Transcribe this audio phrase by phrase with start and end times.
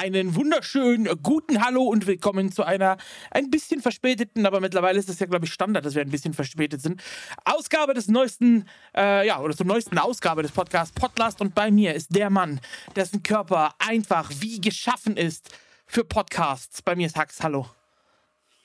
[0.00, 2.96] einen wunderschönen guten Hallo und willkommen zu einer
[3.30, 6.32] ein bisschen verspäteten, aber mittlerweile ist es ja, glaube ich, Standard, dass wir ein bisschen
[6.32, 7.02] verspätet sind.
[7.44, 8.64] Ausgabe des neuesten,
[8.96, 12.60] äh, ja, oder zur neuesten Ausgabe des Podcasts Podlast und bei mir ist der Mann,
[12.96, 15.50] dessen Körper einfach wie geschaffen ist
[15.84, 16.80] für Podcasts.
[16.80, 17.42] Bei mir ist Hax.
[17.42, 17.66] Hallo.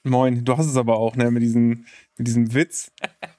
[0.04, 2.94] Moin, du hast es aber auch, ne, mit diesem, mit diesem Witz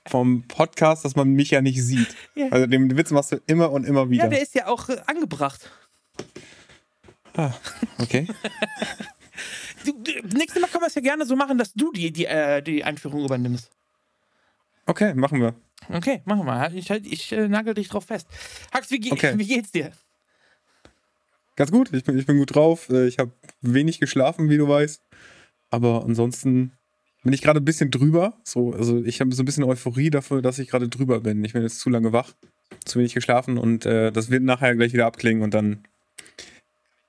[0.06, 2.15] vom Podcast, dass man mich ja nicht sieht.
[2.34, 2.48] Ja.
[2.51, 4.24] Also den Witz machst du immer und immer wieder.
[4.24, 5.70] Ja, der ist ja auch äh, angebracht.
[7.36, 7.52] Ah,
[7.98, 8.26] okay.
[9.84, 12.26] du, du, nächstes Mal können wir es ja gerne so machen, dass du die, die,
[12.26, 13.70] äh, die Einführung übernimmst.
[14.86, 15.54] Okay, machen wir.
[15.92, 16.72] Okay, machen wir.
[16.74, 18.26] Ich, ich äh, nagel dich drauf fest.
[18.72, 19.34] Hax, wie, ge okay.
[19.36, 19.92] wie geht's dir?
[21.56, 22.88] Ganz gut, ich bin, ich bin gut drauf.
[22.88, 25.02] Äh, ich habe wenig geschlafen, wie du weißt.
[25.71, 26.73] Aber ansonsten
[27.23, 28.38] bin ich gerade ein bisschen drüber.
[28.45, 31.45] So, also ich habe so ein bisschen Euphorie dafür, dass ich gerade drüber bin.
[31.45, 32.32] Ich bin jetzt zu lange wach,
[32.84, 35.82] zu wenig geschlafen und äh, das wird nachher gleich wieder abklingen und dann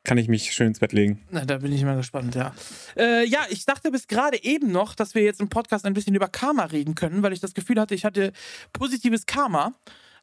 [0.08, 1.22] kann ich mich schön ins Bett legen.
[1.32, 2.54] Na, da bin ich mal gespannt, ja.
[2.96, 6.16] Äh, ja, ich dachte bis gerade eben noch, dass wir jetzt im Podcast ein bisschen
[6.16, 8.32] über Karma reden können, weil ich das Gefühl hatte, ich hatte
[8.72, 9.74] positives Karma.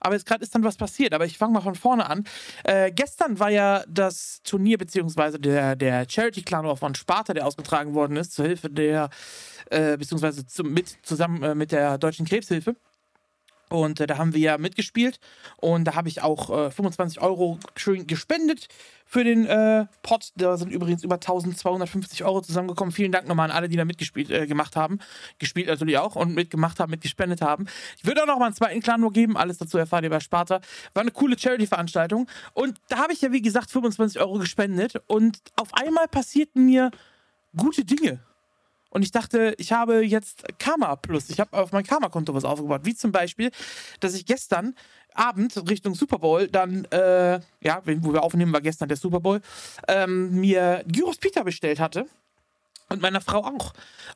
[0.01, 1.13] Aber jetzt gerade ist dann was passiert.
[1.13, 2.25] Aber ich fange mal von vorne an.
[2.65, 8.17] Äh, gestern war ja das Turnier, beziehungsweise der, der Charity-Clan von Sparta, der ausgetragen worden
[8.17, 9.11] ist, zur Hilfe der,
[9.71, 12.75] äh, beziehungsweise zum, mit, zusammen äh, mit der Deutschen Krebshilfe.
[13.75, 15.19] Und äh, da haben wir ja mitgespielt.
[15.57, 18.69] Und da habe ich auch äh, 25 Euro schön gespendet
[19.05, 20.31] für den äh, Pot.
[20.37, 22.93] Da sind übrigens über 1250 Euro zusammengekommen.
[22.93, 25.01] Vielen Dank nochmal an alle, die da mitgespielt äh, gemacht haben.
[25.41, 27.67] Gespielt natürlich auch und mitgemacht haben, mitgespendet haben.
[27.99, 29.37] Ich würde auch noch mal einen zweiten Clan nur geben.
[29.37, 30.61] Alles dazu erfahrt ihr bei Sparta.
[30.95, 32.29] War eine coole Charity-Veranstaltung.
[32.53, 35.03] Und da habe ich ja, wie gesagt, 25 Euro gespendet.
[35.09, 36.93] Und auf einmal passierten mir
[37.57, 38.21] gute Dinge.
[38.95, 41.29] Und ich dachte, ich habe jetzt Karma Plus.
[41.29, 42.83] Ich habe auf mein Karma-Konto was aufgebaut.
[42.85, 43.51] Wie zum Beispiel,
[43.99, 44.77] dass ich gestern
[45.13, 49.41] Abend Richtung Super Bowl dann, äh, ja, wo wir aufnehmen, war gestern der Super Bowl,
[49.89, 52.07] ähm, mir Gyros Pita bestellt hatte.
[52.89, 53.73] Und meiner Frau auch.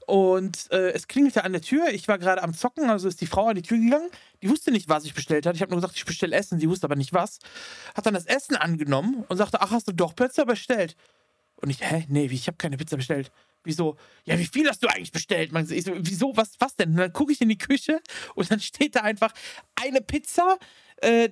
[0.06, 1.88] Und äh, es klingelte an der Tür.
[1.88, 4.10] Ich war gerade am Zocken, also ist die Frau an die Tür gegangen.
[4.42, 5.56] Die wusste nicht, was ich bestellt hatte.
[5.56, 6.60] Ich habe nur gesagt, ich bestelle Essen.
[6.60, 7.40] Sie wusste aber nicht was.
[7.96, 10.94] Hat dann das Essen angenommen und sagte, ach, hast du doch Pizza bestellt?
[11.56, 12.04] Und ich, hä?
[12.08, 13.32] Nee, ich habe keine Pizza bestellt.
[13.64, 13.96] Wieso?
[14.24, 15.52] Ja, wie viel hast du eigentlich bestellt?
[15.70, 16.36] Ich so, wieso?
[16.36, 16.90] Was, was denn?
[16.90, 18.00] Und dann gucke ich in die Küche
[18.34, 19.32] und dann steht da einfach
[19.74, 20.58] eine Pizza,
[21.02, 21.30] äh,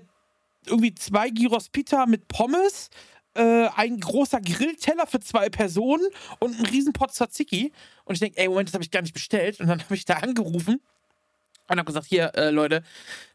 [0.66, 2.90] irgendwie zwei Gyros Pita mit Pommes,
[3.34, 6.06] äh, ein großer Grillteller für zwei Personen
[6.38, 7.72] und ein Riesenpot Tzatziki.
[8.04, 9.60] Und ich denke, ey, Moment, das habe ich gar nicht bestellt.
[9.60, 10.80] Und dann habe ich da angerufen
[11.68, 12.82] und habe gesagt, hier, äh, Leute,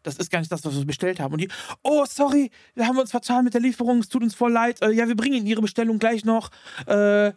[0.04, 1.34] das ist gar nicht das, was wir bestellt haben.
[1.34, 1.50] Und die,
[1.84, 4.82] oh, sorry, wir haben uns vertan mit der Lieferung, es tut uns voll leid.
[4.82, 6.50] Äh, ja, wir bringen Ihnen Ihre Bestellung gleich noch.
[6.88, 7.34] Äh,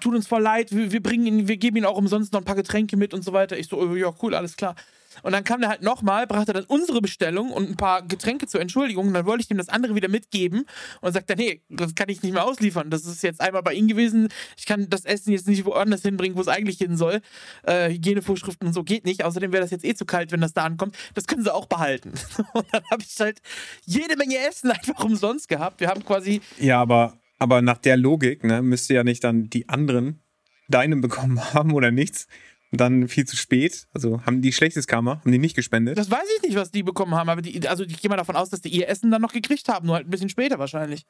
[0.00, 2.44] tut uns voll leid, wir, wir, bringen ihn, wir geben ihm auch umsonst noch ein
[2.44, 3.58] paar Getränke mit und so weiter.
[3.58, 4.74] Ich so, oh, ja, cool, alles klar.
[5.22, 8.60] Und dann kam der halt nochmal, brachte dann unsere Bestellung und ein paar Getränke zur
[8.60, 9.08] Entschuldigung.
[9.08, 10.64] Und dann wollte ich ihm das andere wieder mitgeben
[11.00, 12.90] und sagte, nee, das kann ich nicht mehr ausliefern.
[12.90, 14.28] Das ist jetzt einmal bei Ihnen gewesen.
[14.56, 17.20] Ich kann das Essen jetzt nicht woanders hinbringen, wo es eigentlich hin soll.
[17.64, 19.24] Äh, Hygienevorschriften und so geht nicht.
[19.24, 20.96] Außerdem wäre das jetzt eh zu kalt, wenn das da ankommt.
[21.14, 22.12] Das können Sie auch behalten.
[22.54, 23.40] und dann habe ich halt
[23.84, 25.80] jede Menge Essen einfach umsonst gehabt.
[25.80, 26.40] Wir haben quasi.
[26.58, 30.22] Ja, aber aber nach der Logik, ne, müsste ja nicht dann die anderen
[30.68, 32.28] deinen bekommen haben oder nichts.
[32.70, 33.88] Und dann viel zu spät.
[33.92, 35.98] Also haben die schlechtes Karma, haben die nicht gespendet?
[35.98, 38.36] Das weiß ich nicht, was die bekommen haben, aber die, also ich gehe mal davon
[38.36, 41.04] aus, dass die ihr Essen dann noch gekriegt haben, nur halt ein bisschen später wahrscheinlich.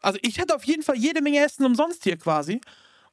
[0.00, 2.60] Also ich hatte auf jeden Fall jede Menge Essen umsonst hier quasi.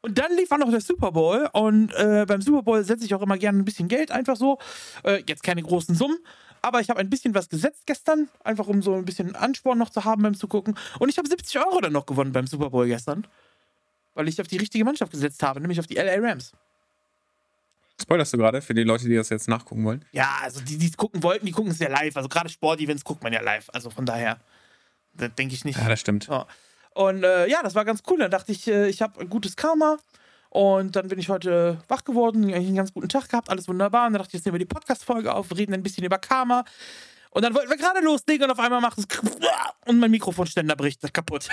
[0.01, 1.49] Und dann lief auch noch der Super Bowl.
[1.51, 4.57] Und äh, beim Super Bowl setze ich auch immer gerne ein bisschen Geld einfach so.
[5.03, 6.17] Äh, jetzt keine großen Summen.
[6.61, 9.89] Aber ich habe ein bisschen was gesetzt gestern, einfach um so ein bisschen Ansporn noch
[9.89, 10.75] zu haben beim Zugucken.
[10.99, 13.25] Und ich habe 70 Euro dann noch gewonnen beim Super Bowl gestern.
[14.13, 16.51] Weil ich auf die richtige Mannschaft gesetzt habe, nämlich auf die LA Rams.
[18.01, 20.05] Spoilerst du gerade für die Leute, die das jetzt nachgucken wollen?
[20.11, 22.15] Ja, also die, die es gucken wollten, die gucken es ja live.
[22.15, 23.69] Also gerade Sportevents guckt man ja live.
[23.73, 24.39] Also von daher,
[25.13, 25.77] denke ich nicht.
[25.77, 26.27] Ja, das stimmt.
[26.27, 26.47] Ja.
[26.93, 28.19] Und äh, ja, das war ganz cool.
[28.19, 29.97] Dann dachte ich, äh, ich habe ein gutes Karma.
[30.49, 34.07] Und dann bin ich heute wach geworden, eigentlich einen ganz guten Tag gehabt, alles wunderbar.
[34.07, 36.65] Und dann dachte ich, jetzt nehmen wir die Podcast-Folge auf, reden ein bisschen über Karma.
[37.31, 39.05] Und dann wollten wir gerade loslegen und auf einmal macht es
[39.85, 41.47] und mein Mikrofonständer bricht kaputt.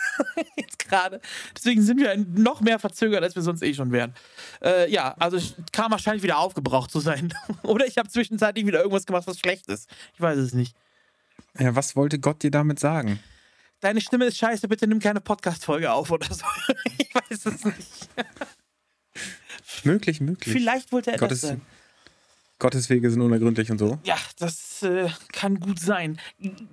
[0.56, 1.20] Jetzt gerade.
[1.56, 4.14] Deswegen sind wir noch mehr verzögert, als wir sonst eh schon wären.
[4.60, 5.38] Äh, ja, also
[5.72, 7.32] Karma scheint wieder aufgebraucht zu sein.
[7.62, 9.88] Oder ich habe zwischenzeitlich wieder irgendwas gemacht, was schlecht ist.
[10.14, 10.74] Ich weiß es nicht.
[11.58, 13.20] Ja, was wollte Gott dir damit sagen?
[13.80, 16.44] Deine Stimme ist scheiße, bitte nimm keine Podcast-Folge auf oder so.
[16.98, 18.08] ich weiß es nicht.
[19.84, 20.52] möglich, möglich.
[20.52, 21.60] Vielleicht wollte er Gottes, das sein.
[22.58, 23.98] Gottes Wege sind unergründlich und so.
[24.04, 26.20] Ja, das äh, kann gut sein.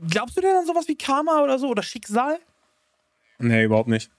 [0.09, 2.39] Glaubst du denn an sowas wie Karma oder so oder Schicksal?
[3.39, 4.11] Nee, überhaupt nicht.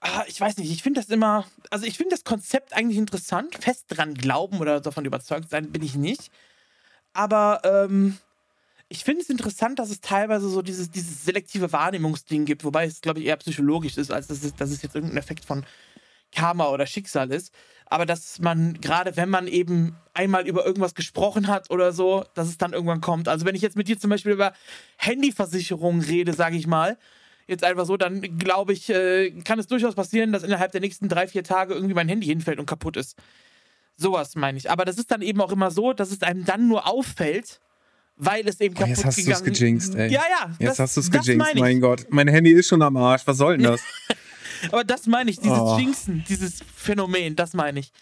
[0.00, 3.56] Ah, ich weiß nicht, ich finde das immer, also ich finde das Konzept eigentlich interessant.
[3.56, 6.30] Fest dran glauben oder davon überzeugt sein bin ich nicht.
[7.14, 8.18] Aber ähm,
[8.94, 13.00] ich finde es interessant, dass es teilweise so dieses, dieses selektive Wahrnehmungsding gibt, wobei es,
[13.00, 15.66] glaube ich, eher psychologisch ist, als dass es, dass es jetzt irgendein Effekt von
[16.30, 17.52] Karma oder Schicksal ist.
[17.86, 22.46] Aber dass man, gerade wenn man eben einmal über irgendwas gesprochen hat oder so, dass
[22.46, 23.26] es dann irgendwann kommt.
[23.26, 24.52] Also wenn ich jetzt mit dir zum Beispiel über
[24.96, 26.96] Handyversicherungen rede, sage ich mal,
[27.48, 31.08] jetzt einfach so, dann glaube ich, äh, kann es durchaus passieren, dass innerhalb der nächsten
[31.08, 33.16] drei, vier Tage irgendwie mein Handy hinfällt und kaputt ist.
[33.96, 34.70] Sowas meine ich.
[34.70, 37.60] Aber das ist dann eben auch immer so, dass es einem dann nur auffällt,
[38.16, 40.12] weil es eben Oh, kaputt jetzt hast du gegangen es gejinxt, ey.
[40.12, 40.50] Ja, ja.
[40.58, 42.06] Jetzt das, hast du es gejinxt, mein Gott.
[42.10, 43.22] Mein Handy ist schon am Arsch.
[43.26, 43.80] Was soll denn das?
[44.72, 45.76] Aber das meine ich, dieses Oh.
[45.78, 47.92] Jinxen, dieses Phänomen, das meine ich.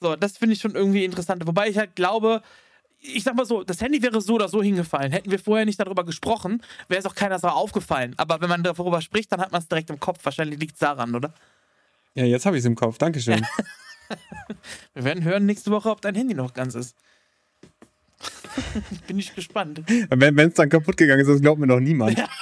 [0.00, 1.46] So, das finde ich schon irgendwie interessant.
[1.46, 2.42] Wobei ich halt glaube,
[3.00, 5.12] ich sag mal so, das Handy wäre so oder so hingefallen.
[5.12, 8.14] Hätten wir vorher nicht darüber gesprochen, wäre es auch keiner so aufgefallen.
[8.16, 10.18] Aber wenn man darüber spricht, dann hat man es direkt im Kopf.
[10.24, 11.32] Wahrscheinlich liegt es daran, oder?
[12.14, 12.98] ja, jetzt habe ich es im Kopf.
[12.98, 13.46] Dankeschön.
[14.94, 16.96] Wir werden hören nächste Woche, ob dein Handy noch ganz ist.
[19.06, 19.82] Bin ich gespannt.
[20.10, 22.22] Wenn es dann kaputt gegangen ist, das glaubt mir noch niemand.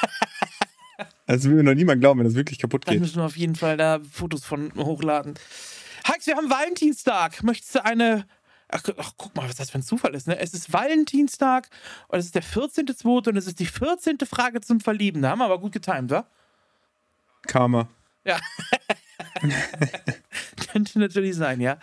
[1.26, 3.00] Das will mir noch niemand glauben, wenn das wirklich kaputt Dann geht.
[3.00, 5.34] müssen wir auf jeden Fall da Fotos von hochladen.
[6.04, 7.42] Hax, wir haben Valentinstag.
[7.42, 8.26] Möchtest du eine.
[8.69, 10.26] Ach, ach, guck mal, was das für ein Zufall ist.
[10.26, 10.38] Ne?
[10.38, 11.69] Es ist Valentinstag
[12.08, 13.28] und es ist der 14.2.
[13.28, 14.18] und es ist die 14.
[14.26, 15.22] Frage zum Verlieben.
[15.22, 16.26] Da haben wir aber gut getimt, wa?
[17.46, 17.88] Karma.
[18.25, 18.38] Ja.
[20.72, 21.78] Könnte natürlich sein, ja.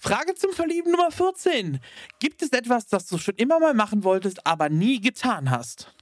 [0.00, 1.80] Frage zum Verlieben Nummer 14.
[2.20, 5.92] Gibt es etwas, das du schon immer mal machen wolltest, aber nie getan hast?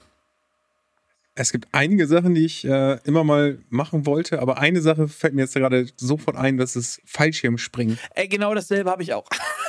[1.34, 5.34] Es gibt einige Sachen, die ich äh, immer mal machen wollte, aber eine Sache fällt
[5.34, 7.98] mir jetzt gerade sofort ein, das ist Fallschirmspringen.
[8.14, 9.28] Ey, genau dasselbe habe ich auch.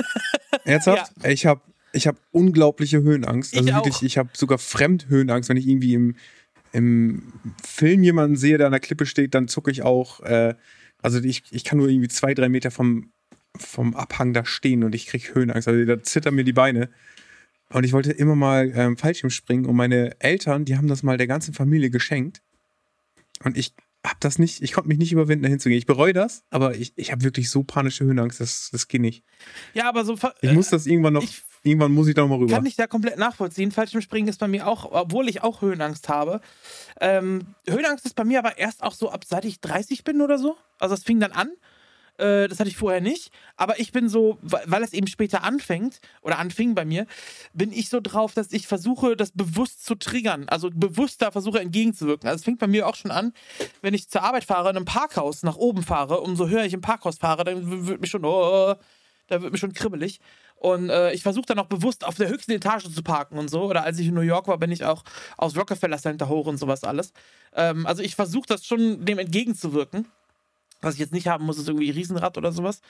[0.64, 1.12] Ernsthaft?
[1.26, 1.62] Ich habe
[1.94, 3.54] ich hab unglaubliche Höhenangst.
[3.54, 3.76] Ich Also auch.
[3.86, 5.50] wirklich, ich habe sogar Fremdhöhenangst.
[5.50, 6.16] Wenn ich irgendwie im,
[6.72, 7.34] im
[7.66, 10.20] Film jemanden sehe, der an der Klippe steht, dann zucke ich auch.
[10.22, 10.56] Äh,
[11.02, 13.12] also ich, ich kann nur irgendwie zwei, drei Meter vom,
[13.58, 15.68] vom Abhang da stehen und ich kriege Höhenangst.
[15.68, 16.90] Also da zittern mir die Beine.
[17.70, 21.18] Und ich wollte immer mal ähm, Fallschirm springen und meine Eltern, die haben das mal
[21.18, 22.42] der ganzen Familie geschenkt.
[23.44, 23.74] Und ich
[24.06, 25.78] hab das nicht, ich konnte mich nicht überwinden, dahin zu gehen.
[25.78, 29.24] Ich bereue das, aber ich, ich habe wirklich so panische Höhenangst, das, das geht nicht.
[29.74, 30.18] Ja, aber so.
[30.42, 32.54] Ich muss das irgendwann noch, ich- irgendwann muss ich da noch mal rüber.
[32.56, 33.72] Kann ich da komplett nachvollziehen.
[33.72, 36.40] Fallschirmspringen ist bei mir auch, obwohl ich auch Höhenangst habe.
[37.02, 40.38] Ähm, Höhenangst ist bei mir aber erst auch so ab seit ich 30 bin oder
[40.38, 40.56] so.
[40.80, 41.50] Also das fing dann an.
[42.18, 43.32] Äh, das hatte ich vorher nicht.
[43.56, 47.08] Aber ich bin so, weil es eben später anfängt oder anfing bei mir,
[47.54, 50.48] bin ich so drauf, dass ich versuche, das bewusst zu triggern.
[50.50, 52.28] Also bewusster versuche entgegenzuwirken.
[52.28, 53.34] Also es fängt bei mir auch schon an,
[53.82, 56.82] wenn ich zur Arbeit fahre, in einem Parkhaus nach oben fahre, umso höher ich im
[56.82, 58.76] Parkhaus fahre, dann wird mich schon, oh,
[59.28, 60.20] da wird mir schon kribbelig.
[60.56, 63.64] Und äh, ich versuche dann auch bewusst auf der höchsten Etage zu parken und so.
[63.64, 65.04] Oder als ich in New York war, bin ich auch
[65.38, 67.14] aus Rockefeller Center hoch und sowas alles.
[67.54, 70.08] Ähm, also ich versuche das schon dem entgegenzuwirken.
[70.82, 72.82] Was ich jetzt nicht haben muss, ist irgendwie Riesenrad oder sowas.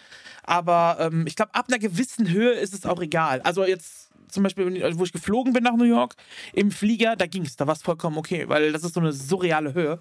[0.44, 3.42] Aber ähm, ich glaube, ab einer gewissen Höhe ist es auch egal.
[3.42, 6.16] Also jetzt zum Beispiel, ich- wo ich geflogen bin nach New York,
[6.54, 9.14] im Flieger, da ging es, da war es vollkommen okay, weil das ist so eine
[9.14, 10.00] surreale Höhe.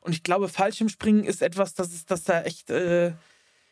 [0.00, 3.12] Und ich glaube, Fallschirmspringen ist etwas, das ist, das da echt, äh,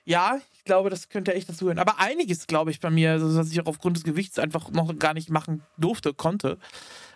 [0.04, 1.78] ja, ich glaube, das könnte echt dazu hören.
[1.78, 4.96] Aber einiges, glaube ich, bei mir, also, was ich auch aufgrund des Gewichts einfach noch
[4.98, 6.58] gar nicht machen durfte, konnte.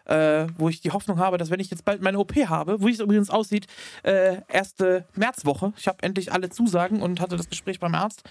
[0.04, 2.88] Äh, wo ich die Hoffnung habe, dass wenn ich jetzt bald meine OP habe, wo
[2.88, 3.66] es übrigens aussieht,
[4.02, 5.72] äh, erste Märzwoche.
[5.76, 8.24] Ich habe endlich alle Zusagen und hatte das Gespräch beim Arzt.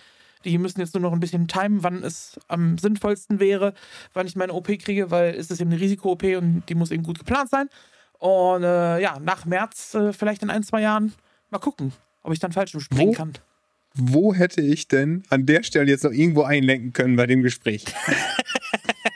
[0.43, 3.73] Die müssen jetzt nur noch ein bisschen timen, wann es am sinnvollsten wäre,
[4.13, 7.03] wann ich meine OP kriege, weil es ist eben eine Risiko-OP und die muss eben
[7.03, 7.69] gut geplant sein.
[8.17, 11.13] Und äh, ja, nach März, äh, vielleicht in ein, zwei Jahren,
[11.49, 13.33] mal gucken, ob ich dann falsch springen kann.
[13.93, 17.85] Wo hätte ich denn an der Stelle jetzt noch irgendwo einlenken können bei dem Gespräch?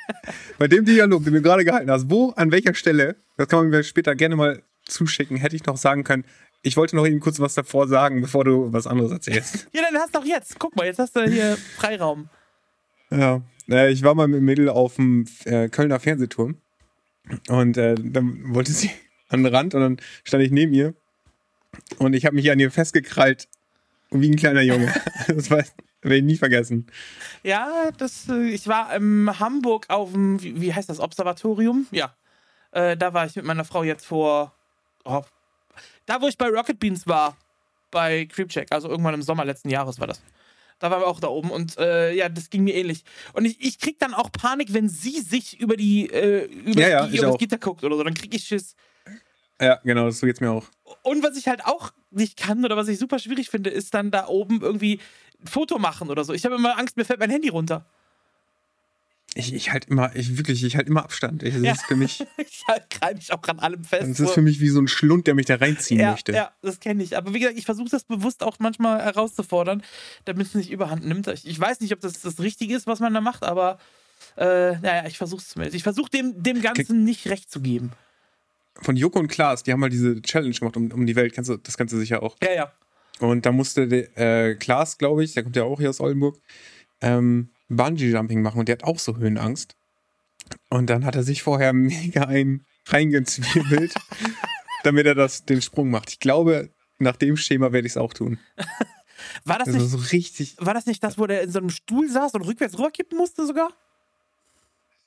[0.57, 3.69] bei dem Dialog, den du gerade gehalten hast, wo, an welcher Stelle, das kann man
[3.69, 6.25] mir später gerne mal zuschicken, hätte ich noch sagen können,
[6.61, 9.67] ich wollte noch eben kurz was davor sagen, bevor du was anderes erzählst.
[9.73, 10.57] Ja, dann hast du doch jetzt.
[10.57, 12.29] Guck mal, jetzt hast du hier Freiraum.
[13.11, 16.57] Ja, äh, ich war mal mit Mädel auf dem äh, Kölner Fernsehturm
[17.49, 18.89] und äh, dann wollte sie
[19.29, 20.95] an den Rand und dann stand ich neben ihr
[21.99, 23.47] und ich habe mich an ihr festgekrallt
[24.11, 24.93] wie ein kleiner Junge.
[25.27, 25.63] Das war,
[26.05, 26.87] werde ich nie vergessen.
[27.43, 31.87] Ja, das, äh, ich war in Hamburg auf dem, wie, heißt das, Observatorium?
[31.91, 32.15] Ja.
[32.71, 34.53] Äh, da war ich mit meiner Frau jetzt vor,
[35.03, 35.23] oh,
[36.05, 37.37] da wo ich bei Rocket Beans war,
[37.91, 40.21] bei Creepcheck, also irgendwann im Sommer letzten Jahres war das.
[40.79, 43.03] Da waren wir auch da oben und äh, ja, das ging mir ähnlich.
[43.33, 46.89] Und ich, ich krieg dann auch Panik, wenn sie sich über die, äh, über, Ja,
[46.89, 47.37] ja, das, ich über das.
[47.37, 48.75] Gitter guckt oder so, dann krieg ich Schiss.
[49.61, 50.65] Ja, genau, so geht's mir auch.
[51.01, 54.11] Und was ich halt auch nicht kann oder was ich super schwierig finde, ist dann
[54.11, 54.99] da oben irgendwie
[55.47, 56.33] Foto machen oder so.
[56.33, 57.85] Ich habe immer Angst, mir fällt mein Handy runter.
[59.37, 61.43] Ich, ich halt immer, ich wirklich, ich halt immer Abstand.
[61.43, 61.71] Ich, das Ja.
[61.73, 64.03] ist für mich, Ich halt greife mich auch an allem fest.
[64.09, 66.31] das ist für mich wie so ein Schlund, der mich da reinziehen ja, möchte.
[66.31, 67.17] ja, das kenne ich.
[67.17, 69.83] Aber wie gesagt, ich versuche das bewusst auch manchmal herauszufordern,
[70.23, 71.27] damit es nicht überhand nimmt.
[71.27, 73.77] Ich, ich weiß nicht, ob das das Richtige ist, was man da macht, aber
[74.37, 75.75] Äh, naja, ich versuch's zumindest.
[75.75, 77.91] Ich versuche dem, dem Ganzen nicht recht zu geben.
[78.81, 81.33] Von Joko und Klaas, die haben mal diese Challenge gemacht um, um die Welt.
[81.33, 82.35] Kennst du, das kannst du sicher auch.
[82.43, 82.71] Ja, ja.
[83.19, 86.37] Und da musste der, äh, Klaas, glaube ich, der kommt ja auch hier aus Oldenburg,
[87.01, 89.75] ähm, Bungee-Jumping machen und der hat auch so Höhenangst.
[90.69, 93.93] Und dann hat er sich vorher mega ein reingezwiebelt,
[94.83, 96.09] damit er das, den Sprung macht.
[96.11, 96.69] Ich glaube,
[96.99, 98.37] nach dem Schema werde ich es auch tun.
[99.45, 101.69] War das, Also nicht, so richtig, war das nicht das, wo der in so einem
[101.69, 103.69] Stuhl saß und rückwärts rüberkippen musste sogar?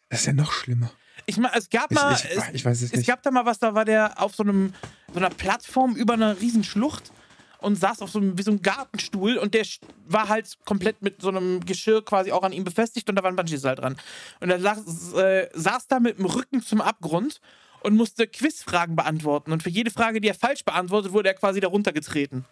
[0.08, 0.90] das ist ja noch schlimmer.
[1.26, 2.14] Ich meine, es gab Ich, mal.
[2.14, 3.06] ich, es, ich weiß es es nicht.
[3.06, 4.72] gab da mal was, da war der auf so, einem,
[5.12, 7.12] so einer Plattform über einer riesen Schlucht
[7.58, 9.66] und saß auf so einem, wie so einem Gartenstuhl und der
[10.06, 13.30] war halt komplett mit so einem Geschirr quasi auch an ihm befestigt und da war
[13.30, 13.96] ein Bungee-Seil dran.
[14.40, 17.40] Und er saß, äh, saß da mit dem Rücken zum Abgrund
[17.80, 19.52] und musste Quizfragen beantworten.
[19.52, 22.44] Und für jede Frage, die er falsch beantwortet, wurde er quasi da runtergetreten.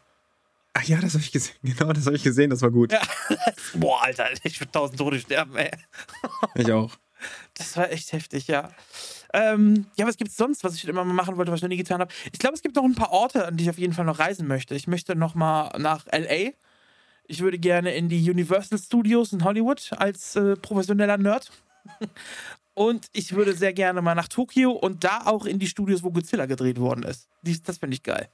[0.74, 1.54] Ach ja, das habe ich gesehen.
[1.62, 2.50] Genau, das habe ich gesehen.
[2.50, 2.92] Das war gut.
[2.92, 3.00] Ja.
[3.74, 5.70] Boah, Alter, ich würde tausend Tode sterben, ey.
[6.54, 6.92] Ich auch.
[7.54, 8.70] Das war echt heftig, ja.
[9.32, 11.76] Ähm, ja, was gibt's sonst, was ich immer mal machen wollte, was ich noch nie
[11.76, 12.12] getan habe?
[12.32, 14.18] Ich glaube, es gibt noch ein paar Orte, an die ich auf jeden Fall noch
[14.18, 14.74] reisen möchte.
[14.74, 16.52] Ich möchte noch mal nach L.A.
[17.28, 21.50] Ich würde gerne in die Universal Studios in Hollywood als äh, professioneller Nerd.
[22.74, 26.10] Und ich würde sehr gerne mal nach Tokio und da auch in die Studios, wo
[26.10, 27.26] Godzilla gedreht worden ist.
[27.40, 28.28] Dies, das finde ich geil.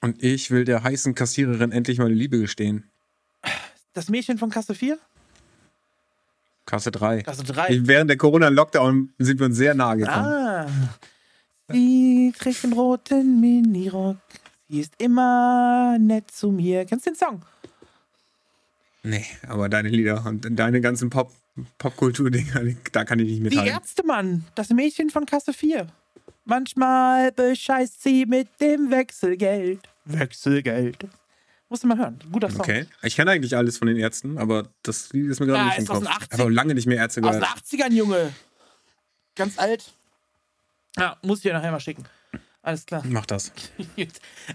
[0.00, 2.90] Und ich will der heißen Kassiererin endlich meine Liebe gestehen.
[3.92, 4.98] Das Mädchen von Kasse 4?
[6.66, 7.22] Kasse 3.
[7.22, 7.86] Kasse 3.
[7.86, 10.26] Während der Corona-Lockdown sind wir uns sehr nahe gekommen.
[10.26, 10.66] Ah.
[11.68, 14.16] Sie trägt den roten Minirock.
[14.68, 16.84] Sie ist immer nett zu mir.
[16.84, 17.42] Kennst du den Song?
[19.02, 21.32] Nee, aber deine Lieder und deine ganzen Pop
[21.78, 23.72] Popkultur-Dinger, da kann ich nicht Die mithalten.
[23.72, 25.86] Ärztemann, das Mädchen von Kasse 4.
[26.44, 29.80] Manchmal bescheißt sie mit dem Wechselgeld.
[30.04, 31.06] Wechselgeld.
[31.68, 32.18] Musst du mal hören.
[32.30, 32.60] Guter Song.
[32.60, 32.86] Okay.
[33.02, 35.78] Ich kenne eigentlich alles von den Ärzten, aber das Lied ist mir gerade Ja, nicht
[35.80, 35.98] im Kopf.
[35.98, 37.58] den 80 Ich habe auch lange nicht mehr Ärzte Aus den gehört.
[37.58, 38.32] 80ern, Junge.
[39.34, 39.92] Ganz alt.
[40.96, 42.04] Ja, muss ich dir nachher mal schicken.
[42.66, 43.02] Alles klar.
[43.08, 43.52] Mach das.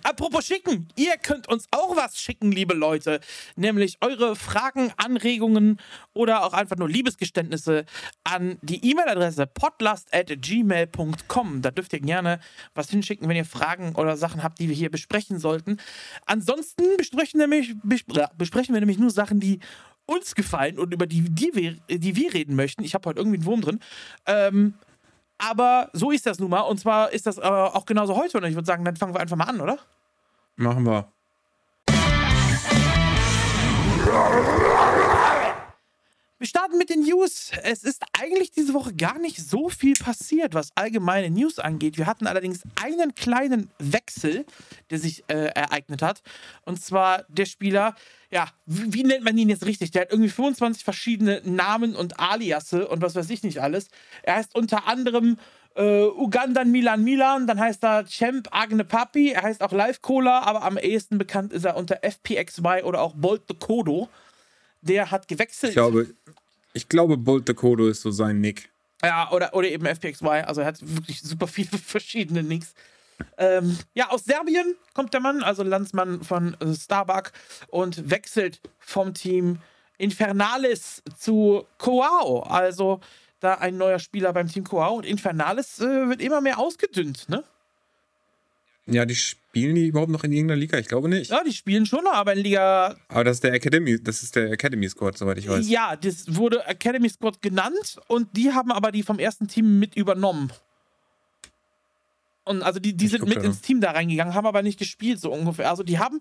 [0.04, 3.22] Apropos schicken, ihr könnt uns auch was schicken, liebe Leute.
[3.56, 5.80] Nämlich eure Fragen, Anregungen
[6.12, 7.86] oder auch einfach nur Liebesgeständnisse
[8.26, 11.62] an die E-Mail-Adresse podlast.gmail.com.
[11.62, 12.42] Da dürft ihr gerne
[12.76, 15.78] was hinschicken, wenn ihr Fragen oder Sachen habt, die wir hier besprechen sollten.
[16.26, 19.60] Ansonsten besprechen, nämlich, bespre besprechen wir nämlich nur Sachen, die
[20.06, 22.84] uns gefallen und über die, die, wir, die wir reden möchten.
[22.84, 23.80] Ich habe heute irgendwie einen Wurm drin.
[24.26, 24.74] Ähm,
[25.50, 26.62] aber so ist das nun mal.
[26.62, 28.38] Und zwar ist das äh, auch genauso heute.
[28.38, 29.78] Und ich würde sagen, dann fangen wir einfach mal an, oder?
[30.56, 31.12] Machen wir.
[36.42, 37.52] Wir starten mit den News.
[37.62, 42.00] Es ist eigentlich diese Woche gar nicht so viel passiert, was allgemeine News angeht.
[42.00, 44.48] Wir hatten allerdings einen kleinen Wechsel,
[44.90, 46.24] der sich äh, ereignet hat.
[46.66, 47.94] Und zwar der Spieler,
[48.32, 49.92] ja, wie, wie nennt man ihn jetzt richtig?
[49.92, 53.90] Der hat irgendwie 25 verschiedene Namen und Aliasse und was weiß ich nicht alles.
[54.24, 55.38] Er heißt unter anderem
[55.76, 60.40] äh, Ugandan Milan Milan, dann heißt er Champ Agne Papi, er heißt auch Live Cola,
[60.40, 64.10] aber am ehesten bekannt ist er unter FPXY oder auch Bolt the Kodo.
[64.82, 65.72] Der hat gewechselt.
[65.72, 66.14] Ich glaube,
[66.74, 68.70] ich glaube, Bolt Kodo ist so sein Nick.
[69.04, 70.44] Ja, oder, oder eben FPXY.
[70.46, 72.74] Also er hat wirklich super viele verschiedene Nicks.
[73.38, 77.32] Ähm, ja, aus Serbien kommt der Mann, also Landsmann von äh, Starbuck
[77.68, 79.60] und wechselt vom Team
[79.98, 82.42] Infernalis zu Coao.
[82.42, 83.00] Also
[83.40, 84.96] da ein neuer Spieler beim Team Coao.
[84.96, 87.44] Und Infernalis äh, wird immer mehr ausgedünnt, ne?
[88.88, 90.78] Ja, die spielen die überhaupt noch in irgendeiner Liga?
[90.78, 91.30] Ich glaube nicht.
[91.30, 94.36] Ja, die spielen schon noch, aber in Liga Aber das ist der Academy, das ist
[94.36, 95.70] der Academy Squad, soweit ich weiß.
[95.70, 99.96] Ja, das wurde Academy Squad genannt und die haben aber die vom ersten Team mit
[99.96, 100.52] übernommen.
[102.44, 105.20] Und also die, die Ich sind mit ins Team da reingegangen, haben aber nicht gespielt,
[105.20, 105.70] so ungefähr.
[105.70, 106.20] Also die haben,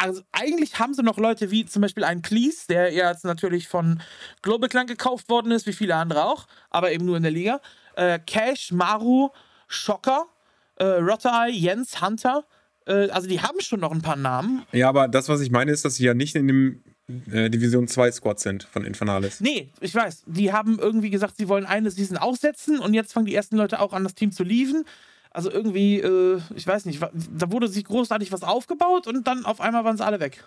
[0.00, 4.00] also eigentlich haben sie noch Leute wie zum Beispiel einen Cleese, der jetzt natürlich von
[4.42, 7.60] Global Clan gekauft worden ist, wie viele andere auch, aber eben nur in der Liga.
[7.96, 9.30] Äh, Cash, Maru,
[9.66, 10.26] Schocker,
[10.80, 12.44] äh, Rottai, Jens, Hunter.
[12.86, 14.64] Äh, also die haben schon noch ein paar Namen.
[14.72, 16.82] Ja, aber das, was ich meine, ist, dass sie ja nicht in dem
[17.30, 19.40] äh, Division 2 Squad sind von Infernalis.
[19.40, 20.24] Nee, ich weiß.
[20.26, 23.80] Die haben irgendwie gesagt, sie wollen eine Season aussetzen und jetzt fangen die ersten Leute
[23.80, 24.84] auch an, das Team zu lieven.
[25.30, 29.60] Also irgendwie, äh, ich weiß nicht, da wurde sich großartig was aufgebaut und dann auf
[29.60, 30.44] einmal waren sie alle weg.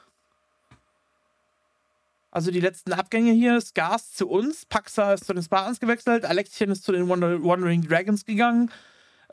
[2.31, 6.71] Also die letzten Abgänge hier, Scars zu uns, Paxa ist zu den Spartans gewechselt, Alexchen
[6.71, 8.71] ist zu den Wander Wandering Dragons gegangen,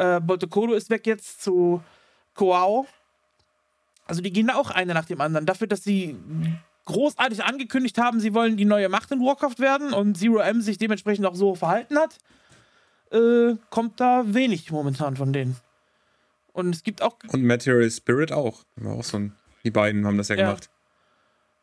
[0.01, 1.83] äh, Boltokodo ist weg jetzt zu
[2.35, 2.87] Koao.
[4.07, 5.47] Also die gehen da auch einer nach dem anderen.
[5.47, 6.17] Dafür, dass sie
[6.87, 10.79] großartig angekündigt haben, sie wollen die neue Macht in Warcraft werden und Zero M sich
[10.79, 12.17] dementsprechend auch so verhalten hat,
[13.13, 15.57] äh, kommt da wenig momentan von denen.
[16.53, 18.65] Und es gibt auch Und Material Spirit auch.
[18.77, 20.47] War auch so ein, die beiden haben das ja, Ja.
[20.47, 20.71] gemacht.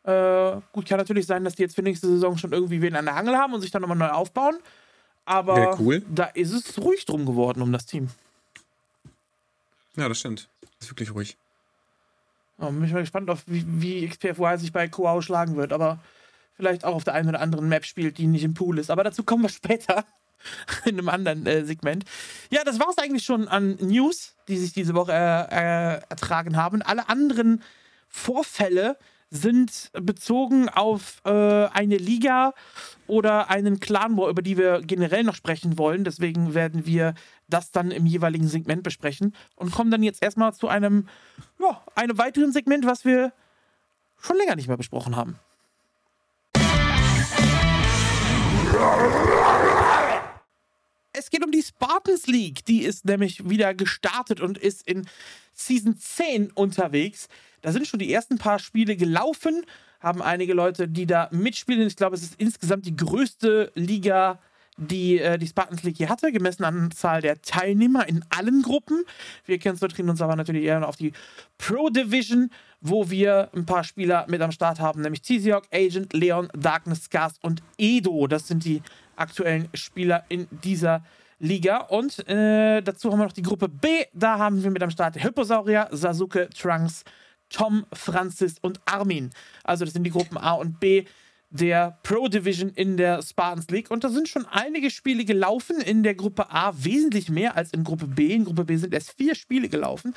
[0.04, 3.04] Äh, gut, kann natürlich sein, dass die jetzt für nächste Saison schon irgendwie wen an
[3.04, 4.56] der Angel haben und sich dann nochmal neu aufbauen.
[5.26, 6.02] Aber cool.
[6.08, 8.08] da ist es ruhig drum geworden um das Team.
[9.98, 10.48] Ja, das stimmt.
[10.80, 11.36] Ist wirklich ruhig.
[12.58, 15.98] Ja, bin ich mal gespannt, auf wie, wie XPFY sich bei Koao schlagen wird, aber
[16.54, 18.90] vielleicht auch auf der einen oder anderen Map spielt, die nicht im Pool ist.
[18.90, 20.04] Aber dazu kommen wir später
[20.84, 22.04] in einem anderen äh, Segment.
[22.50, 26.56] Ja, das war es eigentlich schon an News, die sich diese Woche äh, äh, ertragen
[26.56, 26.80] haben.
[26.82, 27.62] Alle anderen
[28.08, 28.96] Vorfälle
[29.30, 32.54] sind bezogen auf äh, eine Liga
[33.06, 36.04] oder einen Clan War, über die wir generell noch sprechen wollen.
[36.04, 37.14] Deswegen werden wir
[37.48, 41.08] das dann im jeweiligen Segment besprechen und kommen dann jetzt erstmal zu einem,
[41.58, 43.32] ja, einem weiteren Segment, was wir
[44.20, 45.38] schon länger nicht mehr besprochen haben.
[51.12, 52.64] Es geht um die Spartans League.
[52.66, 55.06] Die ist nämlich wieder gestartet und ist in
[55.52, 57.28] Season 10 unterwegs.
[57.60, 59.64] Da sind schon die ersten paar Spiele gelaufen.
[60.00, 61.88] Haben einige Leute, die da mitspielen.
[61.88, 64.40] Ich glaube, es ist insgesamt die größte Liga,
[64.78, 69.04] die äh, die Spartans League hier hatte, gemessen an Zahl der Teilnehmer in allen Gruppen.
[69.44, 71.12] Wir konzentrieren uns aber natürlich eher auf die
[71.58, 76.48] Pro Division, wo wir ein paar Spieler mit am Start haben, nämlich Tiziok, Agent, Leon,
[76.56, 78.26] Darkness, Scars und Edo.
[78.28, 78.82] Das sind die
[79.16, 81.02] aktuellen Spieler in dieser
[81.40, 81.78] Liga.
[81.78, 84.04] Und äh, dazu haben wir noch die Gruppe B.
[84.12, 87.04] Da haben wir mit am Start Hyposaurier, Sasuke, Trunks,
[87.50, 89.30] Tom, Francis und Armin.
[89.64, 91.04] Also das sind die Gruppen A und B
[91.50, 93.90] der Pro Division in der Spartans League.
[93.90, 97.84] Und da sind schon einige Spiele gelaufen in der Gruppe A, wesentlich mehr als in
[97.84, 98.34] Gruppe B.
[98.34, 100.14] In Gruppe B sind erst vier Spiele gelaufen.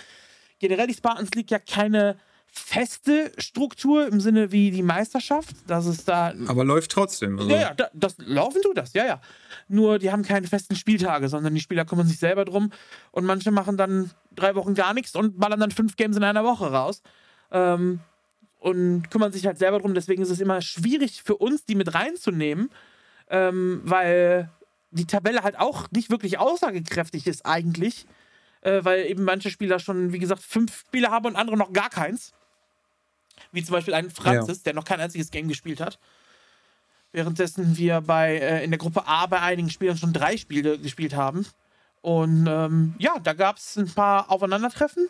[0.60, 2.18] Generell die Spartans League ja keine
[2.54, 5.56] feste Struktur im Sinne wie die Meisterschaft.
[5.68, 7.40] Das ist da Aber läuft trotzdem.
[7.40, 9.22] Also, ja, ja, da, das laufen tut das, ja, ja.
[9.70, 12.72] Nur die haben keine festen Spieltage, sondern die Spieler kümmern sich selber drum
[13.12, 16.44] und manche machen dann drei Wochen gar nichts und ballern dann fünf Games in einer
[16.44, 17.02] Woche raus.
[17.52, 18.02] Ähm,
[18.62, 19.96] und kümmern sich halt selber drum.
[19.96, 22.70] Deswegen ist es immer schwierig für uns, die mit reinzunehmen,
[23.28, 24.50] ähm, weil
[24.92, 28.06] die Tabelle halt auch nicht wirklich aussagekräftig ist eigentlich.
[28.62, 31.90] Äh, weil eben manche Spieler schon, wie gesagt, fünf Spiele haben und andere noch gar
[31.90, 32.34] keins.
[33.52, 35.98] Wie zum Beispiel ein Francis, der noch kein einziges Game gespielt hat.
[37.12, 41.16] Währenddessen wir bei, äh, in der Gruppe A bei einigen Spielern schon drei Spiele gespielt
[41.16, 41.48] haben.
[42.02, 45.10] Und ähm, ja, da gab es ein paar Aufeinandertreffen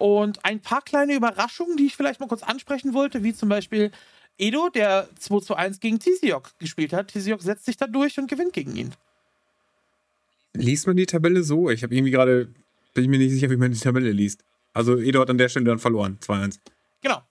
[0.00, 3.90] und ein paar kleine Überraschungen, die ich vielleicht mal kurz ansprechen wollte, wie zum Beispiel
[4.38, 7.08] Edo, der 2 zu 1 gegen Tisiok gespielt hat.
[7.08, 8.94] Tisiok setzt sich da durch und gewinnt gegen ihn.
[10.54, 11.68] Liest man die Tabelle so?
[11.68, 12.46] Ich habe irgendwie gerade,
[12.94, 14.42] bin ich mir nicht sicher, wie man die Tabelle liest.
[14.72, 16.58] Also Edo hat an der Stelle dann verloren, 2-1.
[17.02, 17.22] Genau.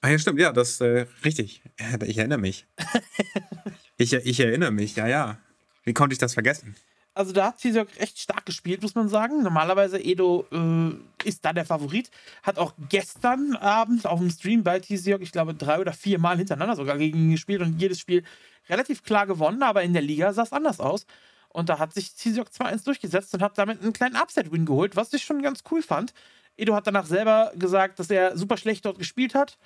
[0.00, 1.62] Ah ja, stimmt, ja, das äh, richtig.
[2.06, 2.64] Ich erinnere mich.
[3.96, 5.38] ich, ich erinnere mich, ja, ja.
[5.82, 6.76] Wie konnte ich das vergessen?
[7.18, 9.42] Also da hat Tisiok echt stark gespielt, muss man sagen.
[9.42, 12.12] Normalerweise Edo äh, ist da der Favorit.
[12.44, 16.36] Hat auch gestern Abend auf dem Stream bei Tisiok, ich glaube, drei oder vier Mal
[16.36, 18.22] hintereinander sogar gegen ihn gespielt und jedes Spiel
[18.68, 21.06] relativ klar gewonnen, aber in der Liga sah es anders aus.
[21.48, 25.12] Und da hat sich Tisiok 2-1 durchgesetzt und hat damit einen kleinen Upset-Win geholt, was
[25.12, 26.14] ich schon ganz cool fand.
[26.56, 29.58] Edo hat danach selber gesagt, dass er super schlecht dort gespielt hat.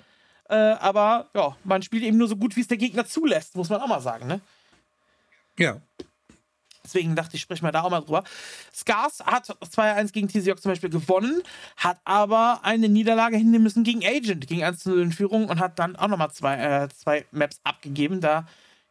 [0.49, 3.69] Äh, aber ja, man spielt eben nur so gut, wie es der Gegner zulässt, muss
[3.69, 4.41] man auch mal sagen, ne?
[5.59, 5.79] Ja.
[6.83, 8.23] Deswegen dachte ich, sprich mal da auch mal drüber.
[8.73, 11.41] Scars hat 2-1 gegen Tisiok zum Beispiel gewonnen,
[11.77, 15.79] hat aber eine Niederlage hinnehmen müssen gegen Agent, gegen 1 0 in Führung und hat
[15.79, 18.19] dann auch nochmal zwei, äh, zwei Maps abgegeben.
[18.19, 18.45] Da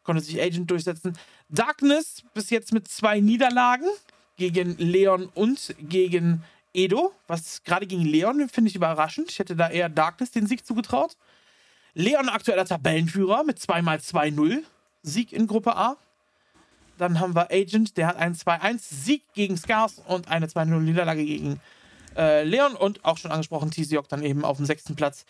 [0.05, 1.19] konnte sich Agent durchsetzen.
[1.49, 3.87] Darkness bis jetzt mit zwei Niederlagen
[4.37, 7.13] gegen Leon und gegen Edo.
[7.27, 9.31] Was gerade gegen Leon finde ich überraschend.
[9.31, 11.17] Ich hätte da eher Darkness den Sieg zugetraut.
[11.95, 14.63] Leon aktueller Tabellenführer mit 2x2-0.
[15.03, 15.97] Sieg in Gruppe A.
[16.99, 21.25] Dann haben wir Agent, der hat einen 2-1 Sieg gegen Scars und eine 2-0 Niederlage
[21.25, 21.61] gegen
[22.17, 25.25] äh, Leon und auch schon angesprochen Tisiok dann eben auf dem sechsten Platz.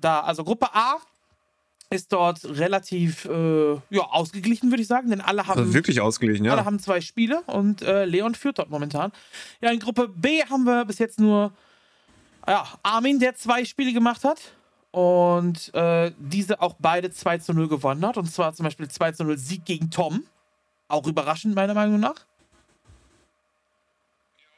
[0.00, 0.96] Da, also Gruppe A
[1.90, 6.46] ist dort relativ äh, ja, ausgeglichen, würde ich sagen, denn alle haben, Also wirklich ausgeglichen,
[6.48, 6.64] alle ja.
[6.64, 9.12] haben zwei Spiele und äh, Leon führt dort momentan.
[9.60, 11.52] Ja, in Gruppe B haben wir bis jetzt nur
[12.46, 14.38] ja, Armin, der zwei Spiele gemacht hat
[14.94, 18.16] und äh, diese auch beide 2 zu 0 gewonnen hat.
[18.16, 20.24] Und zwar zum Beispiel 2 zu 0 Sieg gegen Tom.
[20.88, 22.14] Auch überraschend, meiner Meinung nach.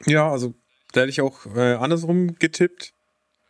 [0.05, 0.53] Ja, also
[0.93, 2.93] da hätte ich auch äh, andersrum getippt.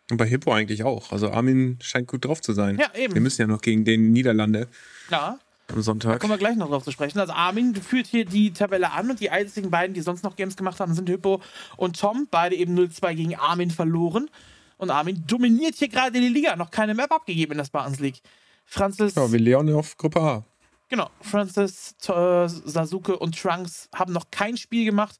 [0.09, 1.11] Und bei Hippo eigentlich auch.
[1.11, 2.77] Also Armin scheint gut drauf zu sein.
[2.79, 3.13] Ja, eben.
[3.13, 4.69] Wir müssen ja noch gegen den Niederlande
[5.11, 5.37] Ja,
[5.67, 6.21] am da Sonntag.
[6.21, 7.19] kommen wir gleich noch drauf zu sprechen.
[7.19, 10.55] Also Armin führt hier die Tabelle an und die einzigen beiden, die sonst noch Games
[10.55, 11.41] gemacht haben, sind Hippo
[11.75, 12.25] und Tom.
[12.31, 14.29] Beide eben 0-2 gegen Armin verloren.
[14.77, 16.55] Und Armin dominiert hier gerade die Liga.
[16.55, 18.21] Noch keine Map abgegeben in der Spartans League.
[18.65, 20.45] Francis, Ja, wie Leon auf Gruppe A.
[20.89, 25.19] genau, Francis, äh, Sasuke und Trunks haben noch kein Spiel gemacht.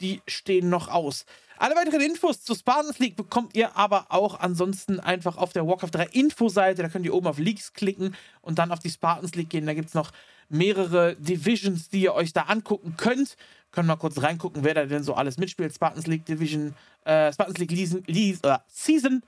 [0.00, 1.26] Die stehen noch aus.
[1.58, 5.90] Alle weiteren Infos zu Spartans League bekommt ihr aber auch ansonsten einfach auf der Warcraft
[5.92, 6.82] 3 Infoseite.
[6.82, 9.66] Da könnt ihr oben auf Leaks klicken und dann auf die Spartans League gehen.
[9.66, 10.10] Da gibt es noch
[10.48, 13.36] mehrere Divisions, die ihr euch da angucken könnt.
[13.70, 15.72] Können mal kurz reingucken, wer da denn so alles mitspielt.
[15.72, 19.22] Spartans League Division, äh, Spartans League Leason, Leas, äh, Season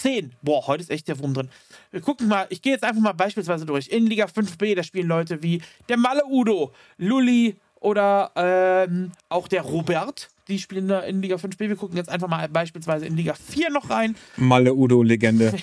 [0.00, 0.32] 10.
[0.42, 1.48] Boah, heute ist echt der Wurm drin.
[1.90, 3.88] Wir gucken mal, ich gehe jetzt einfach mal beispielsweise durch.
[3.88, 9.62] In Liga 5b, da spielen Leute wie der Malle Udo, Lulli oder ähm, auch der
[9.62, 10.28] Robert.
[10.48, 11.58] Die spielen da in Liga 5b.
[11.58, 14.16] Wir gucken jetzt einfach mal beispielsweise in Liga 4 noch rein.
[14.36, 15.54] Malle Udo, Legende.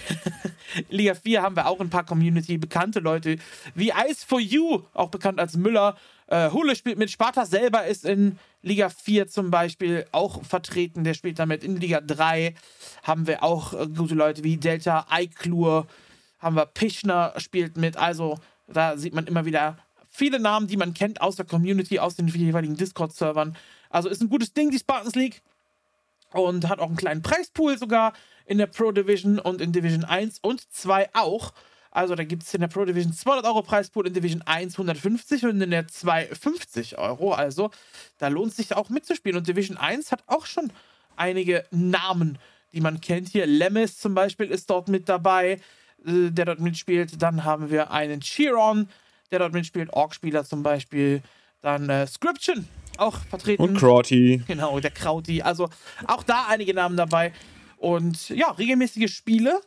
[0.76, 3.38] In Liga 4 haben wir auch ein paar Community-bekannte Leute
[3.76, 5.96] wie Ice for You, auch bekannt als Müller.
[6.28, 7.12] Äh, Hule spielt mit.
[7.12, 11.04] Sparta selber ist in Liga 4 zum Beispiel auch vertreten.
[11.04, 11.64] Der spielt damit.
[11.64, 12.56] In Liga 3
[13.04, 15.88] haben wir auch äh, gute Leute wie Delta, Eiklur,
[16.40, 17.98] haben wir Pischner spielt mit.
[17.98, 19.78] Also da sieht man immer wieder
[20.10, 23.58] viele Namen, die man kennt aus der Community, aus den jeweiligen Discord-Servern.
[23.90, 25.42] Also ist ein gutes Ding, die Spartans League.
[26.32, 28.14] Und hat auch einen kleinen Preispool sogar
[28.46, 31.54] in der Pro Division und in Division 1 und 2 auch.
[31.94, 35.46] Also da gibt es in der Pro Division 200 Euro Preispool, in Division 1 150
[35.46, 37.34] und in der 2 50 Euro.
[37.34, 37.70] Also
[38.18, 39.38] da lohnt es sich auch mitzuspielen.
[39.38, 40.72] Und Division 1 hat auch schon
[41.16, 42.40] einige Namen,
[42.74, 43.30] die man kennt.
[43.30, 45.60] Hier Lemis zum Beispiel ist dort mit dabei,
[46.04, 47.22] äh, der dort mitspielt.
[47.22, 48.90] Dann haben wir einen Chiron,
[49.30, 49.94] der dort mitspielt.
[49.94, 51.22] Orc-Spieler zum Beispiel.
[51.62, 53.62] Dann äh, Scription, auch vertreten.
[53.62, 54.42] Und Crotty.
[54.48, 55.44] Genau, der Krauti.
[55.44, 55.70] Also
[56.08, 57.34] auch da einige Namen dabei.
[57.78, 59.62] Und ja, regelmäßige Spiele,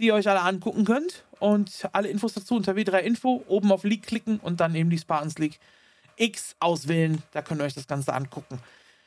[0.00, 1.24] die ihr euch alle angucken könnt.
[1.38, 3.44] Und alle Infos dazu unter W3 Info.
[3.46, 5.58] Oben auf League klicken und dann eben die Spartans League
[6.16, 7.22] X auswählen.
[7.32, 8.58] Da könnt ihr euch das Ganze angucken.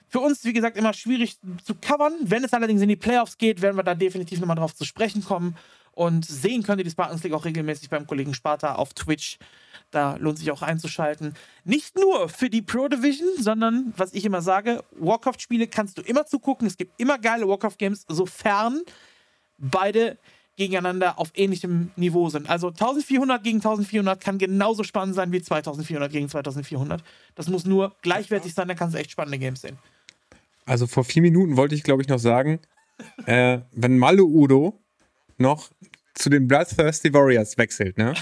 [0.09, 2.13] Für uns, wie gesagt, immer schwierig zu covern.
[2.21, 5.23] Wenn es allerdings in die Playoffs geht, werden wir da definitiv nochmal drauf zu sprechen
[5.23, 5.57] kommen.
[5.93, 9.37] Und sehen könnt ihr die Spartans League auch regelmäßig beim Kollegen Sparta auf Twitch.
[9.91, 11.35] Da lohnt sich auch einzuschalten.
[11.65, 16.25] Nicht nur für die Pro Division, sondern, was ich immer sage, Warcraft-Spiele kannst du immer
[16.25, 16.67] zugucken.
[16.67, 18.81] Es gibt immer geile Warcraft-Games, sofern
[19.59, 20.17] beide
[20.55, 22.49] gegeneinander auf ähnlichem Niveau sind.
[22.49, 27.03] Also 1400 gegen 1400 kann genauso spannend sein wie 2400 gegen 2400.
[27.35, 29.77] Das muss nur gleichwertig sein, dann kannst du echt spannende Games sehen.
[30.65, 32.59] Also vor vier Minuten wollte ich, glaube ich, noch sagen,
[33.25, 34.79] äh, wenn Malu Udo
[35.37, 35.69] noch
[36.13, 38.13] zu den Bloodthirsty Warriors wechselt, ne?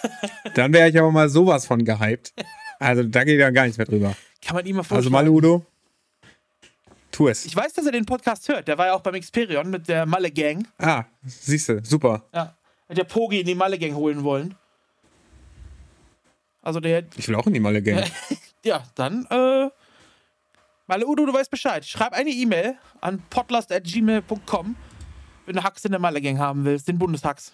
[0.54, 2.32] Dann wäre ich aber mal sowas von gehypt.
[2.78, 4.16] Also da geht ja gar nichts mehr drüber.
[4.40, 5.12] Kann man ihm mal Also vorstellen.
[5.12, 5.66] Malu Udo,
[7.10, 7.44] tu es.
[7.44, 8.68] ich weiß, dass er den Podcast hört.
[8.68, 10.66] Der war ja auch beim Xperion mit der Malle Gang.
[10.78, 12.24] Ah, siehst du, super.
[12.32, 12.54] Ja.
[12.88, 14.54] Hat der Pogi in die Malle Gang holen wollen.
[16.62, 18.04] Also der, Ich will auch in die Malle Gang.
[18.64, 19.70] ja, dann, äh,
[20.86, 21.84] Malle Udo, du weißt Bescheid.
[21.86, 24.76] Schreib eine E-Mail an podlast.gmail.com,
[25.46, 27.52] wenn du Hacks in der Malle Gang haben willst, den Bundeshacks.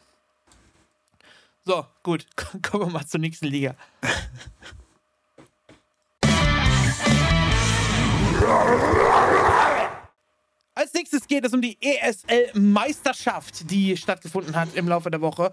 [1.65, 2.27] So, gut,
[2.63, 3.77] kommen wir mal zur nächsten Liga.
[10.77, 15.51] Als nächstes geht es um die ESL-Meisterschaft, die stattgefunden hat im Laufe der Woche.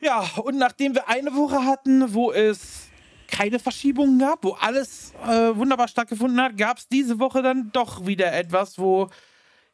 [0.00, 2.88] Ja, und nachdem wir eine Woche hatten, wo es
[3.28, 8.06] keine Verschiebungen gab, wo alles äh, wunderbar stattgefunden hat, gab es diese Woche dann doch
[8.06, 9.10] wieder etwas, wo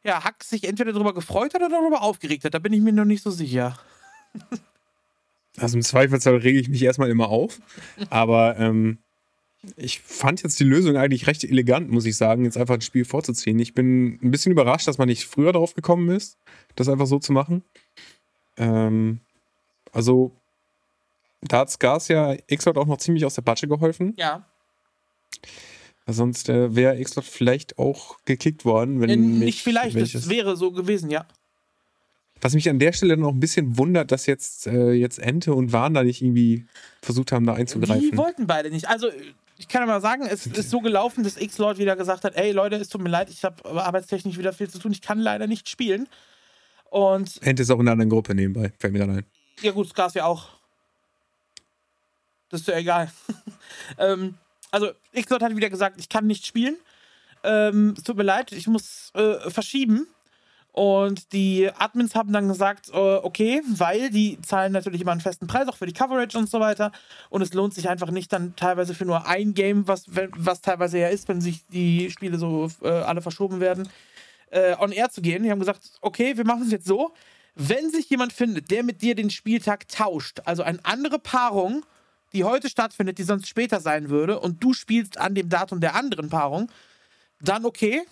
[0.03, 2.53] ja, Hack sich entweder darüber gefreut hat oder darüber aufgeregt hat.
[2.53, 3.79] Da bin ich mir noch nicht so sicher.
[5.57, 7.59] Also im Zweifelsfall rege ich mich erstmal immer auf.
[8.09, 8.99] Aber ähm,
[9.75, 13.03] ich fand jetzt die Lösung eigentlich recht elegant, muss ich sagen, jetzt einfach ein Spiel
[13.05, 13.59] vorzuziehen.
[13.59, 16.37] Ich bin ein bisschen überrascht, dass man nicht früher darauf gekommen ist,
[16.75, 17.63] das einfach so zu machen.
[18.57, 19.19] Ähm,
[19.91, 20.31] also,
[21.41, 24.13] da hat Scars ja Xlot auch noch ziemlich aus der Patsche geholfen.
[24.17, 24.45] Ja.
[26.07, 30.57] Sonst äh, wäre Xlot vielleicht auch gekickt worden, wenn Äh, nicht vielleicht, das es- wäre
[30.57, 31.27] so gewesen, ja.
[32.41, 35.73] Was mich an der Stelle noch ein bisschen wundert, dass jetzt, äh, jetzt Ente und
[35.73, 36.65] Wahn da nicht irgendwie
[37.01, 38.17] versucht haben, da Die einzugreifen.
[38.17, 38.87] wollten beide nicht.
[38.87, 39.09] Also,
[39.59, 42.77] ich kann mal sagen, es ist so gelaufen, dass X-Lord wieder gesagt hat: Ey, Leute,
[42.77, 45.67] es tut mir leid, ich habe arbeitstechnisch wieder viel zu tun, ich kann leider nicht
[45.67, 46.07] spielen.
[46.89, 49.25] Und Ente ist auch in einer anderen Gruppe nebenbei, fällt mir gerade ein.
[49.61, 50.47] Ja, gut, Skars ja auch.
[52.49, 53.11] Das ist ja egal.
[53.97, 54.35] ähm,
[54.71, 56.77] also, X-Lord hat wieder gesagt, ich kann nicht spielen.
[57.43, 60.07] Ähm, es tut mir leid, ich muss äh, verschieben.
[60.71, 65.47] Und die Admins haben dann gesagt, äh, okay, weil die zahlen natürlich immer einen festen
[65.47, 66.91] Preis, auch für die Coverage und so weiter.
[67.29, 70.99] Und es lohnt sich einfach nicht dann teilweise für nur ein Game, was, was teilweise
[70.99, 73.89] ja ist, wenn sich die Spiele so äh, alle verschoben werden,
[74.51, 75.43] äh, on air zu gehen.
[75.43, 77.13] Die haben gesagt, okay, wir machen es jetzt so.
[77.55, 81.83] Wenn sich jemand findet, der mit dir den Spieltag tauscht, also eine andere Paarung,
[82.31, 85.95] die heute stattfindet, die sonst später sein würde, und du spielst an dem Datum der
[85.95, 86.71] anderen Paarung,
[87.41, 88.03] dann okay.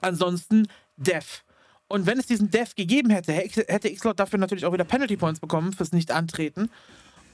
[0.00, 1.44] Ansonsten Def.
[1.88, 5.40] Und wenn es diesen Def gegeben hätte, hätte X-Lord dafür natürlich auch wieder Penalty Points
[5.40, 6.70] bekommen fürs Nicht-Antreten.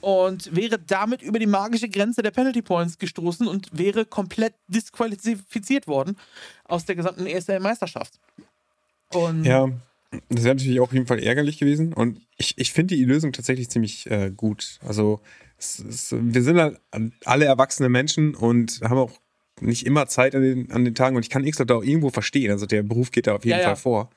[0.01, 5.87] und wäre damit über die magische Grenze der Penalty Points gestoßen und wäre komplett disqualifiziert
[5.87, 6.15] worden
[6.65, 8.19] aus der gesamten ESL-Meisterschaft.
[9.43, 9.69] ja,
[10.29, 11.91] das wäre natürlich auch auf jeden Fall ärgerlich gewesen.
[11.93, 14.79] Und ich, ich finde die Lösung tatsächlich ziemlich äh, gut.
[14.85, 15.19] Also,
[15.57, 16.79] es, es, wir sind halt
[17.25, 19.11] alle erwachsene Menschen und haben auch
[19.59, 21.15] nicht immer Zeit an den, an den Tagen.
[21.15, 22.51] Und ich kann X da auch irgendwo verstehen.
[22.51, 23.67] Also, der Beruf geht da auf jeden Ja, ja.
[23.69, 24.09] Fall vor.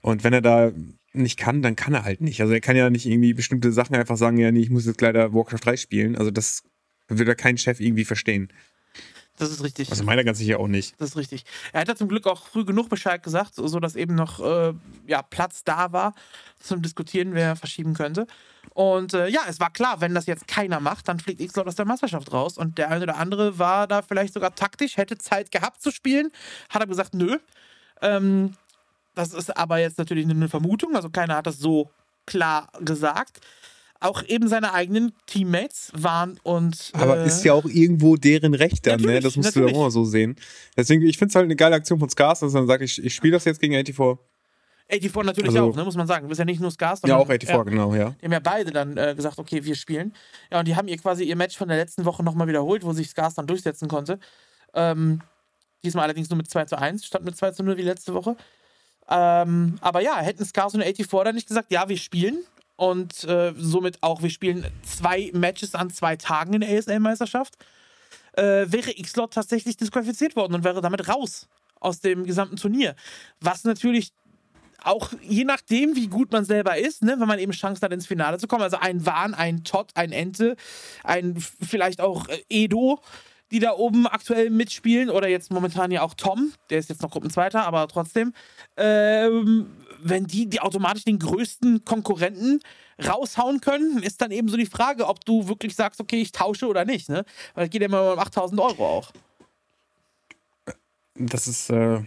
[0.00, 0.72] Und wenn er da
[1.12, 2.40] nicht kann, dann kann er halt nicht.
[2.40, 5.00] Also, er kann ja nicht irgendwie bestimmte Sachen einfach sagen: Ja, nee, ich muss jetzt
[5.00, 6.16] leider Warcraft 3 spielen.
[6.16, 6.62] Also, das
[7.08, 8.48] würde da kein Chef irgendwie verstehen.
[9.36, 9.90] Das ist richtig.
[9.90, 10.94] Also, meiner ganz sicher auch nicht.
[11.00, 11.44] Das ist richtig.
[11.72, 14.74] Er hat ja zum Glück auch früh genug Bescheid gesagt, so dass eben noch äh,
[15.06, 16.14] ja, Platz da war
[16.60, 18.26] zum Diskutieren, wer verschieben könnte.
[18.74, 21.74] Und äh, ja, es war klar, wenn das jetzt keiner macht, dann fliegt X-Lord aus
[21.74, 22.58] der Meisterschaft raus.
[22.58, 26.30] Und der eine oder andere war da vielleicht sogar taktisch, hätte Zeit gehabt zu spielen,
[26.70, 27.38] hat aber gesagt, nö.
[28.02, 28.54] Ähm,
[29.14, 31.90] das ist aber jetzt natürlich eine Vermutung, also keiner hat das so
[32.26, 33.40] klar gesagt.
[34.00, 36.90] Auch eben seine eigenen Teammates waren und.
[36.92, 39.20] Aber äh, ist ja auch irgendwo deren Recht dann, ne?
[39.20, 39.72] Das musst natürlich.
[39.72, 40.36] du ja auch mal so sehen.
[40.76, 43.02] Deswegen, ich finde es halt eine geile Aktion von Scars, dass er dann sagt, ich,
[43.02, 44.18] ich spiele das jetzt gegen 84.
[44.90, 46.24] 84 natürlich Also- auch, ne, muss man sagen.
[46.24, 48.10] Du bist ja nicht nur Scars, Ja, auch 84, genau, ja.
[48.20, 50.12] Die haben ja beide dann äh, gesagt, okay, wir spielen.
[50.52, 52.92] Ja, und die haben ihr quasi ihr Match von der letzten Woche nochmal wiederholt, wo
[52.92, 54.18] sich Scars dann durchsetzen konnte.
[54.74, 55.22] Ähm,
[55.82, 58.36] diesmal allerdings nur mit 2 zu 1, statt mit 2 zu 0 wie letzte Woche.
[59.08, 62.38] Ähm, aber ja, hätten Scars und 84 dann nicht gesagt, ja, wir spielen.
[62.76, 67.54] Und äh, somit auch, wir spielen zwei Matches an zwei Tagen in der ASL-Meisterschaft,
[68.32, 72.96] äh, wäre X-Lot tatsächlich disqualifiziert worden und wäre damit raus aus dem gesamten Turnier.
[73.40, 74.12] Was natürlich
[74.82, 78.06] auch je nachdem, wie gut man selber ist, ne, wenn man eben Chancen hat, ins
[78.06, 78.62] Finale zu kommen.
[78.62, 80.56] Also ein Wahn, ein Todd, ein Ente,
[81.02, 83.00] ein vielleicht auch äh, Edo,
[83.50, 85.10] die da oben aktuell mitspielen.
[85.10, 88.32] Oder jetzt momentan ja auch Tom, der ist jetzt noch Gruppenzweiter, aber trotzdem.
[88.76, 89.70] Ähm,
[90.02, 92.60] wenn die, die automatisch den größten Konkurrenten
[93.04, 96.66] raushauen können, ist dann eben so die Frage, ob du wirklich sagst, okay, ich tausche
[96.66, 97.08] oder nicht.
[97.08, 97.24] Ne?
[97.54, 99.12] Weil es geht ja immer um 8000 Euro auch.
[101.16, 102.02] Das ist äh,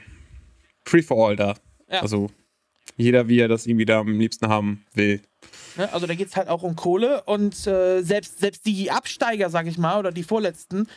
[0.85, 1.55] free for all da.
[1.89, 2.01] Ja.
[2.01, 2.29] Also
[2.97, 5.21] jeder, wie er das irgendwie da am liebsten haben will.
[5.75, 5.91] Ne?
[5.93, 9.67] Also da geht es halt auch um Kohle und äh, selbst, selbst die Absteiger, sag
[9.67, 10.87] ich mal, oder die Vorletzten,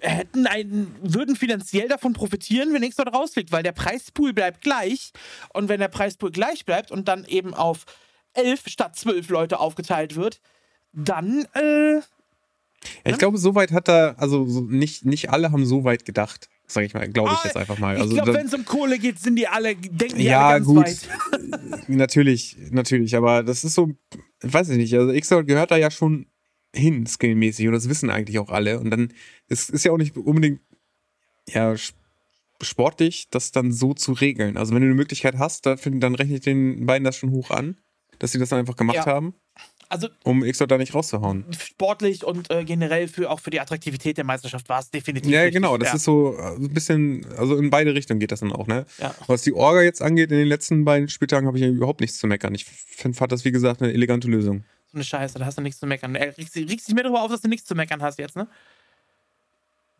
[0.00, 5.12] hätten einen, würden finanziell davon profitieren, wenn nichts dort rausfliegt, weil der Preispool bleibt gleich.
[5.52, 7.84] Und wenn der Preispool gleich bleibt und dann eben auf
[8.34, 10.40] elf statt zwölf Leute aufgeteilt wird,
[10.92, 12.02] dann äh, Ja,
[13.04, 16.48] ich glaube, so weit hat er, also so nicht, nicht alle haben so weit gedacht,
[16.66, 17.94] sage ich mal, glaube ich Ah, jetzt einfach mal.
[17.96, 20.48] ich Also glaube, da- wenn es um Kohle geht, sind die alle, denken die Ja,
[20.48, 20.76] alle ganz gut.
[20.76, 20.98] weit.
[21.88, 23.90] natürlich, natürlich, aber das ist so,
[24.42, 26.26] ich weiß ich nicht, also Xor gehört da ja schon
[26.74, 28.78] hin, skillmäßig, und das wissen eigentlich auch alle.
[28.80, 29.12] Und dann
[29.48, 30.60] ist, ist ja auch nicht unbedingt
[31.48, 31.74] ja,
[32.62, 34.56] sportlich, das dann so zu regeln.
[34.56, 37.76] Also wenn du eine Möglichkeit hast, dann, rechne ich den beiden das schon hoch an,
[38.18, 39.06] dass sie das dann einfach gemacht Ja.
[39.06, 39.34] haben,
[39.88, 41.44] Also um Xor da nicht rauszuhauen.
[41.58, 45.32] sportlich und äh, generell für auch für die Attraktivität der Meisterschaft war es definitiv.
[45.32, 45.54] Ja, richtig.
[45.54, 45.94] genau, das ja.
[45.96, 48.86] ist so äh, ein bisschen, also in beide Richtungen geht das dann auch, ne?
[48.98, 49.14] Ja.
[49.26, 52.26] Was die Orga jetzt angeht, in den letzten beiden Spieltagen habe ich überhaupt nichts zu
[52.28, 52.54] meckern.
[52.54, 54.62] Ich finde, fand das, wie gesagt, eine elegante Lösung.
[54.92, 56.14] So eine Scheiße, da hast du nichts zu meckern.
[56.16, 58.48] Er regst, regst dich mehr darüber auf, dass du nichts zu meckern hast jetzt, ne?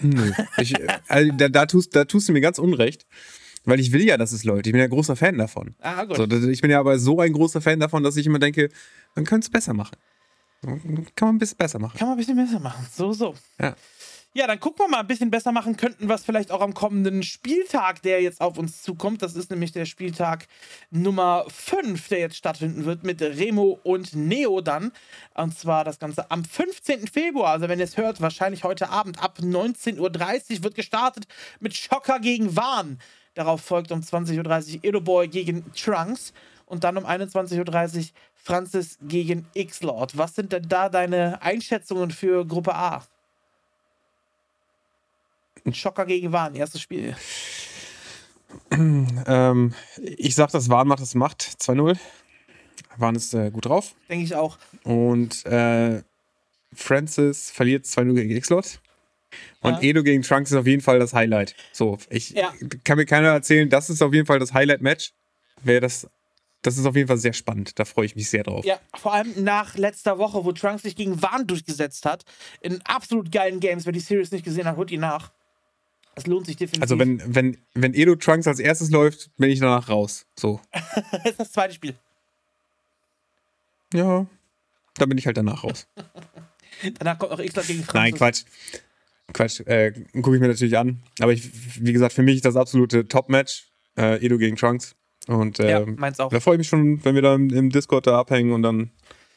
[0.03, 0.33] Nö.
[0.59, 0.75] Ich,
[1.09, 3.07] also, da, da, tust, da tust du mir ganz unrecht,
[3.65, 4.67] weil ich will ja, dass es läuft.
[4.67, 5.77] Ich bin ja großer Fan davon.
[5.81, 6.17] Ah, gut.
[6.17, 8.71] So, ich bin ja aber so ein großer Fan davon, dass ich immer denke,
[9.15, 9.97] man könnte es besser machen.
[10.63, 10.81] Kann
[11.21, 11.97] man ein bisschen besser machen.
[11.97, 12.87] Kann man ein bisschen besser machen.
[12.93, 13.35] So, so.
[13.61, 13.75] Ja.
[14.33, 17.25] Ja, dann gucken wir mal ein bisschen besser machen könnten, was vielleicht auch am kommenden
[17.25, 19.23] Spieltag, der jetzt auf uns zukommt.
[19.23, 20.47] Das ist nämlich der Spieltag
[20.93, 24.93] Nummer 5, der jetzt stattfinden wird mit Remo und Neo dann.
[25.35, 27.09] Und zwar das Ganze am 15.
[27.09, 27.51] Februar.
[27.55, 31.27] Also wenn ihr es hört, wahrscheinlich heute Abend ab 19.30 Uhr wird gestartet
[31.59, 33.01] mit Schocker gegen Wahn.
[33.35, 36.33] Darauf folgt um 20.30 Uhr Edoboy gegen Trunks.
[36.67, 40.17] Und dann um 21.30 Uhr Francis gegen X-Lord.
[40.17, 43.03] Was sind denn da deine Einschätzungen für Gruppe A?
[45.75, 47.15] Schocker gegen Wahn, erstes Spiel.
[48.73, 51.43] Ähm, ich sag, dass Wahn macht, das macht.
[51.43, 51.97] 2-0.
[52.97, 53.95] Wahn ist äh, gut drauf.
[54.09, 54.59] Denke ich auch.
[54.85, 56.03] Und äh,
[56.75, 58.81] Francis verliert 2-0 gegen X-Lot.
[59.61, 59.81] Und Ja.
[59.83, 61.55] Edo gegen Trunks ist auf jeden Fall das Highlight.
[61.73, 62.53] So, ich Ja.
[62.85, 65.13] kann mir keiner erzählen, das ist auf jeden Fall das Highlight-Match.
[65.63, 66.09] Wäre das,
[66.63, 67.79] das ist auf jeden Fall sehr spannend.
[67.79, 68.65] Da freue ich mich sehr drauf.
[68.65, 72.25] Ja, vor allem nach letzter Woche, wo Trunks sich gegen Wahn durchgesetzt hat.
[72.61, 73.87] In absolut geilen Games.
[73.87, 75.31] Wer die Series nicht gesehen hat, holt ihn nach.
[76.21, 76.83] Es lohnt sich definitiv.
[76.83, 80.27] Also wenn, wenn, wenn Edo Trunks als erstes läuft, bin ich danach raus.
[80.39, 80.61] So.
[81.13, 81.95] das ist das zweite Spiel.
[83.95, 84.27] Ja.
[84.95, 85.87] Dann bin ich halt danach raus.
[86.99, 87.95] Danach kommt noch X-Lord gegen Francis.
[87.95, 88.45] Nein, Quatsch.
[89.35, 89.61] Quatsch.
[89.67, 91.03] Äh, Gucke ich mir natürlich an.
[91.21, 91.51] Aber ich,
[91.85, 93.69] wie gesagt, für mich ist das absolute Top-Match.
[93.99, 94.95] Äh, Edo gegen Trunks.
[95.27, 96.31] Und Ja, ähm, meins auch.
[96.31, 98.91] da freue ich mich schon, wenn wir da im, Discord da abhängen und dann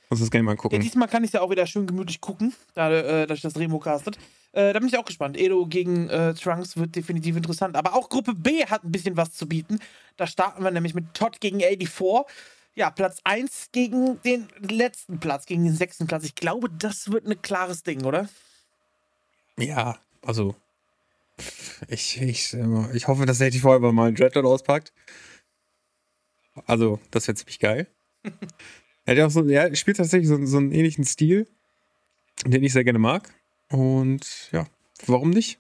[0.10, 0.80] uns das Game Ja, angucken.
[0.80, 3.58] diesmal kann ich es ja auch wieder schön gemütlich gucken, da, äh, dass ich das
[3.58, 4.18] Remo castet.
[4.54, 5.36] Äh, da bin ich auch gespannt.
[5.36, 7.76] Edo gegen äh, Trunks wird definitiv interessant.
[7.76, 9.80] Aber auch Gruppe B hat ein bisschen was zu bieten.
[10.16, 12.26] Da starten wir nämlich mit Todd gegen 84.
[12.76, 16.24] Ja, Platz 1 gegen den letzten Platz, gegen den sechsten Platz.
[16.24, 18.30] Ich glaube, das wird ein klares Ding, oder?
[19.58, 20.56] Ja, also.
[21.88, 24.94] Ich, ich, äh, ich hoffe, dass der vorher mal einen Dreadlord auspackt.
[26.68, 27.88] Also, das wäre ziemlich geil.
[28.24, 31.48] er, hat ja auch so, er spielt tatsächlich so, so einen ähnlichen Stil,
[32.46, 33.34] den ich sehr gerne mag.
[33.70, 34.66] Und ja,
[35.06, 35.60] warum nicht?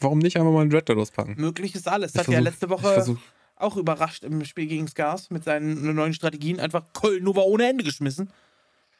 [0.00, 1.34] Warum nicht einfach mal einen Dreadlord auspacken?
[1.38, 2.14] Möglich ist alles.
[2.14, 3.16] Ich Hat ja letzte Woche
[3.56, 6.60] auch überrascht im Spiel gegen Scars mit seinen neuen Strategien.
[6.60, 8.30] Einfach Köln-Nova ohne Ende geschmissen.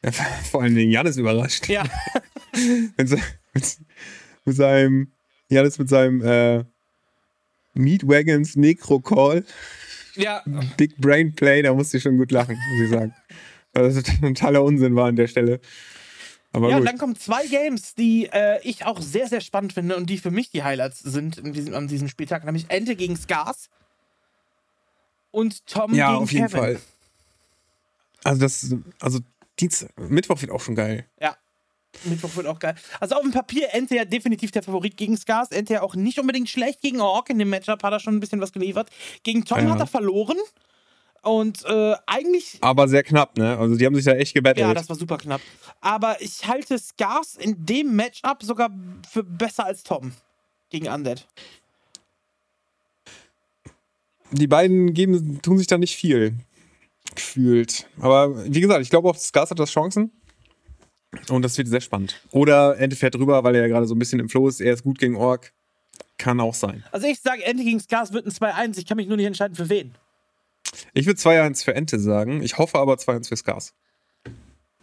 [0.03, 0.11] Ja,
[0.51, 1.67] vor allem den Janis überrascht.
[1.67, 1.83] Ja,
[2.97, 3.09] mit,
[3.53, 3.77] mit,
[4.45, 5.11] mit seinem,
[5.49, 6.65] Janis mit seinem äh,
[7.73, 9.45] Meat Wagons Necro Call,
[10.15, 10.43] ja.
[10.75, 13.13] Big Brain Play, da musste ich schon gut lachen, muss ich sagen.
[13.73, 15.61] Weil das totaler Unsinn war an der Stelle.
[16.51, 16.89] Aber Ja, und gut.
[16.89, 20.31] dann kommen zwei Games, die äh, ich auch sehr, sehr spannend finde und die für
[20.31, 23.69] mich die Highlights sind in diesem, an diesem Spieltag, nämlich Ente gegen Scars
[25.31, 26.59] und Tom Ja, gegen auf jeden Kevin.
[26.59, 26.81] Fall.
[28.23, 29.19] Also das, also
[29.59, 31.05] Dienstag, Mittwoch wird auch schon geil.
[31.21, 31.35] Ja.
[32.03, 32.75] Mittwoch wird auch geil.
[32.99, 35.49] Also auf dem Papier Ente ja definitiv der Favorit gegen Scars.
[35.51, 37.29] Ente ja auch nicht unbedingt schlecht gegen Ork.
[37.29, 38.89] In dem Matchup hat er schon ein bisschen was geliefert.
[39.23, 39.71] Gegen Tom Ja.
[39.71, 40.37] hat er verloren.
[41.21, 43.57] Und äh, eigentlich Aber sehr knapp, ne?
[43.57, 44.65] Also die haben sich da echt gebettelt.
[44.65, 45.41] Ja, das war super knapp.
[45.81, 48.69] Aber ich halte Scars in dem Matchup sogar
[49.09, 50.13] für besser als Tom
[50.69, 51.25] gegen Undead.
[54.31, 56.35] die beiden geben, tun sich da nicht viel.
[57.15, 57.87] Gefühlt.
[57.99, 60.11] Aber wie gesagt, ich glaube auch, Scars hat das Chancen.
[61.29, 62.21] Und das wird sehr spannend.
[62.31, 64.61] Oder Ente fährt drüber, weil er ja gerade so ein bisschen im Flow ist.
[64.61, 65.53] Er ist gut gegen Ork.
[66.17, 66.83] Kann auch sein.
[66.91, 68.77] Also ich sage, Ente gegen Scars wird ein 2-1.
[68.77, 69.95] Ich kann mich nur nicht entscheiden, für wen.
[70.93, 72.41] Ich würde 2-1 für Ente sagen.
[72.41, 73.73] Ich hoffe aber 2-1 für Scars.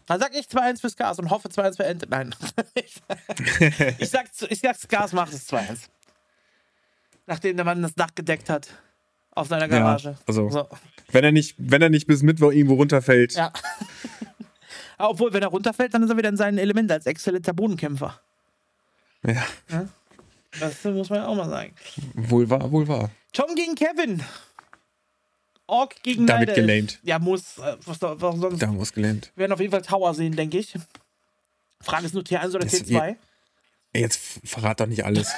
[0.07, 2.07] Dann sag ich 2-1 für Scars und hoffe 2-1 für Ente.
[2.09, 2.35] Nein.
[3.99, 5.79] ich, sag, ich sag, Scars macht es 2-1.
[7.27, 8.69] Nachdem der Mann das Dach gedeckt hat.
[9.33, 10.17] Auf seiner Garage.
[10.27, 10.69] also- So.
[11.13, 13.35] Wenn er nicht, wenn er nicht bis Mittwoch irgendwo runterfällt.
[13.35, 13.53] Ja.
[14.99, 18.19] Obwohl, wenn er runterfällt, dann ist er wieder in seinem Element als exzellenter Bodenkämpfer.
[19.25, 19.45] ja.
[20.59, 21.75] Das muss man ja auch mal sagen.
[22.15, 23.11] Wohl wahr, wohl wahr.
[23.33, 24.23] Tom gegen Kevin.
[25.69, 27.01] Ork gegen Damit gelähmt.
[27.03, 27.59] Ja, muss.
[27.59, 28.63] Äh, was, was sonst?
[28.63, 29.33] Da muss gelähmt.
[29.35, 30.75] Wir werden auf jeden Fall Tower sehen, denke ich.
[31.81, 33.17] Frage ist nur T1 oder Das- T2.
[33.95, 35.31] Jetzt f- verrat doch nicht alles.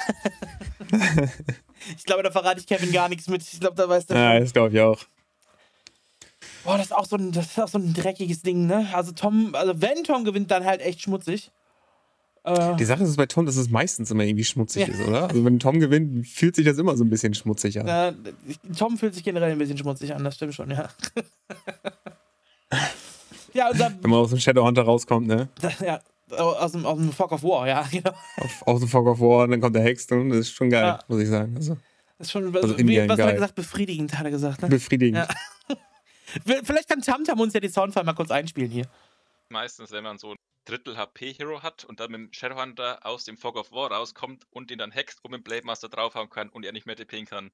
[1.97, 3.41] Ich glaube, da verrate ich Kevin gar nichts mit.
[3.41, 4.17] Ich glaube, da weiß der.
[4.17, 4.41] ja, schon.
[4.41, 4.99] das glaube ich auch.
[6.65, 8.89] Boah, das ist, auch so ein, das ist auch so ein dreckiges Ding, ne?
[8.93, 11.51] Also Tom, also wenn Tom gewinnt, dann halt echt schmutzig.
[12.49, 14.93] Äh, Die Sache ist bei Tom, dass es meistens immer irgendwie schmutzig Ja.
[14.93, 15.29] ist, oder?
[15.29, 17.87] Also wenn Tom gewinnt, fühlt sich das immer so ein bisschen schmutzig an.
[17.87, 18.13] äh,
[18.77, 20.89] Tom fühlt sich generell ein bisschen schmutzig an, das stimmt schon, ja.
[23.53, 25.49] ja, und dann, Wenn man aus dem Shadowhunter rauskommt, ne?
[25.81, 25.99] ja,
[26.37, 28.11] aus dem, aus dem Fog of War, ja, genau.
[28.37, 30.69] Auf, auf dem Fog of War, und dann kommt der Hex und das ist schon
[30.69, 30.99] geil, Ja.
[31.07, 31.55] muss ich sagen.
[31.55, 31.77] Also
[32.17, 33.35] Das ist schon, Also wie, in-game was hat er geil.
[33.35, 33.55] gesagt?
[33.55, 34.69] Befriedigend, hat er gesagt, ne?
[34.69, 35.17] befriedigend.
[35.17, 35.27] Ja.
[36.63, 38.85] Vielleicht kann Tamtam uns ja die Soundfile mal kurz einspielen hier.
[39.49, 43.55] meistens, wenn man so Drittel HP-Hero hat und dann mit dem Shadowhunter aus dem Fog
[43.55, 46.65] of War rauskommt und ihn dann hext und mit dem Blade Master draufhauen kann und
[46.65, 47.51] er nicht mehr TPen kann.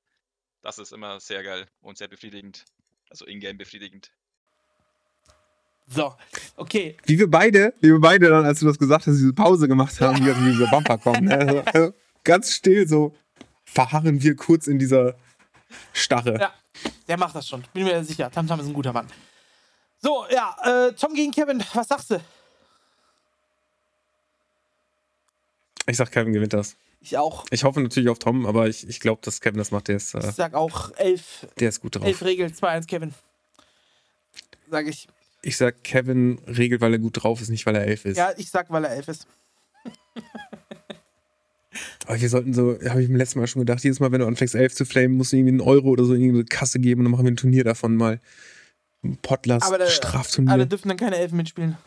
[0.62, 2.66] Das ist immer sehr geil und sehr befriedigend.
[3.10, 4.12] Also in-game befriedigend.
[5.88, 6.16] So,
[6.56, 6.98] okay.
[7.06, 10.00] Wie wir beide, wie wir beide dann, als du das gesagt hast, diese Pause gemacht
[10.02, 11.22] haben, wie also dieser Bumper kommt.
[11.22, 11.38] Ne?
[11.38, 13.16] Also, also ganz still so
[13.64, 15.16] verharren wir kurz in dieser
[15.94, 16.40] Starre.
[16.40, 16.54] Ja,
[17.08, 17.64] der macht das schon.
[17.74, 18.32] Bin mir sicher.
[18.32, 19.08] Tamtam ist ein guter Mann.
[20.02, 22.22] So, ja, äh, Tom gegen Kevin, was sagst du?
[25.88, 26.76] Ich sag, Kevin gewinnt das.
[27.02, 27.46] Ich auch.
[27.52, 29.88] Ich hoffe natürlich auf Tom, aber ich, ich glaube, dass Kevin das macht.
[29.88, 32.06] Der ist, Ich äh, sag auch 11, der ist gut drauf.
[32.06, 33.14] 11 Regeln, 2-1 Kevin.
[34.72, 35.08] Sag ich.
[35.44, 38.18] Ich sag, Kevin regelt, weil er gut drauf ist, nicht weil er elf ist.
[38.18, 39.28] Ja, ich sag, weil er 11 ist.
[42.08, 44.28] Aber wir sollten so, habe ich im letzten Mal schon gedacht, jedes Mal, wenn du
[44.28, 47.02] anfängst, elf zu flamen, musst du irgendwie einen Euro oder so in irgendeine Kasse geben
[47.02, 48.20] und dann machen wir ein Turnier davon mal.
[49.04, 50.52] Ein Potlas, Aber da- Strafturnier.
[50.54, 51.78] Aber da dürfen dann keine Elfen mitspielen.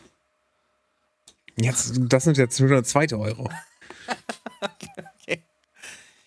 [1.57, 3.49] Jetzt, das sind jetzt nur der zweite Euro.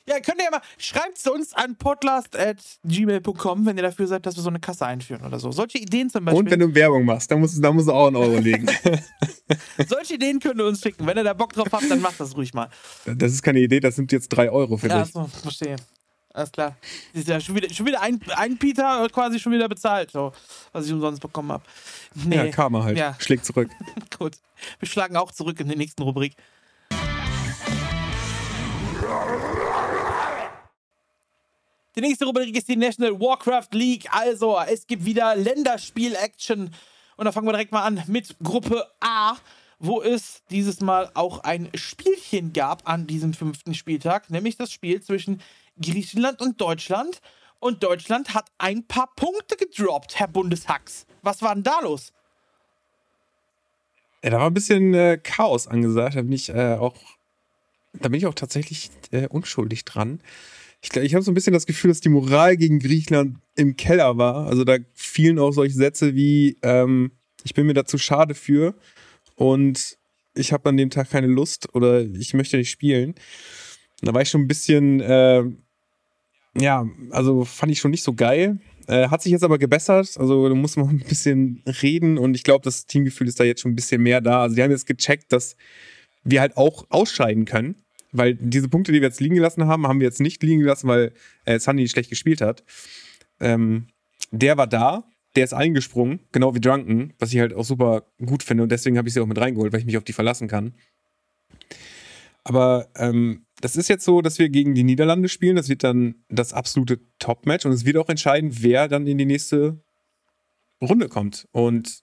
[0.04, 4.34] Ja, könnt ihr ja mal, schreibt es uns an podcast.gmail.com, wenn ihr dafür seid, dass
[4.34, 5.52] wir so eine Kasse einführen oder so.
[5.52, 6.40] Solche Ideen zum Beispiel.
[6.40, 8.66] Und wenn du Werbung machst, dann musst, du- dann musst du auch einen Euro legen.
[9.86, 11.06] solche Ideen könnt ihr uns schicken.
[11.06, 12.68] Wenn ihr da Bock drauf habt, dann macht das ruhig mal.
[13.06, 15.12] Das ist keine Idee, das sind jetzt drei Euro für Ja, dich.
[15.12, 15.76] so, verstehe.
[16.34, 16.76] Alles klar.
[17.12, 20.32] Das ist ja schon wieder, schon wieder ein, ein Peter quasi schon wieder bezahlt, so,
[20.72, 21.62] was ich umsonst bekommen habe.
[22.14, 22.98] Nee, Ja, Karma halt.
[22.98, 23.14] Ja.
[23.20, 23.70] Schlägt zurück.
[24.18, 24.32] gut.
[24.80, 26.34] Wir schlagen auch zurück in der nächsten Rubrik.
[31.94, 34.08] Die nächste Rubrik ist die National Warcraft League.
[34.10, 36.74] Also, es gibt wieder Länderspiel-Action.
[37.16, 39.36] Und da fangen wir direkt mal an mit Gruppe A,
[39.78, 45.02] wo es dieses Mal auch ein Spielchen gab an diesem fünften Spieltag, nämlich das Spiel
[45.02, 45.42] zwischen
[45.80, 47.20] Griechenland und Deutschland.
[47.60, 51.06] Und Deutschland hat ein paar Punkte gedroppt, Herr Bundeshacks.
[51.22, 52.12] Was war denn da los?
[54.24, 56.16] Ja, da war ein bisschen äh, Chaos angesagt.
[56.16, 56.96] Da bin ich äh, auch,
[57.92, 60.20] da bin ich auch tatsächlich äh, unschuldig dran.
[60.80, 64.18] Ich, ich habe so ein bisschen das Gefühl, dass die Moral gegen Griechenland im Keller
[64.18, 64.46] war.
[64.46, 67.12] Also da fielen auch solche Sätze wie, ähm,
[67.44, 68.74] ich bin mir dazu schade für
[69.36, 69.98] und
[70.34, 73.14] ich habe an dem Tag keine Lust oder ich möchte nicht spielen.
[74.00, 75.44] Da war ich schon ein bisschen, äh,
[76.58, 78.58] ja, also fand ich schon nicht so geil.
[78.88, 80.16] Äh, hat sich jetzt aber gebessert.
[80.18, 83.60] Also da muss man ein bisschen reden und ich glaube, das Teamgefühl ist da jetzt
[83.60, 84.42] schon ein bisschen mehr da.
[84.42, 85.56] Also die haben jetzt gecheckt, dass
[86.24, 87.76] wir halt auch ausscheiden können.
[88.12, 90.86] Weil diese Punkte, die wir jetzt liegen gelassen haben, haben wir jetzt nicht liegen gelassen,
[90.86, 91.12] weil
[91.46, 92.62] äh, Sunny schlecht gespielt hat.
[93.40, 93.86] Ähm,
[94.30, 95.04] der war da,
[95.34, 98.98] der ist eingesprungen, genau wie Drunken, was ich halt auch super gut finde und deswegen
[98.98, 100.74] habe ich sie auch mit reingeholt, weil ich mich auf die verlassen kann.
[102.44, 105.56] Aber ähm, das ist jetzt so, dass wir gegen die Niederlande spielen.
[105.56, 109.24] Das wird dann das absolute Top-Match und es wird auch entscheiden, wer dann in die
[109.24, 109.80] nächste
[110.80, 111.46] Runde kommt.
[111.52, 112.02] Und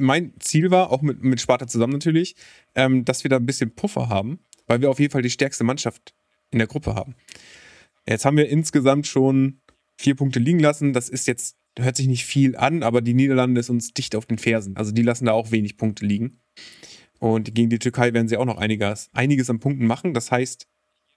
[0.00, 2.34] mein Ziel war, auch mit, mit Sparta zusammen natürlich,
[2.74, 5.64] ähm, dass wir da ein bisschen Puffer haben weil wir auf jeden Fall die stärkste
[5.64, 6.14] Mannschaft
[6.50, 7.14] in der Gruppe haben.
[8.06, 9.60] Jetzt haben wir insgesamt schon
[9.96, 10.92] vier Punkte liegen lassen.
[10.92, 14.26] Das ist jetzt, hört sich nicht viel an, aber die Niederlande ist uns dicht auf
[14.26, 14.76] den Fersen.
[14.76, 16.40] Also die lassen da auch wenig Punkte liegen.
[17.18, 20.12] Und gegen die Türkei werden sie auch noch einiges, einiges an Punkten machen.
[20.12, 20.66] Das heißt,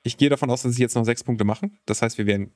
[0.03, 1.79] ich gehe davon aus, dass sie jetzt noch sechs Punkte machen.
[1.85, 2.51] Das heißt, wir werden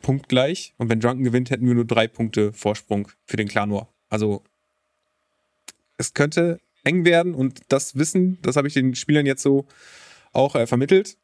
[0.00, 0.74] punktgleich.
[0.78, 3.92] Und wenn Drunken gewinnt, hätten wir nur drei Punkte Vorsprung für den Clan War.
[4.08, 4.42] Also
[5.98, 9.66] es könnte eng werden und das Wissen, das habe ich den Spielern jetzt so
[10.36, 11.16] auch äh, vermittelt.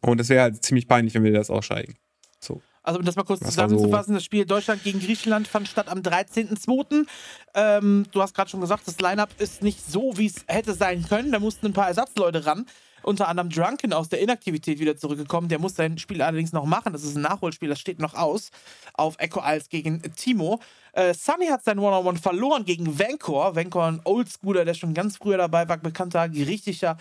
[0.00, 1.96] Und es wäre halt ziemlich peinlich, wenn wir das ausscheiden.
[2.40, 2.62] So.
[2.82, 5.88] Also um das mal kurz das zusammenzufassen, so das Spiel Deutschland gegen Griechenland fand statt
[5.88, 7.06] am 13.02.
[7.54, 11.04] Ähm, du hast gerade schon gesagt, das Lineup ist nicht so, wie es hätte sein
[11.06, 11.32] können.
[11.32, 12.66] Da mussten ein paar Ersatzleute ran
[13.08, 15.48] unter anderem Drunken aus der Inaktivität wieder zurückgekommen.
[15.48, 16.92] Der muss sein Spiel allerdings noch machen.
[16.92, 18.50] Das ist ein Nachholspiel, das steht noch aus
[18.92, 20.60] auf Echo als gegen Timo.
[20.92, 23.56] Äh, Sunny hat sein One-on-One verloren gegen Vancor.
[23.56, 26.98] Vancor, ein Oldschooler, der schon ganz früher dabei war, bekannter, richtiger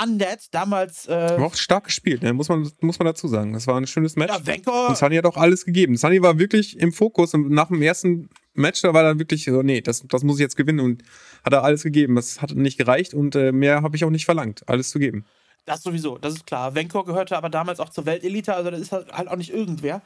[0.00, 0.38] Undead.
[0.52, 1.06] Damals.
[1.06, 2.32] Äh, war auch stark gespielt, ne?
[2.32, 3.52] muss, man, muss man dazu sagen.
[3.52, 4.32] Das war ein schönes Match.
[4.32, 4.88] Ja, Vancor.
[4.88, 5.96] Und Sunny hat auch alles gegeben.
[5.96, 9.62] Sunny war wirklich im Fokus und nach dem ersten Match, da war dann wirklich so,
[9.62, 11.02] nee, das, das muss ich jetzt gewinnen und
[11.44, 12.14] hat er alles gegeben.
[12.14, 15.24] Das hat nicht gereicht und äh, mehr habe ich auch nicht verlangt, alles zu geben.
[15.64, 16.74] Das sowieso, das ist klar.
[16.74, 20.02] Venkor gehörte aber damals auch zur Weltelite, also das ist halt, halt auch nicht irgendwer.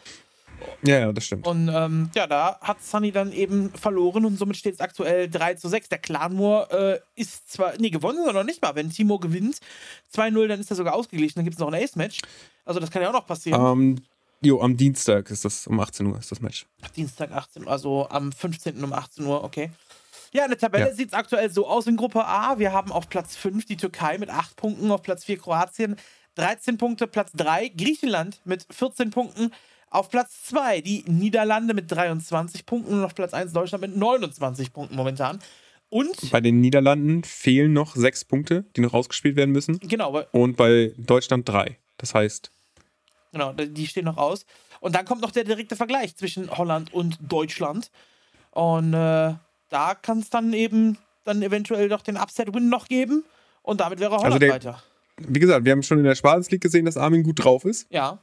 [0.83, 1.47] Ja, ja, das stimmt.
[1.47, 5.55] Und ähm, ja, da hat Sunny dann eben verloren und somit steht es aktuell 3
[5.55, 5.89] zu 6.
[5.89, 8.75] Der Clanmoor äh, ist zwar, nee, gewonnen, sondern nicht mal.
[8.75, 9.61] Wenn Timo gewinnt
[10.15, 11.35] 2-0, dann ist er sogar ausgeglichen.
[11.37, 12.21] Dann gibt es noch ein Ace-Match.
[12.65, 13.61] Also das kann ja auch noch passieren.
[13.61, 14.03] Um, ähm,
[14.43, 16.67] jo, am Dienstag ist das, um 18 Uhr ist das Match.
[16.97, 18.83] Dienstag 18 Uhr, also am 15.
[18.83, 19.71] um 18 Uhr, okay.
[20.33, 20.95] Ja, in der Tabelle ja.
[20.95, 22.59] sieht es aktuell so aus in Gruppe A.
[22.59, 25.97] Wir haben auf Platz 5 die Türkei mit 8 Punkten, auf Platz 4 Kroatien
[26.37, 29.53] 13 Punkte, Platz 3 Griechenland mit 14 Punkten,
[29.91, 34.73] auf Platz 2 die Niederlande mit 23 Punkten und auf Platz 1 Deutschland mit 29
[34.73, 35.39] Punkten momentan.
[35.89, 39.79] Und bei den Niederlanden fehlen noch sechs Punkte, die noch rausgespielt werden müssen.
[39.79, 40.23] Genau.
[40.33, 41.79] Und bei Deutschland drei.
[41.97, 42.51] Das heißt.
[43.33, 44.47] Genau, die stehen noch aus.
[44.81, 47.91] Und dann kommt noch der direkte Vergleich zwischen Holland und Deutschland.
[48.51, 49.35] Und äh,
[49.69, 53.25] da kann es dann eben dann eventuell doch den Upset-Win noch geben
[53.63, 54.83] und damit wäre Holland also der, weiter.
[55.19, 57.87] Wie gesagt, wir haben schon in der Schwarz League gesehen, dass Armin gut drauf ist.
[57.91, 58.23] Ja.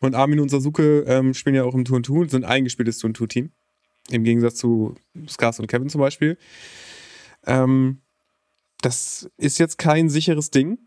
[0.00, 3.10] Und Armin und Sasuke ähm, spielen ja auch im Tour und sind ein eingespieltes Tour
[3.10, 3.50] und Team.
[4.10, 4.94] Im Gegensatz zu
[5.28, 6.38] Skars und Kevin zum Beispiel.
[7.46, 8.00] Ähm,
[8.80, 10.78] das ist jetzt kein sicheres Ding.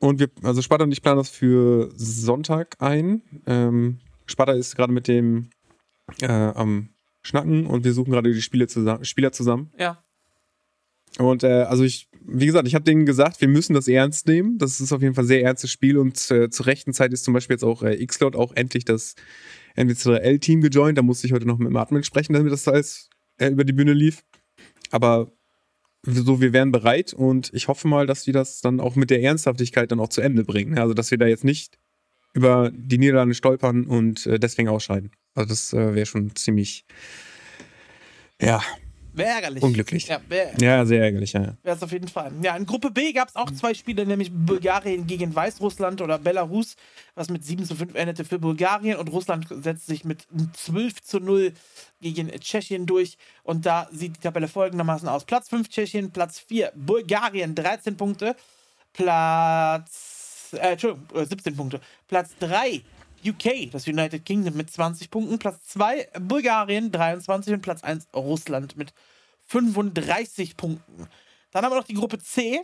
[0.00, 3.22] Und wir, also Sparta und ich planen das für Sonntag ein.
[3.46, 5.50] Ähm, Sparta ist gerade mit dem
[6.20, 6.90] äh, am
[7.28, 9.70] schnacken und wir suchen gerade die Spiele zusammen, Spieler zusammen.
[9.78, 10.02] Ja.
[11.18, 14.58] Und äh, also ich, wie gesagt, ich habe denen gesagt, wir müssen das ernst nehmen.
[14.58, 17.24] Das ist auf jeden Fall ein sehr ernstes Spiel und äh, zur rechten Zeit ist
[17.24, 19.14] zum Beispiel jetzt auch äh, Xcloud auch endlich das
[19.76, 20.98] NWCL-Team gejoint.
[20.98, 23.08] Da musste ich heute noch mit dem Admin sprechen, damit das alles
[23.38, 24.22] äh, über die Bühne lief.
[24.90, 25.32] Aber
[26.04, 29.22] so, wir wären bereit und ich hoffe mal, dass die das dann auch mit der
[29.22, 30.78] Ernsthaftigkeit dann auch zu Ende bringen.
[30.78, 31.78] Also, dass wir da jetzt nicht
[32.32, 35.10] über die Niederlande stolpern und äh, deswegen ausscheiden.
[35.38, 36.84] Also das äh, wäre schon ziemlich,
[38.42, 38.60] ja.
[39.12, 39.62] Wäre ärgerlich.
[39.62, 40.08] Unglücklich.
[40.08, 41.56] Ja, wär, ja sehr ärgerlich, ja.
[41.62, 42.32] Wäre es auf jeden Fall.
[42.42, 46.74] Ja, in Gruppe B gab es auch zwei Spiele, nämlich Bulgarien gegen Weißrussland oder Belarus,
[47.14, 51.20] was mit 7 zu 5 endete für Bulgarien und Russland setzt sich mit 12 zu
[51.20, 51.52] 0
[52.00, 53.16] gegen Tschechien durch.
[53.44, 58.34] Und da sieht die Tabelle folgendermaßen aus: Platz 5 Tschechien, Platz 4 Bulgarien, 13 Punkte.
[58.92, 61.80] Platz, äh, Entschuldigung, 17 äh, Punkte.
[62.08, 62.82] Platz 3
[63.24, 68.76] UK, das United Kingdom mit 20 Punkten, Platz 2 Bulgarien 23 und Platz 1 Russland
[68.76, 68.92] mit
[69.46, 71.08] 35 Punkten.
[71.50, 72.60] Dann haben wir noch die Gruppe C.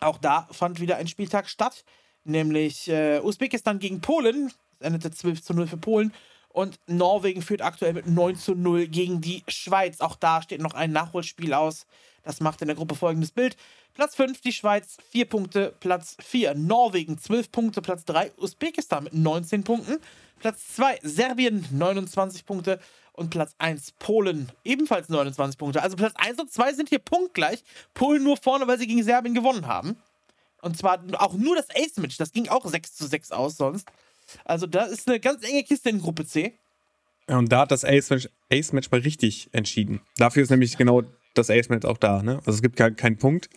[0.00, 1.84] Auch da fand wieder ein Spieltag statt,
[2.24, 4.52] nämlich äh, Usbekistan gegen Polen.
[4.78, 6.12] Es endete 12 zu 0 für Polen.
[6.52, 10.00] Und Norwegen führt aktuell mit 9 zu 0 gegen die Schweiz.
[10.00, 11.86] Auch da steht noch ein Nachholspiel aus.
[12.24, 13.56] Das macht in der Gruppe folgendes Bild.
[13.94, 15.74] Platz 5 die Schweiz, 4 Punkte.
[15.80, 17.82] Platz 4 Norwegen, 12 Punkte.
[17.82, 19.98] Platz 3 Usbekistan mit 19 Punkten.
[20.40, 22.80] Platz 2 Serbien, 29 Punkte.
[23.12, 25.82] Und Platz 1 Polen, ebenfalls 29 Punkte.
[25.82, 27.62] Also Platz 1 und 2 sind hier punktgleich.
[27.94, 29.96] Polen nur vorne, weil sie gegen Serbien gewonnen haben.
[30.62, 32.16] Und zwar auch nur das Ace-Match.
[32.16, 33.88] Das ging auch 6 zu 6 aus sonst.
[34.44, 36.54] Also da ist eine ganz enge Kiste in Gruppe C.
[37.28, 40.00] Ja, und da hat das Ace-Match Ace -Match mal richtig entschieden.
[40.16, 41.02] Dafür ist nämlich genau
[41.34, 42.22] das Ace-Match auch da.
[42.22, 42.38] Ne?
[42.38, 43.48] Also es gibt keinen kein Punkt.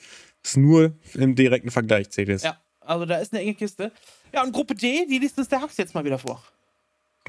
[0.43, 2.43] Es ist nur im direkten Vergleich zählt es.
[2.43, 3.91] Ja, also da ist eine enge Kiste.
[4.34, 6.43] Ja, und Gruppe D, die liest uns der Hax jetzt mal wieder vor.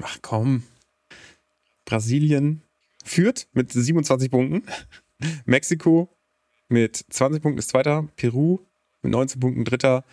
[0.03, 0.63] Ach komm.
[1.85, 2.61] Brasilien
[3.03, 4.63] führt mit 27 Punkten.
[5.45, 6.09] Mexiko
[6.67, 8.07] mit 20 Punkten ist Zweiter.
[8.17, 8.59] Peru
[9.01, 10.03] mit 19 Punkten Dritter.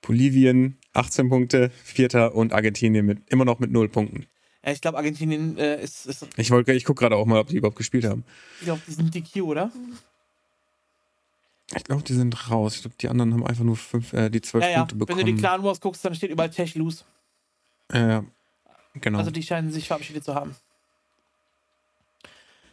[0.00, 4.26] Bolivien 18 Punkte Vierter und Argentinien mit immer noch mit 0 Punkten.
[4.64, 6.26] Ja, ich glaube, Argentinien äh, ist, ist.
[6.36, 8.24] Ich, ich gucke gerade auch mal, ob die überhaupt gespielt haben.
[8.60, 9.70] Ich glaube, die sind DQ, oder?
[11.76, 12.76] Ich glaube, die sind raus.
[12.76, 14.78] Ich glaube, die anderen haben einfach nur fünf, äh, die 12 Ja, ja.
[14.78, 15.18] Punkte bekommen.
[15.18, 17.04] Wenn du die Clan Wars guckst, dann steht überall Tech Loose.
[17.92, 18.24] Ja,
[18.94, 19.18] genau.
[19.18, 20.54] Also die scheinen sich verabschiedet zu haben.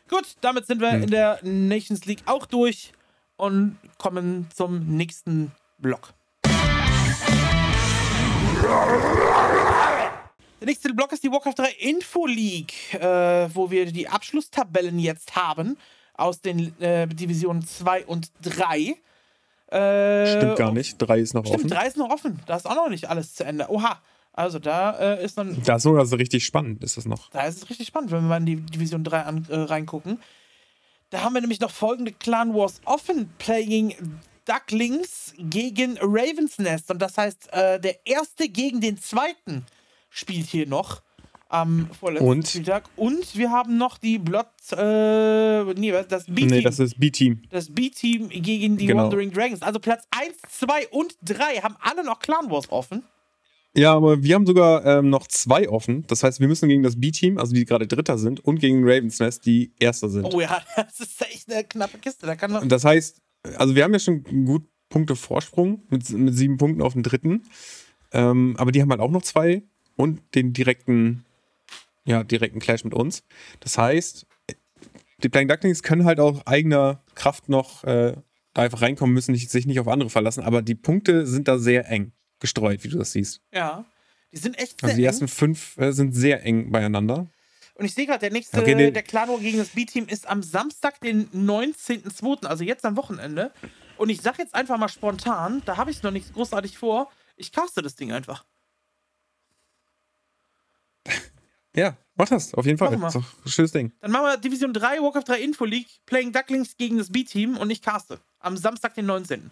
[0.09, 1.03] Gut, damit sind wir Hm.
[1.03, 2.93] in der Nations League auch durch
[3.37, 6.13] und kommen zum nächsten Block.
[10.65, 15.35] Der nächste Block ist die Warcraft 3 Info League, äh, wo wir die Abschlusstabellen jetzt
[15.35, 15.77] haben
[16.15, 18.95] aus den äh, Divisionen 2 und 3.
[19.67, 20.97] Äh, Stimmt gar nicht.
[20.97, 21.69] Drei ist noch Stimmt, offen.
[21.69, 22.39] 3 ist noch offen.
[22.47, 23.69] Da ist auch noch nicht alles zu Ende.
[23.69, 24.01] Oha.
[24.33, 27.29] Also da äh, ist dann Da ist sogar so richtig spannend, ist das noch.
[27.29, 30.19] da ist es richtig spannend, wenn wir mal in die Division 3 an, äh, reingucken.
[31.11, 33.93] Da haben wir nämlich noch folgende Clan Wars offen playing
[34.45, 36.89] Ducklings gegen Ravens Nest.
[36.89, 39.63] Und das heißt, äh, der erste gegen den zweiten
[40.15, 41.01] spielt hier noch
[41.49, 42.47] am vorletzten Und?
[42.47, 42.85] Spieltag.
[42.95, 46.47] Und wir haben noch die Blood, äh, nee, das B-Team.
[46.47, 47.43] Nee, das ist B-Team.
[47.49, 49.03] das B-Team gegen die Genau.
[49.03, 49.61] Wandering Dragons.
[49.61, 53.03] Also Platz 1, 2 und 3 haben alle noch Clan Wars offen.
[53.77, 56.05] Ja, aber wir haben sogar ähm, noch zwei offen.
[56.07, 59.19] Das heißt, wir müssen gegen das B-Team, also die gerade Dritter sind, und gegen Ravens
[59.19, 60.23] Nest, die Erster sind.
[60.33, 62.25] Oh ja, das ist echt eine knappe Kiste.
[62.25, 63.21] Da kann man das heißt,
[63.57, 67.43] also wir haben ja schon gut Punkte Vorsprung mit, mit sieben Punkten auf den Dritten.
[68.13, 69.63] Ähm, aber die haben halt auch noch zwei
[69.95, 71.25] und den direkten,
[72.05, 73.23] ja, direkten Clash mit uns.
[73.59, 74.25] Das heißt,
[75.23, 78.15] die Playing Ducklings können halt auch eigener Kraft noch äh,
[78.53, 81.57] da einfach reinkommen, müssen nicht, sich nicht auf andere verlassen, aber die Punkte sind da
[81.57, 83.41] sehr eng gestreut, wie du das siehst.
[83.53, 83.85] Ja.
[84.31, 85.07] Die sind echt sehr Also die eng.
[85.07, 87.27] ersten fünf äh, sind sehr eng beieinander.
[87.75, 88.91] Und ich sehe gerade, der nächste, Okay, nee.
[88.91, 93.51] der Clano gegen das B-Team ist am Samstag, den 19.02., also jetzt am Wochenende.
[93.97, 97.51] Und ich sag jetzt einfach mal spontan, da habe ich noch nichts großartig vor, ich
[97.51, 98.45] caste das Ding einfach.
[101.75, 102.91] Ja, mach das, auf jeden Fall.
[102.99, 103.07] Wir.
[103.07, 103.91] Ist ein schönes Ding.
[104.01, 107.69] Dann machen wir Division 3, Warcraft 3 Info League, Playing Ducklings gegen das B-Team und
[107.69, 108.19] ich caste.
[108.39, 109.51] Am Samstag, den 19.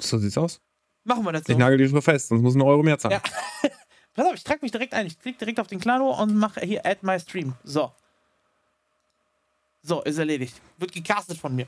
[0.00, 0.60] So sieht's aus.
[1.04, 1.52] Machen wir das so.
[1.52, 3.20] Ich nagel dich drüber fest, sonst muss ein Euro mehr zahlen.
[3.62, 3.70] Ja.
[4.14, 5.06] Pass auf, ich trage mich direkt ein.
[5.06, 7.54] Ich klicke direkt auf den Clano und mache hier Add My Stream.
[7.64, 7.92] So.
[9.82, 10.60] So, ist erledigt.
[10.78, 11.66] Wird gecastet von mir.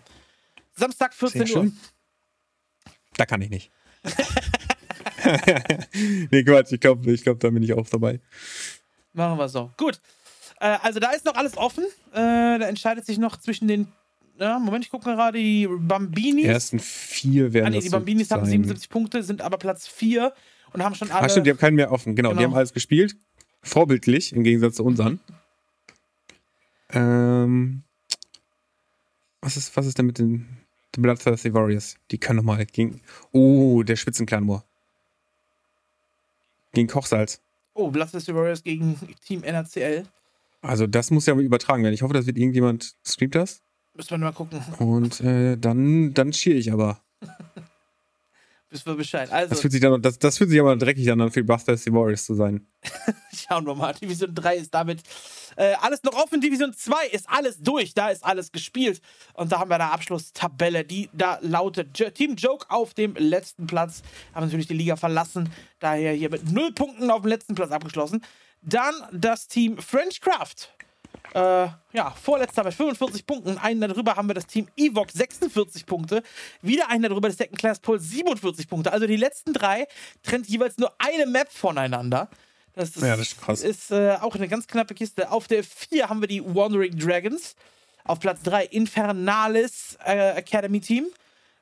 [0.76, 1.72] Samstag, 14 Sehr Uhr.
[3.16, 3.70] Da kann ich nicht.
[6.30, 8.20] nee, Quatsch, ich glaube, ich glaub, da bin ich auch dabei.
[9.12, 9.70] Machen wir so.
[9.76, 10.00] Gut.
[10.60, 11.84] Äh, also da ist noch alles offen.
[12.12, 13.88] Äh, da entscheidet sich noch zwischen den.
[14.38, 16.42] Ja, Moment, ich gucke gerade die Bambinis.
[16.42, 18.50] Die ersten vier werden ah, nee, die so Bambinis haben sein.
[18.50, 20.32] 77 Punkte, sind aber Platz 4
[20.72, 21.26] und haben schon alle.
[21.26, 22.16] Ah, stimmt, die haben keinen mehr offen.
[22.16, 22.40] Genau, Genau.
[22.40, 23.16] die haben alles gespielt.
[23.62, 25.20] Vorbildlich, im Gegensatz zu unseren.
[26.90, 27.82] Ähm,
[29.40, 30.46] was, ist, was ist denn mit den
[30.94, 31.96] The Bloodthirsty Warriors?
[32.10, 33.00] Die können noch mal gegen.
[33.32, 34.64] Oh, der Spitzenclanmoor.
[36.74, 37.40] Gegen Kochsalz.
[37.74, 40.04] oh, Bloodthirsty Warriors gegen Team NRCL.
[40.62, 41.94] Also, das muss ja übertragen werden.
[41.94, 43.62] Ich hoffe, das wird irgendjemand streamt das.
[43.94, 47.03] Müssen wir mal gucken, Und äh, dann, dann cheer ich aber.
[48.74, 49.30] Wissen wir Bescheid.
[49.32, 51.90] Also, Das fühlt sich dann, das, das fühlt sich aber dreckig an, dann für Bloodthirsty
[51.92, 52.66] Warriors zu sein.
[53.34, 53.94] Schauen wir mal.
[53.94, 55.00] Division 3 ist damit
[55.56, 56.40] äh, alles noch offen.
[56.40, 57.94] Division 2 ist alles durch.
[57.94, 59.00] Da ist alles gespielt.
[59.34, 63.66] Und da haben wir eine Abschlusstabelle, die da lautet: Jo- Team Joke auf dem letzten
[63.66, 64.02] Platz.
[64.34, 65.48] Haben natürlich die Liga verlassen.
[65.78, 68.22] Daher hier mit 0 Punkten auf dem letzten Platz abgeschlossen.
[68.62, 70.70] Dann das Team Frenchcraft.
[71.34, 73.58] Äh, ja, vorletzter mit 45 Punkten.
[73.58, 76.22] Einen darüber haben wir das Team Evox 46 Punkte.
[76.62, 78.92] Wieder einen darüber das Second Class Pool 47 Punkte.
[78.92, 79.86] Also die letzten drei
[80.22, 82.28] trennt jeweils nur eine Map voneinander.
[82.74, 83.62] Das ist, Ja, das ist krass.
[83.62, 85.30] ist äh, auch eine ganz knappe Kiste.
[85.30, 87.56] Auf der 4 haben wir die Wandering Dragons.
[88.04, 91.06] Auf Platz 3 Infernalis äh, Academy Team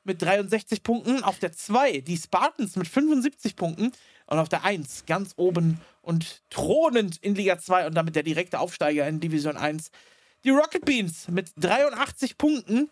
[0.03, 1.23] mit 63 Punkten.
[1.23, 3.91] Auf der 2 die Spartans mit 75 Punkten.
[4.25, 8.59] Und auf der 1 ganz oben und thronend in Liga 2 und damit der direkte
[8.59, 9.91] Aufsteiger in Division 1.
[10.43, 12.89] Die Rocket Beans mit 83 Punkten.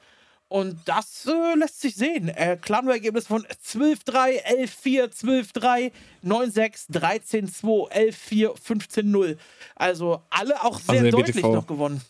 [0.47, 2.27] Und das äh, lässt sich sehen.
[2.27, 4.43] Äh, Clan-Ergebnis von 12-3,
[4.84, 5.91] 11-4, 12-3,
[6.25, 9.38] 9-6, 13-2, 11-4, 15-0.
[9.75, 11.53] Also alle auch sehr Also deutlich BTV.
[11.53, 12.01] noch gewonnen.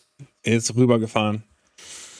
[0.42, 1.44] Er ist rübergefahren.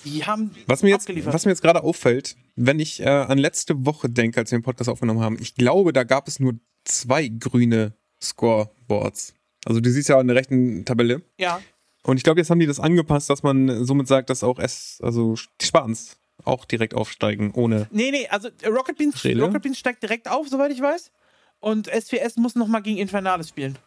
[0.05, 1.32] Die haben Was mir jetzt, abgeliefert.
[1.32, 4.64] was mir jetzt gerade auffällt, wenn ich äh, an letzte Woche denke, als wir den
[4.64, 9.34] Podcast aufgenommen haben, ich glaube, da gab es nur zwei grüne Scoreboards.
[9.64, 11.22] Also du siehst ja in der rechten Tabelle.
[11.38, 11.61] ja,
[12.03, 14.98] Und ich glaube, jetzt haben die das angepasst, dass man somit sagt, dass auch S,
[15.03, 17.86] also die Spartans auch direkt aufsteigen, ohne.
[17.92, 19.24] nee, nee, also Rocket Beans?
[19.24, 21.12] Rocket Beans steigt direkt auf, soweit ich weiß.
[21.61, 23.78] Und S4S muss nochmal gegen Infernales spielen.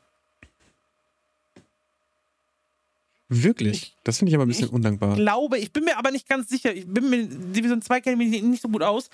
[3.28, 3.96] Wirklich?
[4.04, 5.16] Das finde ich aber ein bisschen ich undankbar.
[5.16, 6.74] glaube, ich bin mir aber nicht ganz sicher.
[6.74, 9.10] Ich bin mir Division 2 kenne ich mich nicht so gut aus.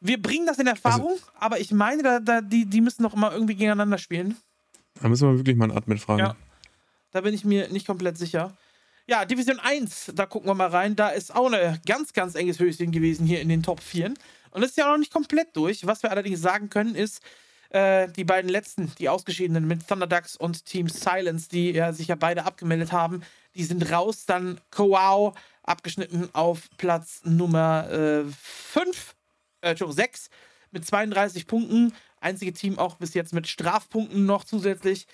[0.00, 3.14] Wir bringen das in Erfahrung, Also aber ich meine, da, da, die, die müssen noch
[3.14, 4.36] immer irgendwie gegeneinander spielen.
[5.00, 6.20] Da müssen wir wirklich mal einen Admin fragen.
[6.20, 6.36] Ja.
[7.12, 8.54] Da bin ich mir nicht komplett sicher.
[9.06, 10.96] Ja, Division 1, da gucken wir mal rein.
[10.96, 14.12] Da ist auch ein ganz, ganz enges Höschen gewesen hier in den Top 4.
[14.50, 15.86] Und das ist ja auch noch nicht komplett durch.
[15.86, 17.22] Was wir allerdings sagen können, ist,
[17.70, 22.08] äh, die beiden letzten, die Ausgeschiedenen mit Thunder Ducks und Team Silence, die ja sich
[22.08, 23.22] ja beide abgemeldet haben,
[23.54, 24.26] die sind raus.
[24.26, 27.86] Dann Kowau abgeschnitten auf Platz Nummer
[28.30, 29.14] 5,
[29.60, 30.30] äh, Entschuldigung, 6
[30.70, 31.92] mit 32 Punkten.
[32.20, 35.06] Einzige Team auch bis jetzt mit Strafpunkten noch zusätzlich.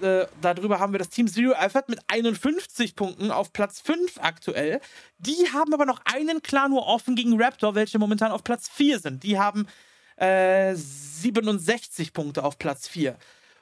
[0.00, 4.80] Äh, darüber haben wir das Team Zero Alpha mit 51 Punkten auf Platz 5 aktuell.
[5.18, 8.98] Die haben aber noch einen Clan nur offen gegen Raptor, welche momentan auf Platz 4
[8.98, 9.22] sind.
[9.22, 9.66] Die haben
[10.16, 13.16] äh, 67 Punkte auf Platz 4.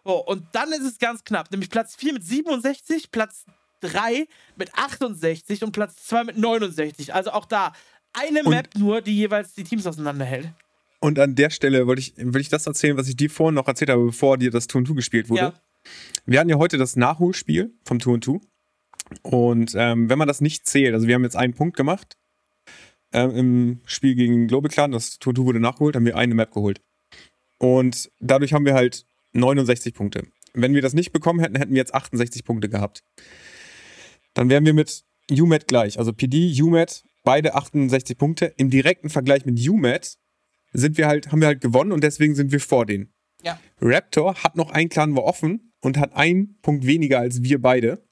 [0.05, 3.45] So, und dann ist es ganz knapp, nämlich Platz 4 mit 67, Platz
[3.81, 4.27] 3
[4.57, 7.15] mit 68 und Platz 2 mit 69.
[7.15, 7.73] Also auch da
[8.13, 10.49] eine Und- Map nur, die jeweils die Teams auseinanderhält.
[11.01, 13.67] Und an der Stelle wollte ich, will ich das erzählen, was ich dir vorhin noch
[13.67, 15.41] erzählt habe, bevor dir das 2 2 gespielt wurde.
[15.41, 15.55] Ja.
[16.27, 18.41] Wir hatten ja heute das Nachholspiel vom 2 2.
[19.23, 22.17] Und ähm, wenn man das nicht zählt, also wir haben jetzt einen Punkt gemacht
[23.13, 26.53] ähm, im Spiel gegen Global Clan, das 2 2 wurde nachgeholt, haben wir eine Map
[26.53, 26.81] geholt.
[27.59, 30.27] Und dadurch haben wir halt 69 Punkte.
[30.55, 33.03] Wenn wir das nicht bekommen hätten, hätten wir jetzt 68 Punkte gehabt.
[34.35, 35.99] Dann wären wir mit UMAT gleich.
[35.99, 38.53] Also PD, UMAT, beide 68 Punkte.
[38.57, 40.17] Im direkten Vergleich mit UMAT
[40.73, 43.13] sind wir halt, haben wir halt gewonnen und deswegen sind wir vor denen.
[43.43, 43.61] Ja.
[43.81, 48.05] Raptor hat noch einen Clan war offen und hat einen Punkt weniger als wir beide.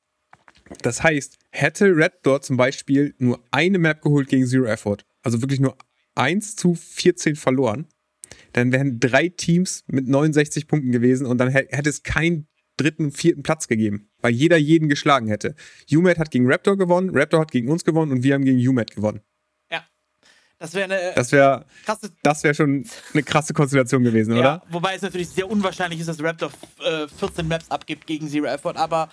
[0.82, 5.60] Das heißt, hätte Raptor zum Beispiel nur eine Map geholt gegen Zero Effort, also wirklich
[5.60, 5.76] nur
[6.14, 7.86] 1 zu 14 verloren,
[8.52, 12.46] dann wären drei Teams mit 69 Punkten gewesen und dann hä- hätte es keinen
[12.76, 15.54] dritten, vierten Platz gegeben, weil jeder jeden geschlagen hätte.
[15.92, 18.94] UMAT hat gegen Raptor gewonnen, Raptor hat gegen uns gewonnen und wir haben gegen UMAT
[18.94, 19.20] gewonnen.
[20.60, 22.84] Das wäre eine Das wäre krasse das wär schon
[23.14, 24.62] eine krasse Konstellation gewesen, Ja, oder?
[24.68, 26.50] wobei es natürlich sehr unwahrscheinlich ist, dass Raptor
[26.84, 28.76] äh, 14 Maps abgibt gegen Zero Effort.
[28.76, 29.08] Aber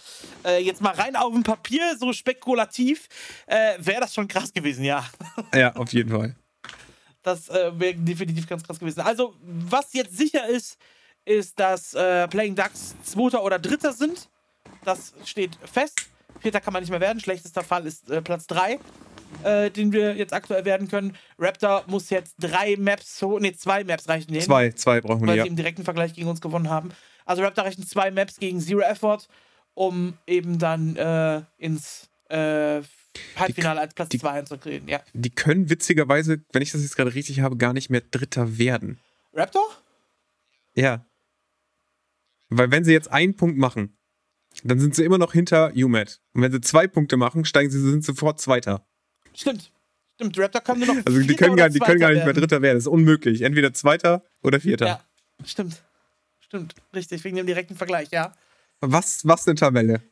[0.45, 3.07] äh, jetzt mal rein auf dem Papier, so spekulativ,
[3.45, 5.03] äh, wäre das schon krass gewesen, ja.
[5.55, 6.35] Ja, auf jeden Fall.
[7.23, 8.99] Das äh, wäre definitiv ganz krass gewesen.
[9.01, 10.77] Also, was jetzt sicher ist,
[11.23, 14.29] ist, dass äh, Playing Ducks Zweiter oder Dritter sind.
[14.83, 15.97] Das steht fest.
[16.41, 17.19] Vierter kann man nicht mehr werden.
[17.21, 18.79] Schlechtester Fall ist äh, Platz 3,
[19.43, 21.15] äh, den wir jetzt aktuell werden können.
[21.37, 25.27] Raptor muss jetzt drei Maps, so, nee, zwei Maps reichen denen Zwei, zwei brauchen wir,
[25.27, 25.43] weil ja.
[25.43, 26.89] sie im direkten Vergleich gegen uns gewonnen haben.
[27.25, 29.27] Also Raptor rechnet zwei Maps gegen Zero Effort,
[29.73, 32.81] um eben dann äh, ins äh,
[33.35, 34.87] Halbfinale als Platz die- 2 einzutreten.
[34.87, 35.01] Ja.
[35.13, 38.99] Die können witzigerweise, wenn ich das jetzt gerade richtig habe, gar nicht mehr Dritter werden.
[39.33, 39.67] Raptor?
[40.75, 41.05] Ja.
[42.49, 43.97] Weil wenn sie jetzt einen Punkt machen,
[44.63, 46.21] dann sind sie immer noch hinter UMAT.
[46.33, 48.87] Und wenn sie zwei Punkte machen, steigen sie, sind sofort Zweiter.
[49.33, 49.71] Stimmt.
[50.15, 51.05] Stimmt, Raptor kann nur noch.
[51.05, 52.77] Also die können, gar, die können gar nicht mehr Dritter werden.
[52.77, 53.41] Das ist unmöglich.
[53.43, 54.87] Entweder Zweiter oder Vierter.
[54.87, 54.99] Ja,
[55.45, 55.83] stimmt.
[56.39, 58.33] Stimmt, richtig, wegen dem direkten Vergleich, ja.
[58.79, 60.01] Was, was eine Tabelle.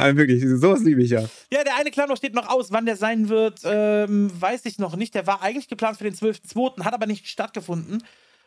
[0.00, 1.20] Also wirklich, sowas liebe ich ja.
[1.52, 2.72] Ja, der eine Clan steht noch aus.
[2.72, 5.14] Wann der sein wird, ähm, weiß ich noch nicht.
[5.14, 8.02] Der war eigentlich geplant für den 12.2., hat aber nicht stattgefunden.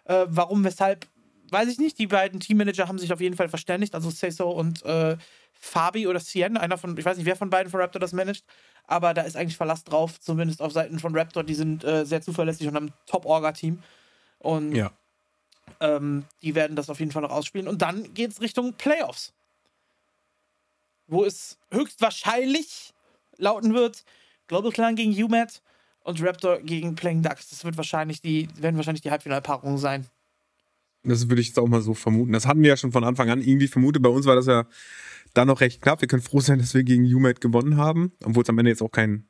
[0.05, 1.05] Äh, warum, weshalb,
[1.53, 1.97] weiß ich nicht.
[1.99, 3.95] Die beiden Teammanager haben sich auf jeden Fall verständigt.
[3.95, 5.15] Also Ceso und äh,
[5.53, 8.43] Fabi oder Cien, einer von, ich weiß nicht, wer von beiden von Raptor das managt.
[8.85, 11.43] Aber da ist eigentlich Verlass drauf, zumindest auf Seiten von Raptor.
[11.43, 13.81] Die sind äh, sehr zuverlässig und haben ein Top-Orga-Team.
[14.39, 14.91] Und Ja.
[15.79, 17.67] ähm, die werden das auf jeden Fall noch ausspielen.
[17.69, 19.31] Und dann geht es Richtung Playoffs.
[21.07, 22.93] Wo es höchstwahrscheinlich
[23.37, 24.03] lauten wird:
[24.47, 25.61] Global Clan gegen UMAT
[26.01, 27.49] und Raptor gegen Playing Ducks.
[27.49, 30.07] Das wird wahrscheinlich die, werden wahrscheinlich die Halbfinalpaarungen sein.
[31.03, 32.31] Das würde ich jetzt auch mal so vermuten.
[32.31, 34.01] Das hatten wir ja schon von Anfang an irgendwie vermutet.
[34.01, 34.65] Bei uns war das ja
[35.33, 36.01] dann noch recht knapp.
[36.01, 38.81] Wir können froh sein, dass wir gegen UMAT gewonnen haben, obwohl es am Ende jetzt
[38.81, 39.27] auch kein,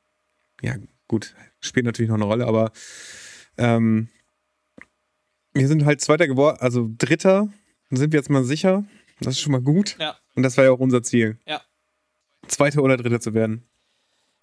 [0.62, 0.76] ja
[1.08, 2.72] gut, spielt natürlich noch eine Rolle, aber
[3.58, 4.10] ähm,
[5.54, 7.50] wir sind halt Zweiter geworden, also Dritter,
[7.90, 8.86] dann sind wir jetzt mal sicher.
[9.20, 9.96] Das ist schon mal gut.
[10.00, 10.18] Ja.
[10.36, 11.38] Und das war ja auch unser Ziel.
[11.46, 11.62] Ja.
[12.48, 13.64] Zweiter oder Dritter zu werden.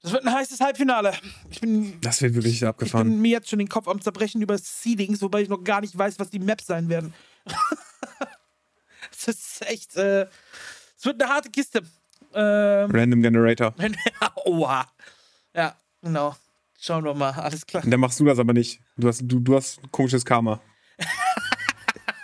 [0.03, 1.13] Das wird ein heißes Halbfinale.
[1.51, 3.09] Ich bin, Das wird wirklich ich abgefahren.
[3.09, 5.97] bin mir jetzt schon den Kopf am Zerbrechen über Seedings, wobei ich noch gar nicht
[5.97, 7.13] weiß, was die Maps sein werden.
[9.11, 9.97] das ist echt.
[9.97, 10.27] Äh,
[10.97, 11.83] es wird eine harte Kiste.
[12.35, 13.75] Ähm, Random Generator.
[14.45, 14.87] Oha.
[15.55, 16.37] Ja, genau.
[16.79, 17.33] Schauen wir mal.
[17.33, 17.83] Alles klar.
[17.87, 18.81] Dann machst du das aber nicht.
[18.97, 20.61] Du hast, du, du hast komisches Karma.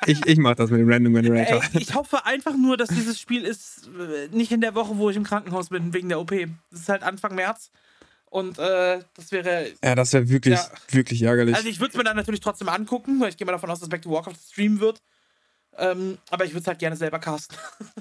[0.06, 1.62] Ich, ich mach das mit dem Random Generator.
[1.72, 5.10] Ey, ich hoffe einfach nur, dass dieses Spiel ist äh, nicht in der Woche, wo
[5.10, 6.32] ich im Krankenhaus bin, wegen der OP.
[6.70, 7.70] Das ist halt Anfang März.
[8.28, 9.72] Und äh, das wäre.
[9.82, 10.70] Ja, das wäre wirklich, Ja.
[10.90, 11.54] wirklich ärgerlich.
[11.54, 13.80] Also ich würde es mir dann natürlich trotzdem angucken, weil ich gehe mal davon aus,
[13.80, 15.00] dass Back to Warcraft streamen wird.
[15.78, 17.56] Ähm, aber ich würde es halt gerne selber casten.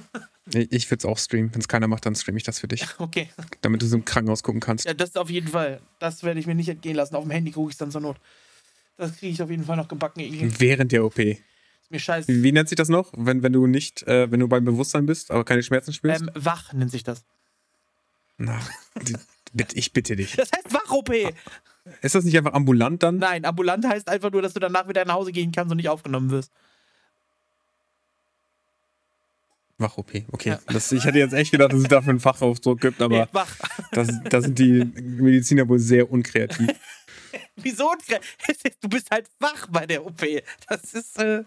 [0.53, 1.53] ich ich würde es auch streamen.
[1.53, 2.85] Wenn es keiner macht, dann streame ich das für dich.
[2.99, 3.29] Okay.
[3.61, 4.85] Damit du so im Krankenhaus gucken kannst.
[4.85, 5.81] Ja, das auf jeden Fall.
[5.99, 7.15] Das werde ich mir nicht entgehen lassen.
[7.15, 8.17] Auf dem Handy gucke ich es dann zur Not.
[8.97, 10.21] Das kriege ich auf jeden Fall noch gebacken.
[10.21, 11.19] Ist Während der OP.
[11.91, 12.27] mir scheiße.
[12.27, 13.11] Wie, wie nennt sich das noch?
[13.15, 16.21] Wenn, wenn du nicht, äh, wenn du beim Bewusstsein bist, aber keine Schmerzen spürst?
[16.21, 17.25] Ähm, wach nennt sich das.
[18.38, 18.59] Na,
[19.73, 20.36] ich bitte dich.
[20.36, 21.11] Das heißt Wach-OP.
[22.01, 23.17] Ist das nicht einfach ambulant dann?
[23.17, 25.89] Nein, ambulant heißt einfach nur, dass du danach wieder nach Hause gehen kannst und nicht
[25.89, 26.51] aufgenommen wirst.
[29.77, 30.49] Wach-OP, okay.
[30.49, 30.59] Ja.
[30.67, 33.55] Das, ich hätte jetzt echt gedacht, dass es dafür einen Fachausdruck gibt, aber Nee, wach.
[33.91, 36.69] das, da sind die Mediziner wohl sehr unkreativ.
[37.57, 37.93] Wieso?
[38.81, 40.21] Du bist halt wach bei der OP.
[40.69, 41.19] Das ist.
[41.19, 41.43] Äh,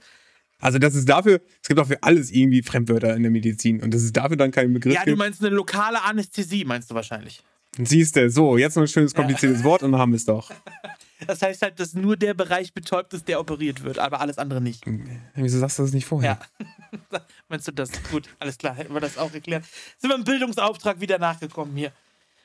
[0.61, 3.95] Also das ist dafür, es gibt auch für alles irgendwie Fremdwörter in der Medizin und
[3.95, 7.43] das ist dafür dann kein Begriff ja, du meinst eine lokale Anästhesie, meinst du wahrscheinlich.
[7.81, 10.51] Siehst du, so, jetzt noch ein schönes kompliziertes Wort und dann haben wir es doch.
[11.27, 14.61] Das heißt halt, dass nur der Bereich betäubt ist, der operiert wird, aber alles andere
[14.61, 14.85] nicht.
[15.35, 16.39] Wieso sagst du das nicht vorher?
[17.13, 17.21] Ja.
[17.49, 17.91] Meinst du das?
[18.13, 19.65] Gut, alles klar, hätten wir das auch erklärt.
[19.99, 21.91] Sind wir im Bildungsauftrag wieder nachgekommen hier.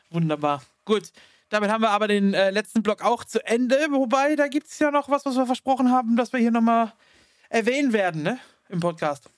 [0.09, 0.63] Wunderbar.
[0.85, 1.11] Gut,
[1.49, 3.75] damit haben wir aber den äh, letzten Block auch zu Ende.
[3.91, 6.93] Wobei, da gibt es ja noch was, was wir versprochen haben, dass wir hier nochmal
[7.53, 8.39] erwähnen werden, ne?
[8.69, 9.29] Im Podcast.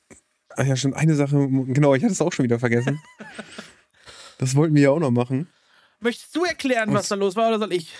[0.49, 2.99] Ah ja, schon eine Sache, genau, ich hatte es auch schon wieder vergessen.
[4.37, 5.47] Das wollten wir ja auch noch machen.
[6.01, 7.07] Möchtest du erklären, was Was?
[7.07, 7.93] da los war, oder soll ich?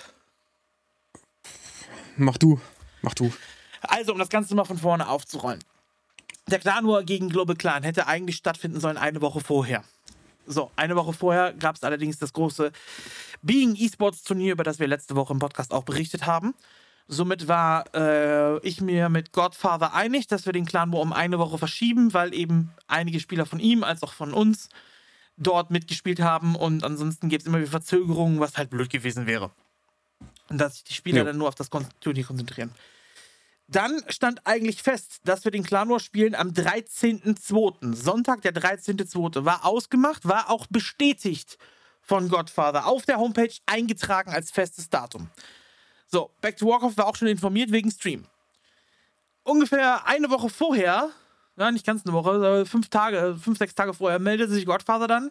[2.18, 2.60] Mach du,
[3.00, 3.32] mach du.
[3.80, 5.64] Also, um das Ganze mal von vorne aufzurollen.
[6.46, 9.82] Der Clan War gegen Global Clan hätte eigentlich stattfinden sollen eine Woche vorher.
[10.46, 12.70] So, eine Woche vorher gab es allerdings das große
[13.40, 16.52] Being Esports Turnier, über das wir letzte Woche im Podcast auch berichtet haben.
[17.08, 21.38] Somit war äh, ich mir mit Godfather einig, dass wir den Clan War um eine
[21.38, 24.68] Woche verschieben, weil eben einige Spieler von ihm als auch von uns
[25.36, 29.50] dort mitgespielt haben und ansonsten gibt es immer wieder Verzögerungen, was halt blöd gewesen wäre.
[30.48, 31.24] Und dass sich die Spieler Ja.
[31.24, 32.70] dann nur auf das Turnier konzentrieren.
[33.68, 37.94] Dann stand eigentlich fest, dass wir den Clan War spielen am 13.02.
[37.94, 39.44] Sonntag, der 13.02.
[39.44, 41.58] war ausgemacht, war auch bestätigt
[42.00, 45.28] von Godfather auf der Homepage eingetragen als festes Datum.
[46.06, 48.24] So, Back to Warcraft war auch schon informiert wegen Stream.
[49.42, 51.10] Ungefähr eine Woche vorher,
[51.56, 55.30] ja, nicht ganz eine Woche, fünf Tage, fünf, sechs Tage vorher, meldete sich Godfather dann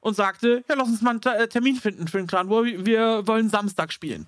[0.00, 2.64] und sagte: Ja, lass uns mal einen äh, Termin finden für den Clan War.
[2.64, 4.26] Wir wollen Samstag spielen.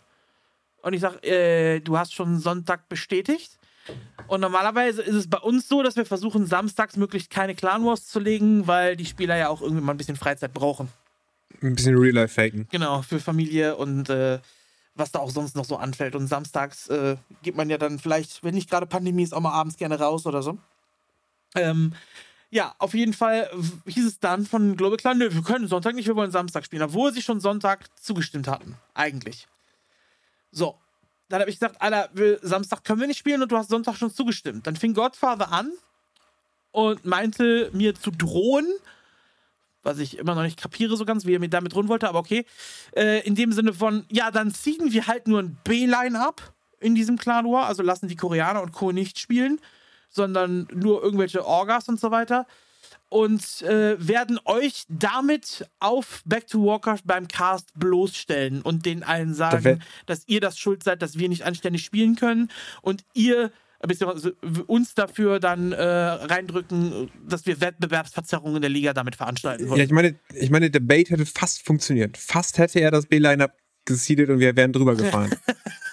[0.82, 3.58] Und ich sage, äh, du hast schon Sonntag bestätigt.
[4.26, 8.06] Und normalerweise ist es bei uns so, dass wir versuchen, samstags möglichst keine Clan Wars
[8.06, 10.88] zu legen, weil die Spieler ja auch irgendwie mal ein bisschen Freizeit brauchen.
[11.62, 12.68] Ein bisschen Real-Life faken.
[12.70, 14.38] Genau, für Familie und äh,
[14.98, 16.14] was da auch sonst noch so anfällt.
[16.14, 19.52] Und samstags äh, geht man ja dann vielleicht, wenn nicht gerade Pandemie ist, auch mal
[19.52, 20.58] abends gerne raus oder so.
[21.54, 21.94] Ähm,
[22.50, 23.50] ja, auf jeden Fall
[23.86, 26.82] hieß es dann von Global Clan, nö, wir können Sonntag nicht, wir wollen Samstag spielen,
[26.82, 29.46] obwohl sie schon Sonntag zugestimmt hatten, eigentlich.
[30.50, 30.78] So,
[31.28, 32.08] dann habe ich gesagt, Alter,
[32.40, 34.66] Samstag können wir nicht spielen und du hast Sonntag schon zugestimmt.
[34.66, 35.72] Dann fing Godfather an
[36.72, 38.66] und meinte mir zu drohen,
[39.82, 42.18] was ich immer noch nicht kapiere so ganz, wie er mir damit drohen wollte, aber
[42.18, 42.44] okay.
[42.96, 46.94] Äh, in dem Sinne von, ja, dann ziehen wir halt nur ein B-Line ab in
[46.94, 48.92] diesem Clan War, also lassen die Koreaner und Co.
[48.92, 49.60] nicht spielen,
[50.08, 52.46] sondern nur irgendwelche Orgas und so weiter.
[53.10, 59.32] Und äh, werden euch damit auf Back to Warcraft beim Cast bloßstellen und den allen
[59.32, 62.50] sagen, dass ihr das schuld seid, dass wir nicht anständig spielen können
[62.82, 63.50] und ihr
[63.86, 64.34] beziehungsweise
[64.66, 69.78] uns dafür dann äh, reindrücken, dass wir Wettbewerbsverzerrungen in der Liga damit veranstalten wollen.
[69.78, 72.16] Ja, ich meine, ich meine, der Bait hätte fast funktioniert.
[72.16, 75.34] Fast hätte er das B-Line-Up gesiedelt und wir wären drüber gefahren.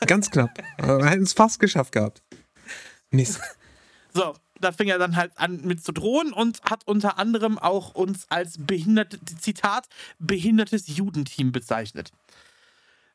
[0.07, 0.51] Ganz knapp.
[0.77, 2.21] Wir hätten es fast geschafft gehabt.
[3.09, 3.39] Mist.
[4.13, 7.95] So, da fing er dann halt an mit zu drohen und hat unter anderem auch
[7.95, 9.87] uns als behinderte, Zitat,
[10.19, 12.11] behindertes Judenteam bezeichnet.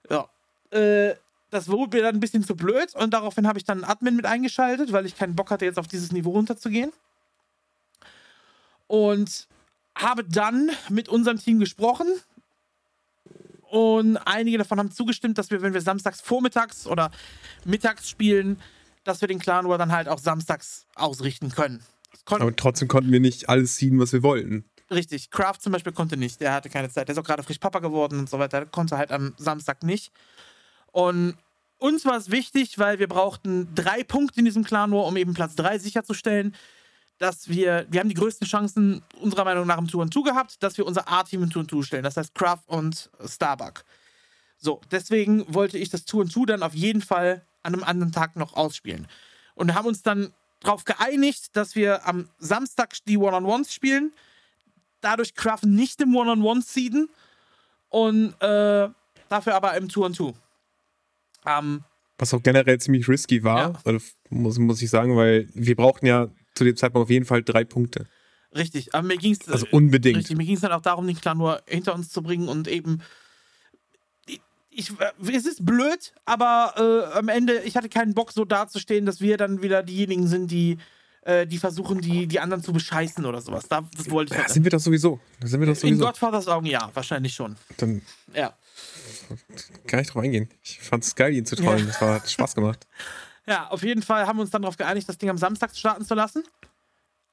[0.09, 0.29] Ja.
[0.71, 1.15] Äh,
[1.51, 4.17] das wurde mir dann ein bisschen zu blöd und daraufhin habe ich dann einen Admin
[4.17, 6.93] mit eingeschaltet, weil ich keinen Bock hatte, jetzt auf dieses Niveau runterzugehen.
[8.87, 9.47] Und
[9.95, 12.07] habe dann mit unserem Team gesprochen
[13.71, 17.13] und einige davon haben zugestimmt, dass wir, wenn wir samstags vormittags oder
[17.65, 18.61] mittags spielen,
[19.05, 21.83] dass wir den Clan War dann halt auch samstags ausrichten können.
[22.27, 24.65] Aber trotzdem konnten wir nicht alles ziehen, was wir wollten.
[24.91, 25.31] Richtig.
[25.31, 26.41] Kraft zum Beispiel konnte nicht.
[26.41, 27.07] Der hatte keine Zeit.
[27.07, 28.59] Der ist auch gerade frisch Papa geworden und so weiter.
[28.59, 30.13] Der konnte halt am Samstag nicht.
[30.93, 31.37] Und
[31.79, 35.35] uns war es wichtig, weil wir brauchten drei Punkte in diesem Clan War, um eben
[35.35, 36.55] Platz drei sicherzustellen,
[37.19, 40.79] dass wir, wir haben die größten Chancen unserer Meinung nach im Tour 2 gehabt, dass
[40.79, 42.03] wir unser A-Team im Tour 2 stellen.
[42.03, 43.85] Das heißt Kraft und Starbuck.
[44.57, 48.37] So, deswegen wollte ich das Tour 2 dann auf jeden Fall an einem anderen Tag
[48.37, 49.07] noch ausspielen.
[49.55, 54.13] Und haben uns dann darauf geeinigt, dass wir am Samstag die One-on-Ones spielen,
[55.01, 57.11] dadurch Kraft nicht im One-on-One seeden
[57.89, 58.89] und äh,
[59.29, 60.35] dafür aber im Tour-2.
[61.47, 61.85] Ähm,
[62.19, 63.99] Was auch generell ziemlich risky war, ja.
[64.29, 67.65] muss, muss ich sagen, weil wir brauchten ja zu dem Zeitpunkt auf jeden Fall drei
[67.65, 68.07] Punkte.
[68.55, 69.49] Richtig, aber mir ging es.
[69.49, 70.19] Also unbedingt.
[70.19, 72.69] Richtig, mir ging es dann auch darum, den Clan nur hinter uns zu bringen und
[72.69, 73.03] eben.
[74.73, 74.93] Ich,
[75.27, 76.75] es ist blöd, aber
[77.13, 80.51] äh, am Ende, ich hatte keinen Bock, so dazustehen, dass wir dann wieder diejenigen sind,
[80.51, 80.79] die,
[81.23, 83.69] äh, die versuchen, die, die anderen zu bescheißen oder sowas.
[83.69, 85.21] Da, das wollte ich ja, sind wir das sowieso.
[85.45, 85.95] sind wir das sowieso.
[85.95, 87.57] In Godfathers Augen ja, wahrscheinlich schon.
[87.79, 88.01] Dann
[88.33, 88.55] ja.
[89.87, 90.49] Kann ich drauf eingehen.
[90.63, 91.81] Ich fand es geil, ihn zu trollen.
[91.81, 91.87] Ja.
[91.87, 92.87] Das war, hat Spaß gemacht.
[93.47, 96.05] Ja, auf jeden Fall haben wir uns dann darauf geeinigt, das Ding am Samstag starten
[96.05, 96.45] zu lassen.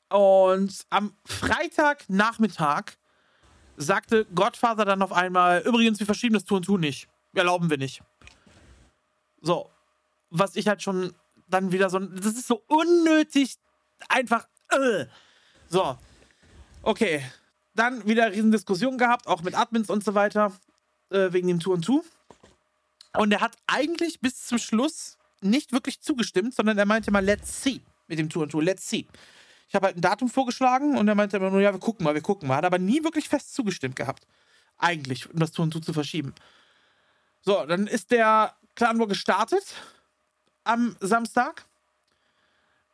[0.09, 2.93] Und am Freitagnachmittag
[3.75, 7.07] sagte Godfather dann auf einmal: Übrigens, wir verschieben das Tour und Tour nicht.
[7.35, 8.01] Erlauben wir nicht.
[9.41, 9.69] So.
[10.31, 11.13] Was ich halt schon
[11.47, 11.99] dann wieder so.
[11.99, 13.57] Das ist so unnötig.
[14.09, 14.47] Einfach.
[14.69, 15.05] Äh.
[15.69, 15.97] So.
[16.81, 17.21] Okay.
[17.75, 20.51] Dann wieder Riesendiskussion gehabt, auch mit Admins und so weiter
[21.09, 22.03] äh, wegen dem Tour und Tour.
[23.13, 27.63] Und er hat eigentlich bis zum Schluss nicht wirklich zugestimmt, sondern er meinte mal, let's
[27.63, 29.05] see mit dem Tour und Tour, let's see.
[29.67, 32.13] Ich habe halt ein Datum vorgeschlagen und er meinte immer nur, ja, wir gucken mal,
[32.13, 32.55] wir gucken mal.
[32.55, 34.25] Hat aber nie wirklich fest zugestimmt gehabt.
[34.77, 36.33] Eigentlich, um das Tour und Tour zu verschieben.
[37.41, 39.63] So, dann ist der Clan War gestartet
[40.63, 41.65] am Samstag.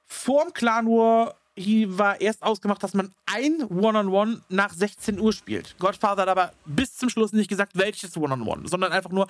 [0.06, 5.34] Vorm Clan War war erst ausgemacht, dass man ein One-on-One -on -One nach 16 Uhr
[5.34, 5.78] spielt.
[5.78, 9.28] Godfather hat aber bis zum Schluss nicht gesagt, welches One-on-One, -on -One, sondern einfach nur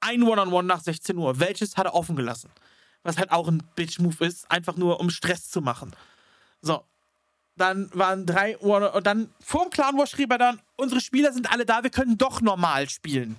[0.00, 1.40] ein One-on-One -on -One nach 16 Uhr.
[1.40, 2.50] Welches hat er offen gelassen.
[3.02, 5.92] Was halt auch ein Bitch-Move ist, einfach nur um Stress zu machen.
[6.62, 6.82] So.
[7.56, 11.32] Dann waren drei One und dann vor dem Clan War schrieb er dann, unsere Spieler
[11.32, 13.36] sind alle da, wir können doch normal spielen.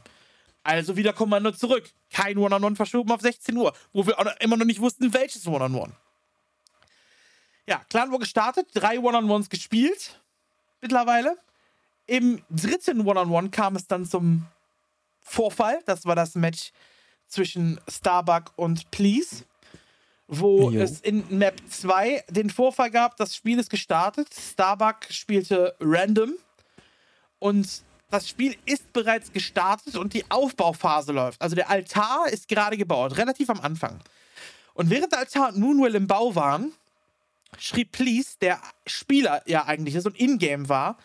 [0.64, 1.92] Also wieder Kommando zurück.
[2.12, 5.46] Kein One-on-One -on -One verschoben auf 16 Uhr, wo wir immer noch nicht wussten, welches
[5.48, 5.86] One-on-One.
[5.86, 6.05] -on -One.
[7.68, 10.20] Ja, Clan War gestartet, drei One-on-Ones gespielt
[10.82, 11.38] mittlerweile.
[12.06, 14.46] Im dritten One-on-One kam es dann zum
[15.22, 15.82] Vorfall.
[15.86, 16.72] Das war das Match
[17.28, 19.46] zwischen Starbuck und Please,
[20.28, 20.82] wo jo.
[20.82, 23.18] es in Map 2 den Vorfall gab.
[23.18, 24.28] Das Spiel ist gestartet.
[24.34, 26.34] Starbuck spielte random
[27.40, 31.42] und das Spiel ist bereits gestartet und die Aufbauphase läuft.
[31.42, 34.00] Also der Altar ist gerade gebaut, relativ am Anfang.
[34.76, 36.74] Und während der Altar und Moonwell im Bau waren,
[37.60, 40.98] schrieb Please, der Spieler ja eigentlich ist und in-game war,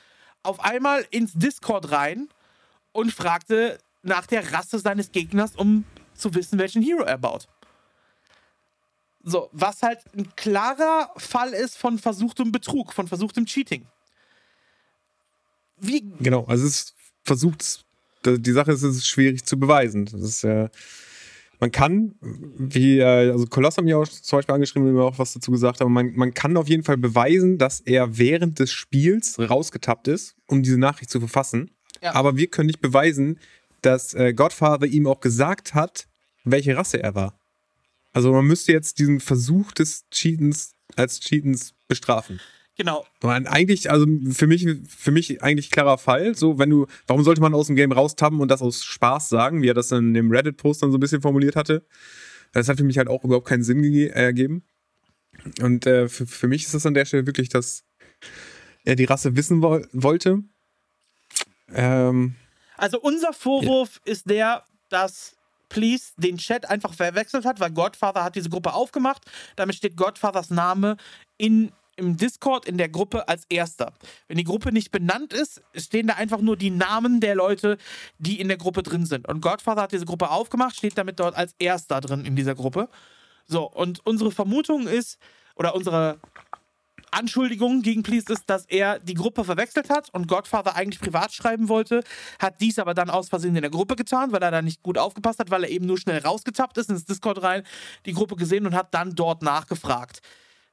[0.42, 2.28] auf einmal ins Discord rein
[2.92, 5.84] und fragte nach der Rasse seines Gegners, um
[6.14, 7.48] zu wissen, welchen Hero er baut.
[9.22, 13.86] So, was halt ein klarer Fall ist von versuchtem Betrug, von versuchtem Cheating.
[15.76, 16.94] Wie genau, also es
[17.24, 17.84] versucht,
[18.24, 20.06] die Sache ist, es ist schwierig zu beweisen.
[20.06, 20.64] Das ist ja.
[20.64, 20.70] Äh
[21.60, 25.18] man kann, wie, äh, also Koloss haben ja auch zum Beispiel angeschrieben, wie wir auch
[25.18, 28.72] was dazu gesagt haben, man, man kann auf jeden Fall beweisen, dass er während des
[28.72, 31.70] Spiels rausgetappt ist, um diese Nachricht zu verfassen.
[32.02, 32.14] Ja.
[32.14, 33.38] Aber wir können nicht beweisen,
[33.82, 36.08] dass äh, Godfather ihm auch gesagt hat,
[36.44, 37.38] welche Rasse er war.
[38.12, 42.40] Also man müsste jetzt diesen Versuch des Cheatens als Cheatens bestrafen.
[42.80, 43.04] Genau.
[43.20, 46.34] Eigentlich, also für mich, für mich eigentlich klarer Fall.
[46.34, 49.60] So, wenn du, warum sollte man aus dem Game raustappen und das aus Spaß sagen,
[49.60, 51.84] wie er das in dem Reddit-Post dann so ein bisschen formuliert hatte?
[52.52, 54.62] Das hat für mich halt auch überhaupt keinen Sinn ergeben.
[55.60, 57.84] Und äh, für, für mich ist das an der Stelle wirklich, dass
[58.86, 60.38] er die Rasse wissen wo wollte.
[61.74, 62.34] Ähm,
[62.78, 64.12] also unser Vorwurf ja.
[64.12, 65.36] ist der, dass
[65.68, 69.22] Please den Chat einfach verwechselt hat, weil Godfather hat diese Gruppe aufgemacht.
[69.56, 70.96] Damit steht Godfathers Name
[71.36, 73.92] in im Discord in der Gruppe als erster.
[74.26, 77.78] Wenn die Gruppe nicht benannt ist, stehen da einfach nur die Namen der Leute,
[78.18, 79.28] die in der Gruppe drin sind.
[79.28, 82.88] Und Godfather hat diese Gruppe aufgemacht, steht damit dort als erster drin in dieser Gruppe.
[83.46, 85.18] So, und unsere Vermutung ist,
[85.54, 86.18] oder unsere
[87.10, 91.68] Anschuldigung gegen Please ist, dass er die Gruppe verwechselt hat und Godfather eigentlich privat schreiben
[91.68, 92.02] wollte,
[92.38, 94.96] hat dies aber dann aus Versehen in der Gruppe getan, weil er da nicht gut
[94.96, 97.62] aufgepasst hat, weil er eben nur schnell rausgetappt ist ins Discord rein,
[98.06, 100.20] die Gruppe gesehen und hat dann dort nachgefragt.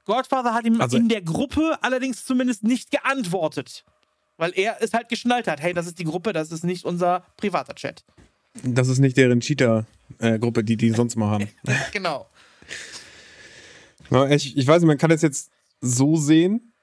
[0.08, 3.86] Godfather hat ihm also, in der Gruppe allerdings zumindest nicht geantwortet.
[4.38, 5.62] Weil er es halt geschnallt hat.
[5.62, 8.04] Hey, das ist die Gruppe, das ist nicht unser privater Chat.
[8.64, 11.50] Das ist nicht deren Cheater-Gruppe, die die sonst mal haben.
[11.92, 12.28] genau.
[14.30, 15.52] Ich, ich weiß nicht, man kann es jetzt
[15.82, 16.74] so sehen,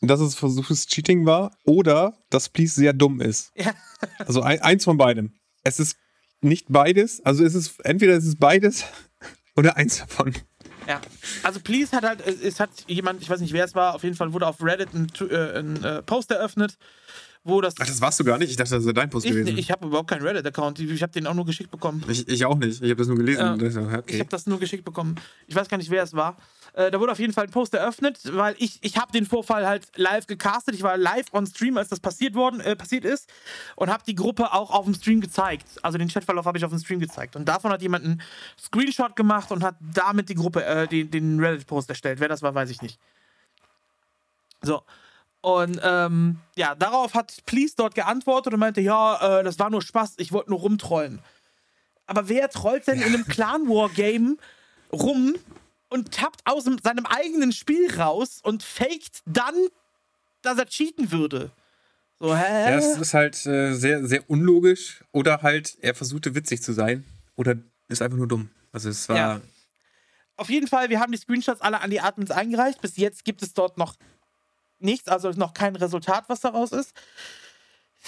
[0.00, 3.52] dass es versuchtes Cheating war oder dass Please sehr dumm ist.
[3.56, 3.74] Ja.
[4.18, 5.34] Also ein, eins von beidem.
[5.62, 5.98] Es ist
[6.40, 8.84] nicht beides, also es ist entweder es ist beides
[9.56, 10.32] oder eins davon.
[10.90, 11.00] Ja.
[11.44, 14.16] Also Please hat halt, es, hat jemand, ich weiß nicht wer es war, auf jeden
[14.16, 16.76] Fall wurde auf Reddit ein, äh, ein äh, Post eröffnet,
[17.44, 17.74] wo das.
[17.78, 18.50] Ach, das warst du gar nicht.
[18.50, 19.56] Ich dachte, das wäre dein Post ich gewesen.
[19.56, 20.80] ich habe überhaupt keinen Reddit-Account.
[20.80, 22.04] Ich habe den auch nur geschickt bekommen.
[22.08, 22.82] Ich, ich auch nicht.
[22.82, 23.52] Ich habe das nur gelesen.
[23.52, 24.18] Und dachte, Ich okay.
[24.18, 25.14] habe das nur geschickt bekommen.
[25.46, 26.36] Ich weiß gar nicht, wer es war.
[26.74, 29.66] Äh, da wurde auf jeden Fall ein Post eröffnet, weil ich, ich habe den Vorfall
[29.66, 30.74] halt live gecastet.
[30.74, 33.28] Ich war live on Stream, als das passiert worden, äh, passiert ist
[33.76, 35.66] und habe die Gruppe auch auf dem Stream gezeigt.
[35.82, 37.36] Also den Chatverlauf habe ich auf dem Stream gezeigt.
[37.36, 38.22] Und davon hat jemand einen
[38.58, 42.20] Screenshot gemacht und hat damit die Gruppe, äh, den, den Reddit-Post erstellt.
[42.20, 42.98] Wer das war, weiß ich nicht.
[44.62, 44.82] So.
[45.42, 49.80] Und ähm, ja, darauf hat Please dort geantwortet und meinte, ja, äh, das war nur
[49.80, 51.20] Spaß, ich wollte nur rumtrollen.
[52.06, 54.38] Aber wer trollt denn in einem Clan War Game
[54.92, 55.36] rum
[55.90, 59.54] und tappt aus seinem eigenen Spiel raus und faked dann,
[60.42, 61.50] dass er cheaten würde?
[62.18, 62.70] So, hä?
[62.70, 65.02] Ja, es ist halt äh, sehr, sehr unlogisch.
[65.12, 67.04] Oder halt, er versuchte witzig zu sein.
[67.36, 67.56] Oder
[67.88, 68.50] ist einfach nur dumm.
[68.72, 69.16] Also es war.
[69.16, 69.40] Ja.
[70.36, 72.80] Auf jeden Fall, wir haben die Screenshots alle an die Admins eingereicht.
[72.80, 73.96] Bis jetzt gibt es dort noch
[74.78, 76.92] nichts, also noch kein Resultat, was daraus ist.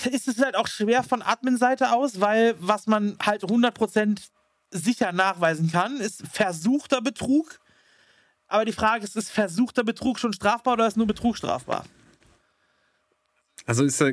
[0.05, 4.21] Ist es halt auch schwer von Admin-Seite aus, weil was man halt 100%
[4.71, 7.61] sicher nachweisen kann, ist versuchter Betrug.
[8.53, 11.87] Aber die Frage ist, ist versuchter Betrug schon strafbar oder ist nur Betrug strafbar?
[13.65, 14.13] Also ist er,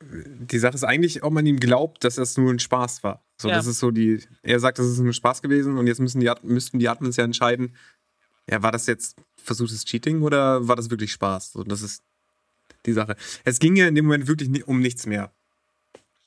[0.00, 3.22] die Sache ist eigentlich, ob man ihm glaubt, dass das nur ein Spaß war.
[3.38, 3.56] So, Ja.
[3.56, 4.22] das ist so die.
[4.42, 7.24] Er sagt, das ist ein Spaß gewesen und jetzt müssen die, müssten die Admins ja
[7.24, 7.74] entscheiden,
[8.48, 11.52] ja, war das jetzt versuchtes Cheating oder war das wirklich Spaß?
[11.52, 12.02] So, das ist
[12.86, 13.16] die Sache.
[13.44, 15.32] Es ging ja in dem Moment wirklich um nichts mehr.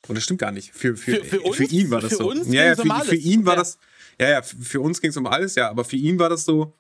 [0.08, 0.74] Und das stimmt gar nicht.
[0.74, 2.34] Für, für, Für- für uns- für ihn war das so.
[2.34, 3.78] ja, ja, für, um ihn war das.
[4.20, 6.74] Ja, ja, für uns ging es um alles, ja, aber für ihn war das so.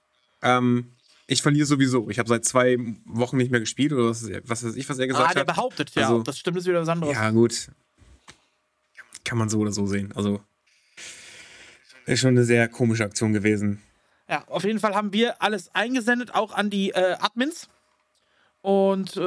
[0.43, 0.91] Ähm,
[1.25, 2.09] ich verliere sowieso.
[2.09, 5.07] Ich habe seit zwei Wochen nicht mehr gespielt oder was, was weiß ich, was er
[5.07, 5.47] gesagt Ah, der hat.
[5.47, 6.03] behauptet, ja.
[6.03, 7.13] Also- das stimmt, ist wieder was anderes.
[7.15, 7.69] Ja, gut.
[9.23, 10.11] Kann man so oder so sehen.
[10.15, 10.41] Also
[12.05, 13.81] ist schon eine sehr komische Aktion gewesen.
[14.29, 17.69] Ja, auf jeden Fall haben wir alles eingesendet, auch an die äh, Admins.
[18.61, 19.19] Und äh,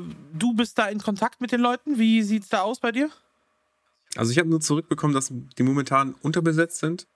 [0.00, 1.98] du bist da in Kontakt mit den Leuten.
[1.98, 3.10] Wie sieht's da aus bei dir?
[4.16, 7.06] Also ich habe nur zurückbekommen, dass die momentan unterbesetzt sind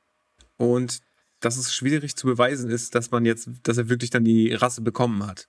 [0.56, 1.00] und
[1.40, 4.80] dass es schwierig zu beweisen ist, dass man jetzt, dass er wirklich dann die Rasse
[4.80, 5.48] bekommen hat.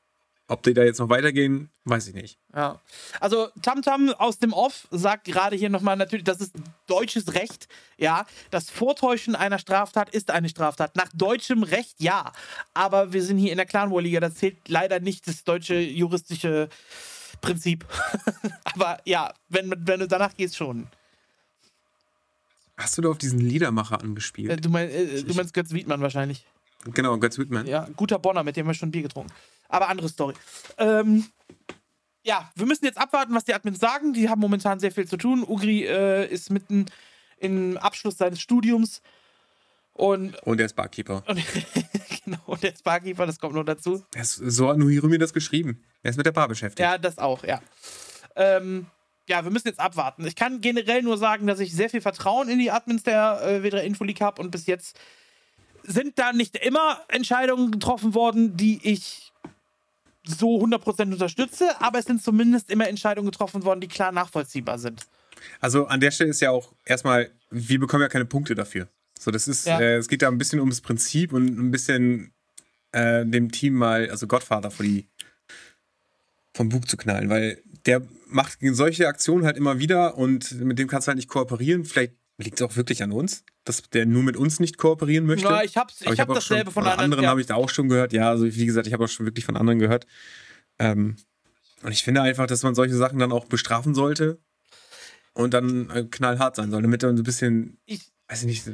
[0.50, 2.40] Ob die da jetzt noch weitergehen, weiß ich nicht.
[2.56, 2.82] Ja.
[3.20, 6.56] Also Tamtam aus dem Off sagt gerade hier nochmal natürlich, das ist
[6.88, 7.68] deutsches Recht.
[7.98, 10.96] Ja, das Vortäuschen einer Straftat ist eine Straftat.
[10.96, 12.32] Nach deutschem Recht ja.
[12.74, 16.70] Aber wir sind hier in der Clan Liga, da zählt leider nicht das deutsche juristische
[17.42, 17.86] Prinzip.
[18.64, 20.88] Aber ja, wenn, wenn du danach gehst, schon.
[22.80, 24.66] Hast du da auf diesen Liedermacher Äh, angespielt?
[24.66, 26.46] du, mein, äh, du meinst Götz Wiedmann wahrscheinlich.
[26.94, 27.68] genau, Götz Whitman.
[27.68, 29.32] Ja, guter Bonner, mit dem haben wir schon Bier getrunken.
[29.68, 30.34] Aber andere Story.
[30.78, 31.26] Ähm,
[32.24, 34.14] ja, wir müssen jetzt abwarten, was die Admins sagen.
[34.14, 35.44] Die haben momentan sehr viel zu tun.
[35.48, 36.86] Ugri äh, ist mitten
[37.38, 39.02] im Abschluss seines Studiums.
[39.94, 41.24] Und, Und er ist Barkeeper.
[41.28, 41.44] und,
[42.24, 44.06] genau, und der ist Barkeeper, das kommt noch dazu.
[44.16, 45.84] Er ist, so hat Nuhiro mir das geschrieben.
[46.04, 46.80] Er ist mit der Bar beschäftigt.
[46.80, 47.62] Ja, das auch, ja.
[48.38, 48.86] Ähm,
[49.30, 50.26] ja, wir müssen jetzt abwarten.
[50.26, 53.68] Ich kann generell nur sagen, dass ich sehr viel Vertrauen in die Admins der äh,
[53.68, 55.00] W3 Info League habe und bis jetzt
[55.84, 59.32] sind da nicht immer Entscheidungen getroffen worden, die ich
[60.26, 65.08] so 100% unterstütze, aber es sind zumindest immer Entscheidungen getroffen worden, die klar nachvollziehbar sind.
[65.62, 68.88] Also an der Stelle ist ja auch erstmal, wir bekommen ja keine Punkte dafür.
[69.18, 69.80] So, das ist, Ja.
[69.80, 72.34] äh, es geht da ein bisschen ums Prinzip und ein bisschen
[72.92, 75.08] äh, dem Team mal, also Gottvater vor die
[76.54, 80.88] vom Bug zu knallen, weil der macht solche Aktionen halt immer wieder und mit dem
[80.88, 81.86] kannst du halt nicht kooperieren.
[81.86, 85.48] Vielleicht liegt es auch wirklich an uns, dass der nur mit uns nicht kooperieren möchte.
[85.48, 87.06] Ja, ich hab's, Aber ich hab auch dasselbe schon, von von anderen.
[87.06, 87.30] anderen ja.
[87.30, 88.14] habe ich da auch schon gehört.
[88.14, 90.08] Ja, also wie gesagt, ich habe auch schon wirklich von anderen gehört.
[90.80, 91.18] Ähm,
[91.84, 94.40] und ich finde einfach, dass man solche Sachen dann auch bestrafen sollte
[95.34, 98.72] und dann äh, knallhart sein soll, damit er so ein bisschen, ich weiß ich nicht,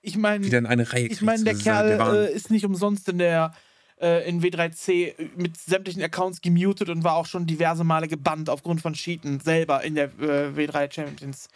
[0.00, 3.08] ich meine, wieder in eine Reihe Ich meine, der halt Kerl äh, ist nicht umsonst
[3.08, 3.52] in der
[4.00, 8.80] äh, in W3C mit sämtlichen Accounts gemutet und war auch schon diverse Male gebannt aufgrund
[8.80, 11.48] von Cheaten selber in der äh, W3 Champions.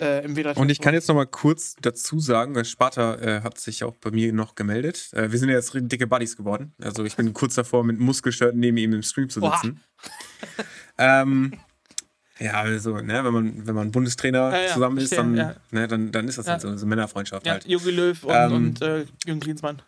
[0.00, 3.40] Äh, Im W3 Und ich kann jetzt noch mal kurz dazu sagen, weil Sparta äh,
[3.42, 5.10] hat sich auch bei mir noch gemeldet.
[5.12, 6.74] Äh, wir sind ja jetzt dicke Buddies geworden.
[6.80, 9.80] Also ich bin kurz davor, mit Muskelshirten neben ihm im Stream zu sitzen.
[10.98, 11.52] ähm,
[12.38, 15.54] ja, also, ne, wenn man, wenn man Bundestrainer Ja, ja, zusammen ist, dann, ja.
[15.70, 17.68] ne, dann, dann ist das halt so, so Männerfreundschaft Ja, halt.
[17.68, 19.82] Jogi Löw und, Ähm, und äh, Jürgen Klinsmann.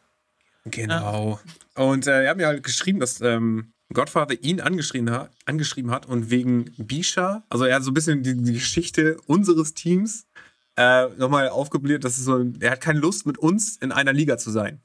[0.64, 1.40] Genau.
[1.74, 6.06] Und äh, er hat mir halt geschrieben, dass ähm, Godfather ihn angeschrieben hat, angeschrieben hat
[6.06, 10.26] und wegen Bisha, also er hat so ein bisschen die, die Geschichte unseres Teams
[10.76, 14.38] äh, nochmal aufgebläht, dass es so, er hat keine Lust, mit uns in einer Liga
[14.38, 14.80] zu sein.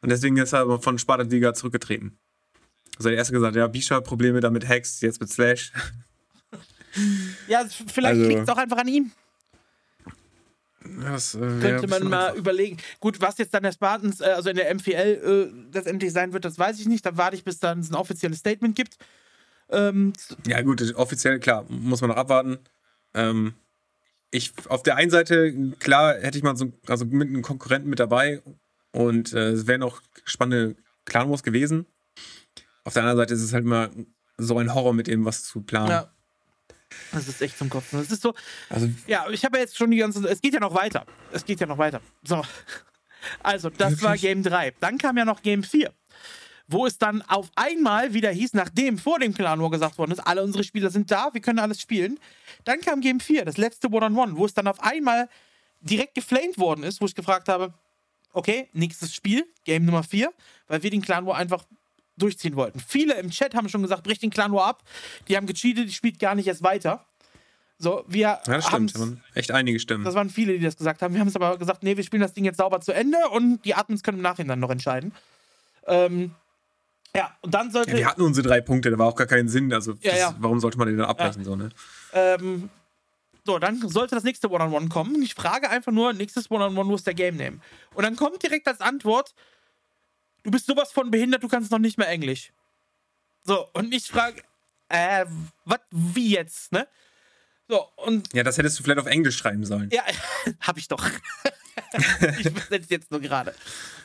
[0.00, 2.18] Und deswegen ist er aber von Spartan Liga zurückgetreten.
[2.96, 5.72] Also er hat erst gesagt, ja, Bisha Probleme damit Hacks, jetzt mit Slash.
[7.48, 9.10] Ja, vielleicht Also- liegt es auch einfach an ihm.
[10.84, 12.76] Das, äh, Könnte man mal überlegen.
[13.00, 16.44] Gut, was jetzt dann der Spartans, äh, also in der MPL äh, letztendlich sein wird,
[16.44, 17.04] das weiß ich nicht.
[17.06, 18.96] Da warte ich, bis dann es ein offizielles Statement gibt.
[19.70, 20.12] Ähm,
[20.46, 22.58] Ja, gut, offiziell, klar, muss man noch abwarten.
[23.14, 23.54] Ähm,
[24.30, 28.00] ich, auf der einen Seite, klar, hätte ich mal so also mit einem Konkurrenten mit
[28.00, 28.42] dabei
[28.92, 31.86] und äh, es wären auch spannende Clan-Wars gewesen.
[32.84, 33.90] Auf der anderen Seite ist es halt immer
[34.36, 35.90] so ein Horror, mit dem was zu planen.
[35.90, 36.10] ja.
[37.12, 37.98] Das ist echt zum Kotzen.
[37.98, 38.34] Das ist so,
[38.68, 41.06] Also, ja, ich habe ja jetzt schon die ganze, es geht ja noch weiter.
[41.32, 42.00] Es geht ja noch weiter.
[42.22, 42.42] So.
[43.42, 44.22] Also, das war Wirklich?
[44.22, 44.74] Game 3.
[44.80, 45.92] Dann kam ja noch Game 4.
[46.66, 50.20] Wo es dann auf einmal wieder hieß, nachdem vor dem Clan War gesagt worden ist,
[50.20, 52.18] alle unsere Spieler sind da, wir können alles spielen.
[52.64, 55.28] Dann kam Game 4, das letzte One-on-One, wo es dann auf einmal
[55.80, 57.74] direkt geflamed worden ist, wo ich gefragt habe,
[58.32, 60.32] okay, nächstes Spiel, Game Nummer 4,
[60.68, 61.64] weil wir den Clan War einfach
[62.16, 62.80] durchziehen wollten.
[62.80, 64.82] Viele im Chat haben schon gesagt, bricht den Clan War ab.
[65.28, 67.04] Die haben gecheatet, die spielt gar nicht erst weiter.
[67.78, 69.00] So, wir ja, das haben stimmt.
[69.00, 70.04] Waren echt einige Stimmen.
[70.04, 71.12] das waren viele, die das gesagt haben.
[71.12, 73.64] Wir haben es aber gesagt, nee, wir spielen das Ding jetzt sauber zu Ende und
[73.64, 75.12] die Admins können im Nachhinein noch entscheiden.
[75.86, 76.30] Ähm,
[77.16, 77.90] ja, und dann sollte.
[77.92, 79.72] Ja, wir hatten unsere drei Punkte, da war auch gar keinen Sinn.
[79.72, 80.34] Also, Ja, das, ja.
[80.38, 81.44] warum sollte man den dann abbrechen?
[81.44, 81.70] So, ne?
[82.12, 82.70] Ähm,
[83.44, 85.20] so, dann sollte das nächste One-on-One kommen.
[85.22, 87.58] Ich frage einfach nur, nächstes One-on-One, wo ist der Game Name?
[87.92, 89.34] Und dann kommt direkt als Antwort,
[90.44, 92.52] du bist sowas von behindert, du kannst noch nicht mehr Englisch.
[93.42, 94.42] So, und ich frage,
[94.88, 95.26] äh,
[95.64, 96.86] was, wie jetzt, ne?
[97.68, 99.90] So, und Ja, das hättest du vielleicht auf Englisch schreiben sollen.
[99.90, 100.04] Ja,
[100.60, 101.04] hab ich doch.
[102.38, 103.54] ich übersetze jetzt nur gerade.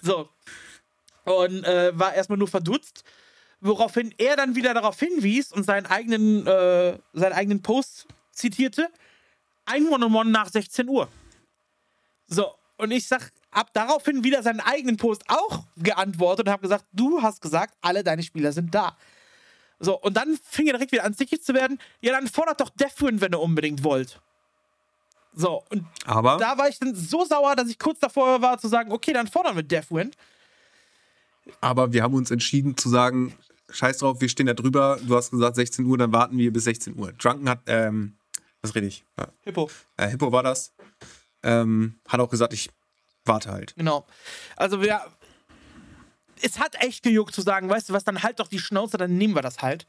[0.01, 0.29] So.
[1.25, 3.03] Und äh, war erstmal nur verdutzt,
[3.59, 8.89] woraufhin er dann wieder darauf hinwies und seinen eigenen, äh, seinen eigenen Post zitierte:
[9.65, 11.09] ein One-on-One nach 16 Uhr.
[12.27, 16.85] So, und ich sag, hab daraufhin wieder seinen eigenen Post auch geantwortet und habe gesagt:
[16.93, 18.95] Du hast gesagt, alle deine Spieler sind da.
[19.79, 21.79] So, und dann fing er direkt wieder an, sickig zu werden.
[22.01, 24.19] Ja, dann fordert doch Deathwind, wenn ihr unbedingt wollt.
[25.33, 28.67] So, und Aber da war ich dann so sauer, dass ich kurz davor war zu
[28.67, 30.17] sagen, okay, dann fordern wir Deathwind.
[31.61, 33.33] Aber wir haben uns entschieden zu sagen,
[33.69, 34.99] scheiß drauf, wir stehen da drüber.
[35.01, 37.13] Du hast gesagt 16 Uhr, dann warten wir bis 16 Uhr.
[37.13, 38.15] Drunken hat, ähm,
[38.61, 39.05] was rede ich?
[39.43, 40.73] Hippo, Äh, Hippo war das.
[41.43, 42.69] Ähm, hat auch gesagt, ich
[43.29, 43.73] warte halt.
[43.77, 44.05] genau.
[44.57, 44.99] Also wir.
[46.41, 49.17] Es hat echt gejuckt zu sagen, weißt du was, dann halt doch die Schnauze, dann
[49.17, 49.85] nehmen wir das halt.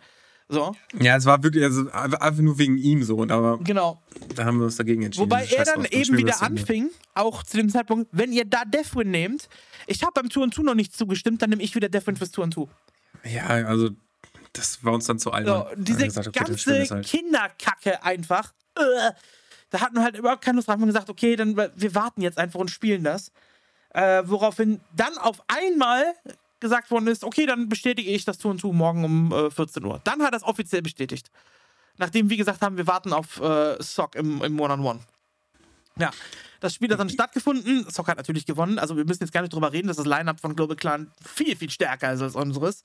[0.53, 3.23] So, Ja, es war wirklich also, einfach nur wegen ihm so.
[3.23, 4.03] Aber genau.
[4.35, 5.31] da haben wir uns dagegen entschieden.
[5.31, 9.49] Wobei er dann eben wieder anfing, auch zu dem Zeitpunkt, wenn ihr da Deathwind nehmt,
[9.87, 12.33] ich habe beim Tour und Two noch nicht zugestimmt, dann nehme ich wieder Deathwind fürs
[12.33, 12.69] Tour und Two.
[13.23, 13.91] Ja, also,
[14.53, 15.67] das war uns dann zu albern.
[15.77, 17.07] So, diese gesagt, okay, ganze halt.
[17.07, 18.53] Kinderkacke einfach.
[18.77, 19.13] Äh,
[19.71, 20.75] da hatten wir halt überhaupt keine Lust drauf.
[20.75, 23.33] Haben gesagt, okay, dann wir warten jetzt einfach und spielen das.
[23.91, 26.15] Äh, woraufhin dann auf einmal
[26.61, 29.85] gesagt worden ist, okay, dann bestätige ich das Tour und Tour morgen um äh, 14
[29.85, 30.01] Uhr.
[30.05, 31.31] Dann hat er es offiziell bestätigt.
[31.97, 35.01] Nachdem wir gesagt haben, wir warten auf äh, Sock im, im One-on-One.
[35.97, 36.11] Ja,
[36.61, 37.89] das Spiel hat dann stattgefunden.
[37.91, 38.79] Sock hat natürlich gewonnen.
[38.79, 41.57] Also wir müssen jetzt gar nicht drüber reden, dass das Line-Up von Global Clan viel,
[41.57, 42.83] viel stärker ist als unseres.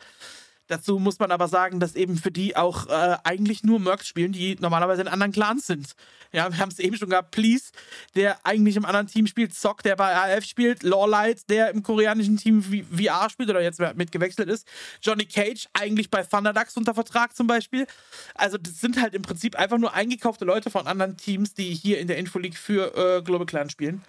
[0.67, 4.31] Dazu muss man aber sagen, dass eben für die auch äh, eigentlich nur Mercs spielen,
[4.31, 5.93] die normalerweise in anderen Clans sind.
[6.31, 7.31] Ja, wir haben es eben schon gehabt.
[7.31, 7.71] Please,
[8.15, 12.37] der eigentlich im anderen Team spielt, Zock, der bei AF spielt, Lawlight, der im koreanischen
[12.37, 14.67] Team VR spielt oder jetzt mitgewechselt ist,
[15.01, 17.85] Johnny Cage, eigentlich bei Thunderducks unter Vertrag zum Beispiel.
[18.33, 21.99] Also, das sind halt im Prinzip einfach nur eingekaufte Leute von anderen Teams, die hier
[21.99, 24.03] in der Infoleague für äh, Global Clan spielen.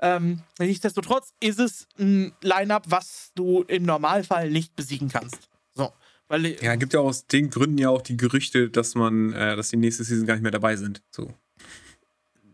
[0.00, 5.47] Ähm, nichtsdestotrotz ist es ein Line-Up, was du im Normalfall nicht besiegen kannst.
[5.78, 5.92] So.
[6.26, 9.70] Weil, Ja, gibt ja aus den Gründen ja auch die Gerüchte, dass man, äh, dass
[9.70, 11.02] die nächste Season gar nicht mehr dabei sind.
[11.10, 11.32] So.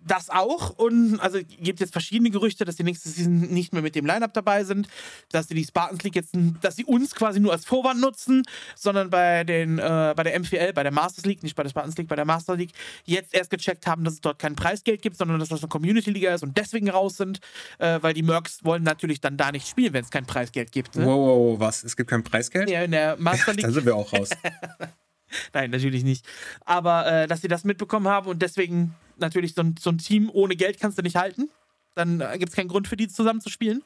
[0.07, 0.71] Das auch.
[0.71, 4.35] Und also gibt jetzt verschiedene Gerüchte, dass die nächste Season nicht mehr mit dem Lineup
[4.35, 4.89] dabei sind,
[5.31, 8.43] dass sie die Spartans League jetzt, dass sie uns quasi nur als Vorwand nutzen,
[8.77, 11.97] sondern bei den, äh, bei der MPL, bei der Masters League, nicht bei der Spartans
[11.97, 12.73] League, bei der Master League,
[13.05, 16.35] jetzt erst gecheckt haben, dass es dort kein Preisgeld gibt, sondern dass das eine Community-Liga
[16.35, 17.41] ist und deswegen raus sind,
[17.79, 20.97] äh, weil die Mercs wollen natürlich dann da nicht spielen, wenn es kein Preisgeld gibt.
[20.97, 21.07] Ne?
[21.07, 21.85] Wow, wow, wow, was?
[21.85, 22.69] Es gibt kein Preisgeld?
[22.69, 24.31] Ja, in der Master League Da sind wir auch raus.
[25.53, 26.27] Nein, natürlich nicht.
[26.65, 30.31] Aber äh, dass sie das mitbekommen haben und deswegen natürlich so ein, so ein Team
[30.33, 31.51] ohne Geld kannst du nicht halten.
[31.95, 33.83] Dann äh, gibt es keinen Grund für die zusammen zu spielen.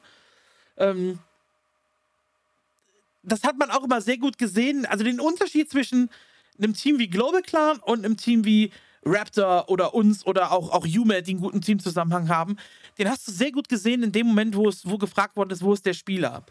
[0.77, 1.19] Ähm,
[3.23, 4.85] das hat man auch immer sehr gut gesehen.
[4.85, 6.09] Also den Unterschied zwischen
[6.57, 8.71] einem Team wie Global Clan und einem Team wie
[9.05, 12.57] Raptor oder uns oder auch, auch Yume, die einen guten Teamzusammenhang haben,
[12.97, 15.63] den hast du sehr gut gesehen in dem Moment, wo es wo gefragt worden ist,
[15.63, 16.43] wo ist der Spieler.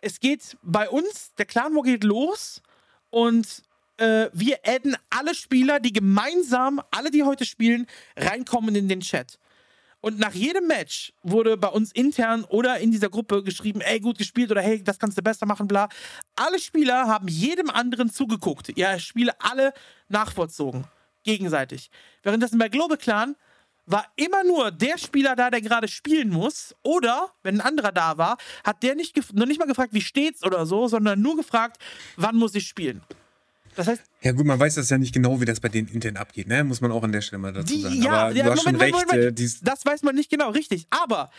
[0.00, 2.62] Es geht bei uns, der Clan War geht los
[3.10, 3.62] Und
[4.00, 7.86] äh, wir adden alle Spieler, die gemeinsam, alle, die heute spielen,
[8.16, 9.38] reinkommen in den Chat.
[10.00, 14.16] Und nach jedem Match wurde bei uns intern oder in dieser Gruppe geschrieben, ey, gut
[14.16, 15.90] gespielt oder hey, das kannst du besser machen, bla.
[16.36, 18.76] Alle Spieler haben jedem anderen zugeguckt.
[18.78, 19.74] Ja, Spiele alle
[20.08, 20.84] nachvollzogen.
[21.22, 21.90] Gegenseitig.
[22.22, 23.36] Währenddessen bei Global Clan
[23.84, 26.74] war immer nur der Spieler da, der gerade spielen muss.
[26.82, 30.42] Oder, wenn ein anderer da war, hat der nicht noch nicht mal gefragt, wie steht's
[30.42, 31.76] oder so, sondern nur gefragt,
[32.16, 33.02] wann muss ich spielen.
[33.80, 34.02] Das heißt.
[34.22, 36.62] Ja, gut, man weiß das ja nicht genau, wie das bei denen intern abgeht, ne?
[36.64, 38.02] Muss man auch an der Stelle mal dazu Die- sagen.
[38.02, 38.92] ja, Aber ja, du hast Moment, schon recht.
[38.92, 39.26] Moment, Moment.
[39.28, 40.86] äh, dies- Das weiß man nicht genau, richtig.
[40.90, 41.30] Aber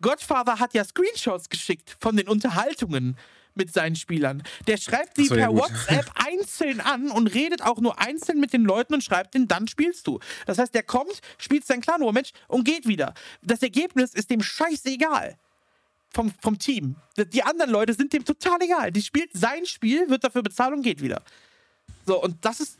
[0.00, 3.16] Godfather hat ja Screenshots geschickt von den Unterhaltungen
[3.54, 4.42] mit seinen Spielern.
[4.66, 5.60] Der schreibt die Ach so, ja, per gut.
[5.70, 9.68] WhatsApp einzeln an und redet auch nur einzeln mit den Leuten und schreibt den, dann
[9.68, 10.18] spielst du.
[10.46, 13.12] Das heißt, der kommt, spielt sein Clan-Match und geht wieder.
[13.42, 15.36] Das Ergebnis ist dem scheißegal.
[16.14, 16.96] Vom, vom Team.
[17.16, 18.92] Die anderen Leute sind dem total egal.
[18.92, 21.22] Die spielt sein Spiel, wird dafür bezahlt und geht wieder.
[22.06, 22.78] So, und das ist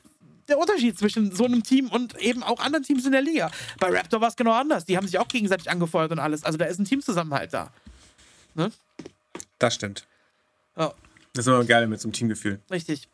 [0.48, 3.50] der Unterschied zwischen so einem Team und eben auch anderen Teams in der Liga.
[3.78, 4.84] Bei Raptor war es genau anders.
[4.84, 6.42] Die haben sich auch gegenseitig angefeuert und alles.
[6.44, 7.70] Also da ist ein Teamzusammenhalt da.
[9.58, 10.06] Das stimmt.
[10.76, 10.92] Ja,
[11.34, 12.60] Das ist immer geil mit so einem Teamgefühl.
[12.70, 13.08] richtig.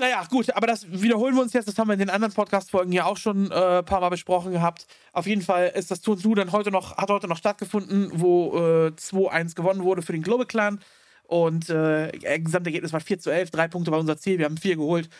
[0.00, 1.66] Naja, gut, aber das wiederholen wir uns jetzt.
[1.66, 4.52] Das haben wir in den anderen Podcast-Folgen ja auch schon äh, ein paar Mal besprochen
[4.52, 4.86] gehabt.
[5.12, 8.56] Auf jeden Fall ist das Tour Du dann heute noch, hat heute noch stattgefunden, wo
[8.56, 10.78] äh, 2-1 gewonnen wurde für den Global Clan.
[11.28, 13.50] Und äh, Gesamtergebnis war 4 zu 11.
[13.50, 14.38] Drei Punkte war unser Ziel.
[14.38, 15.10] Wir haben vier geholt.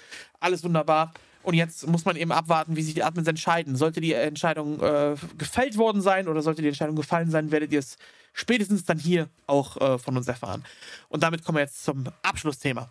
[0.40, 1.12] Alles wunderbar.
[1.42, 3.76] Und jetzt muss man eben abwarten, wie sich die Admins entscheiden.
[3.76, 7.78] Sollte die Entscheidung äh, gefällt worden sein oder sollte die Entscheidung gefallen sein, werdet ihr
[7.80, 7.98] es
[8.32, 10.64] spätestens dann hier auch äh, von uns erfahren.
[11.10, 12.90] Und damit kommen wir jetzt zum Abschlussthema.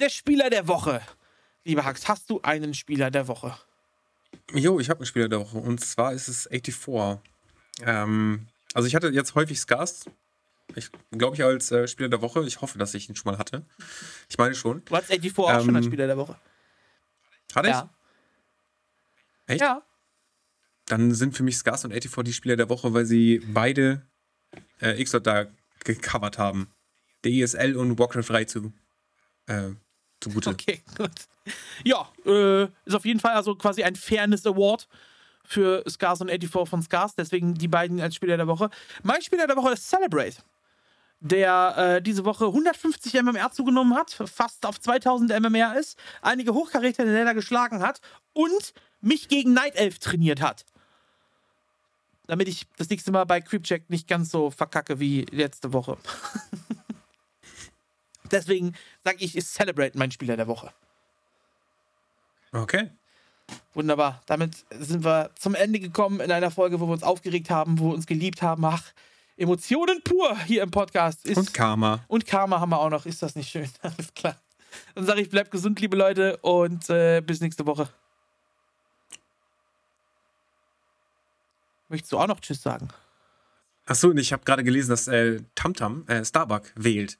[0.00, 1.00] Der Spieler der Woche.
[1.62, 3.56] Lieber Hax, hast du einen Spieler der Woche?
[4.52, 7.20] Jo, ich habe einen Spieler der Woche und zwar ist es 84.
[7.84, 10.04] Ähm, also ich hatte jetzt häufig Scars.
[10.74, 12.44] Ich glaube ich als äh, Spieler der Woche.
[12.44, 13.64] Ich hoffe, dass ich ihn schon mal hatte.
[14.28, 14.84] Ich meine schon.
[14.84, 16.36] Du hattest 84 auch schon als Ähm, Spieler der Woche.
[17.54, 17.74] Hatte ich?
[17.74, 17.90] Ja.
[19.46, 19.60] Echt?
[19.60, 19.82] Ja.
[20.86, 24.02] Dann sind für mich Scars und 84 die Spieler der Woche, weil sie beide
[24.80, 25.46] äh, x da
[25.84, 26.68] gecovert haben.
[27.24, 28.72] DSL und Warcraft 3 zu,
[29.46, 29.70] äh,
[30.20, 30.50] zugute.
[30.50, 31.10] Okay, gut.
[31.84, 34.88] Ja, äh, ist auf jeden Fall also quasi ein Fairness Award
[35.44, 37.14] für Scars und 84 von Scars.
[37.14, 38.70] Deswegen die beiden als Spieler der Woche.
[39.02, 40.36] Mein Spieler der Woche ist Celebrate,
[41.20, 47.04] der äh, diese Woche 150 MMR zugenommen hat, fast auf 2000 MMR ist, einige Hochkaräter
[47.04, 48.00] in der geschlagen hat
[48.32, 50.64] und mich gegen Night Elf trainiert hat.
[52.26, 55.98] Damit ich das nächste Mal bei Creepcheck nicht ganz so verkacke wie letzte Woche.
[58.30, 60.72] Deswegen sage ich, ist Celebrate mein Spieler der Woche.
[62.52, 62.90] Okay.
[63.74, 64.22] Wunderbar.
[64.26, 67.88] Damit sind wir zum Ende gekommen in einer Folge, wo wir uns aufgeregt haben, wo
[67.88, 68.64] wir uns geliebt haben.
[68.64, 68.82] Ach,
[69.36, 71.26] Emotionen pur hier im Podcast.
[71.26, 72.04] Ist, Und Karma.
[72.06, 73.04] und Karma haben wir auch noch.
[73.04, 73.68] Ist das nicht schön?
[73.82, 74.36] Alles klar.
[74.94, 77.88] Dann sage ich, bleibt gesund, liebe Leute, und äh, bis nächste Woche.
[81.88, 82.88] Möchtest du auch noch Tschüss sagen?
[83.86, 87.18] Achso, und ich habe gerade gelesen, dass äh, Tamtam äh, Starbuck wählt.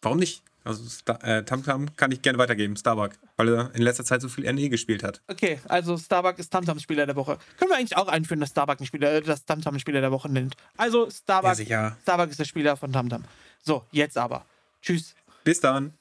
[0.00, 0.42] Warum nicht?
[0.64, 0.82] Also
[1.22, 4.68] äh, Tamtam kann ich gerne weitergeben, Starbuck, weil er in letzter Zeit so viel NE
[4.68, 5.20] gespielt hat.
[5.28, 7.38] Okay, also Starbuck ist Tamtams Spieler der Woche.
[7.58, 10.28] Können wir eigentlich auch einführen, dass Starbuck ein Spieler, äh, dass Tamtam Spieler der Woche
[10.28, 10.56] nennt.
[10.76, 11.96] Also Starbuck, Ja.
[12.02, 13.24] Starbuck ist der Spieler von Tamtam.
[13.62, 14.44] So, jetzt aber.
[14.80, 15.14] Tschüss.
[15.44, 15.94] Bis dann.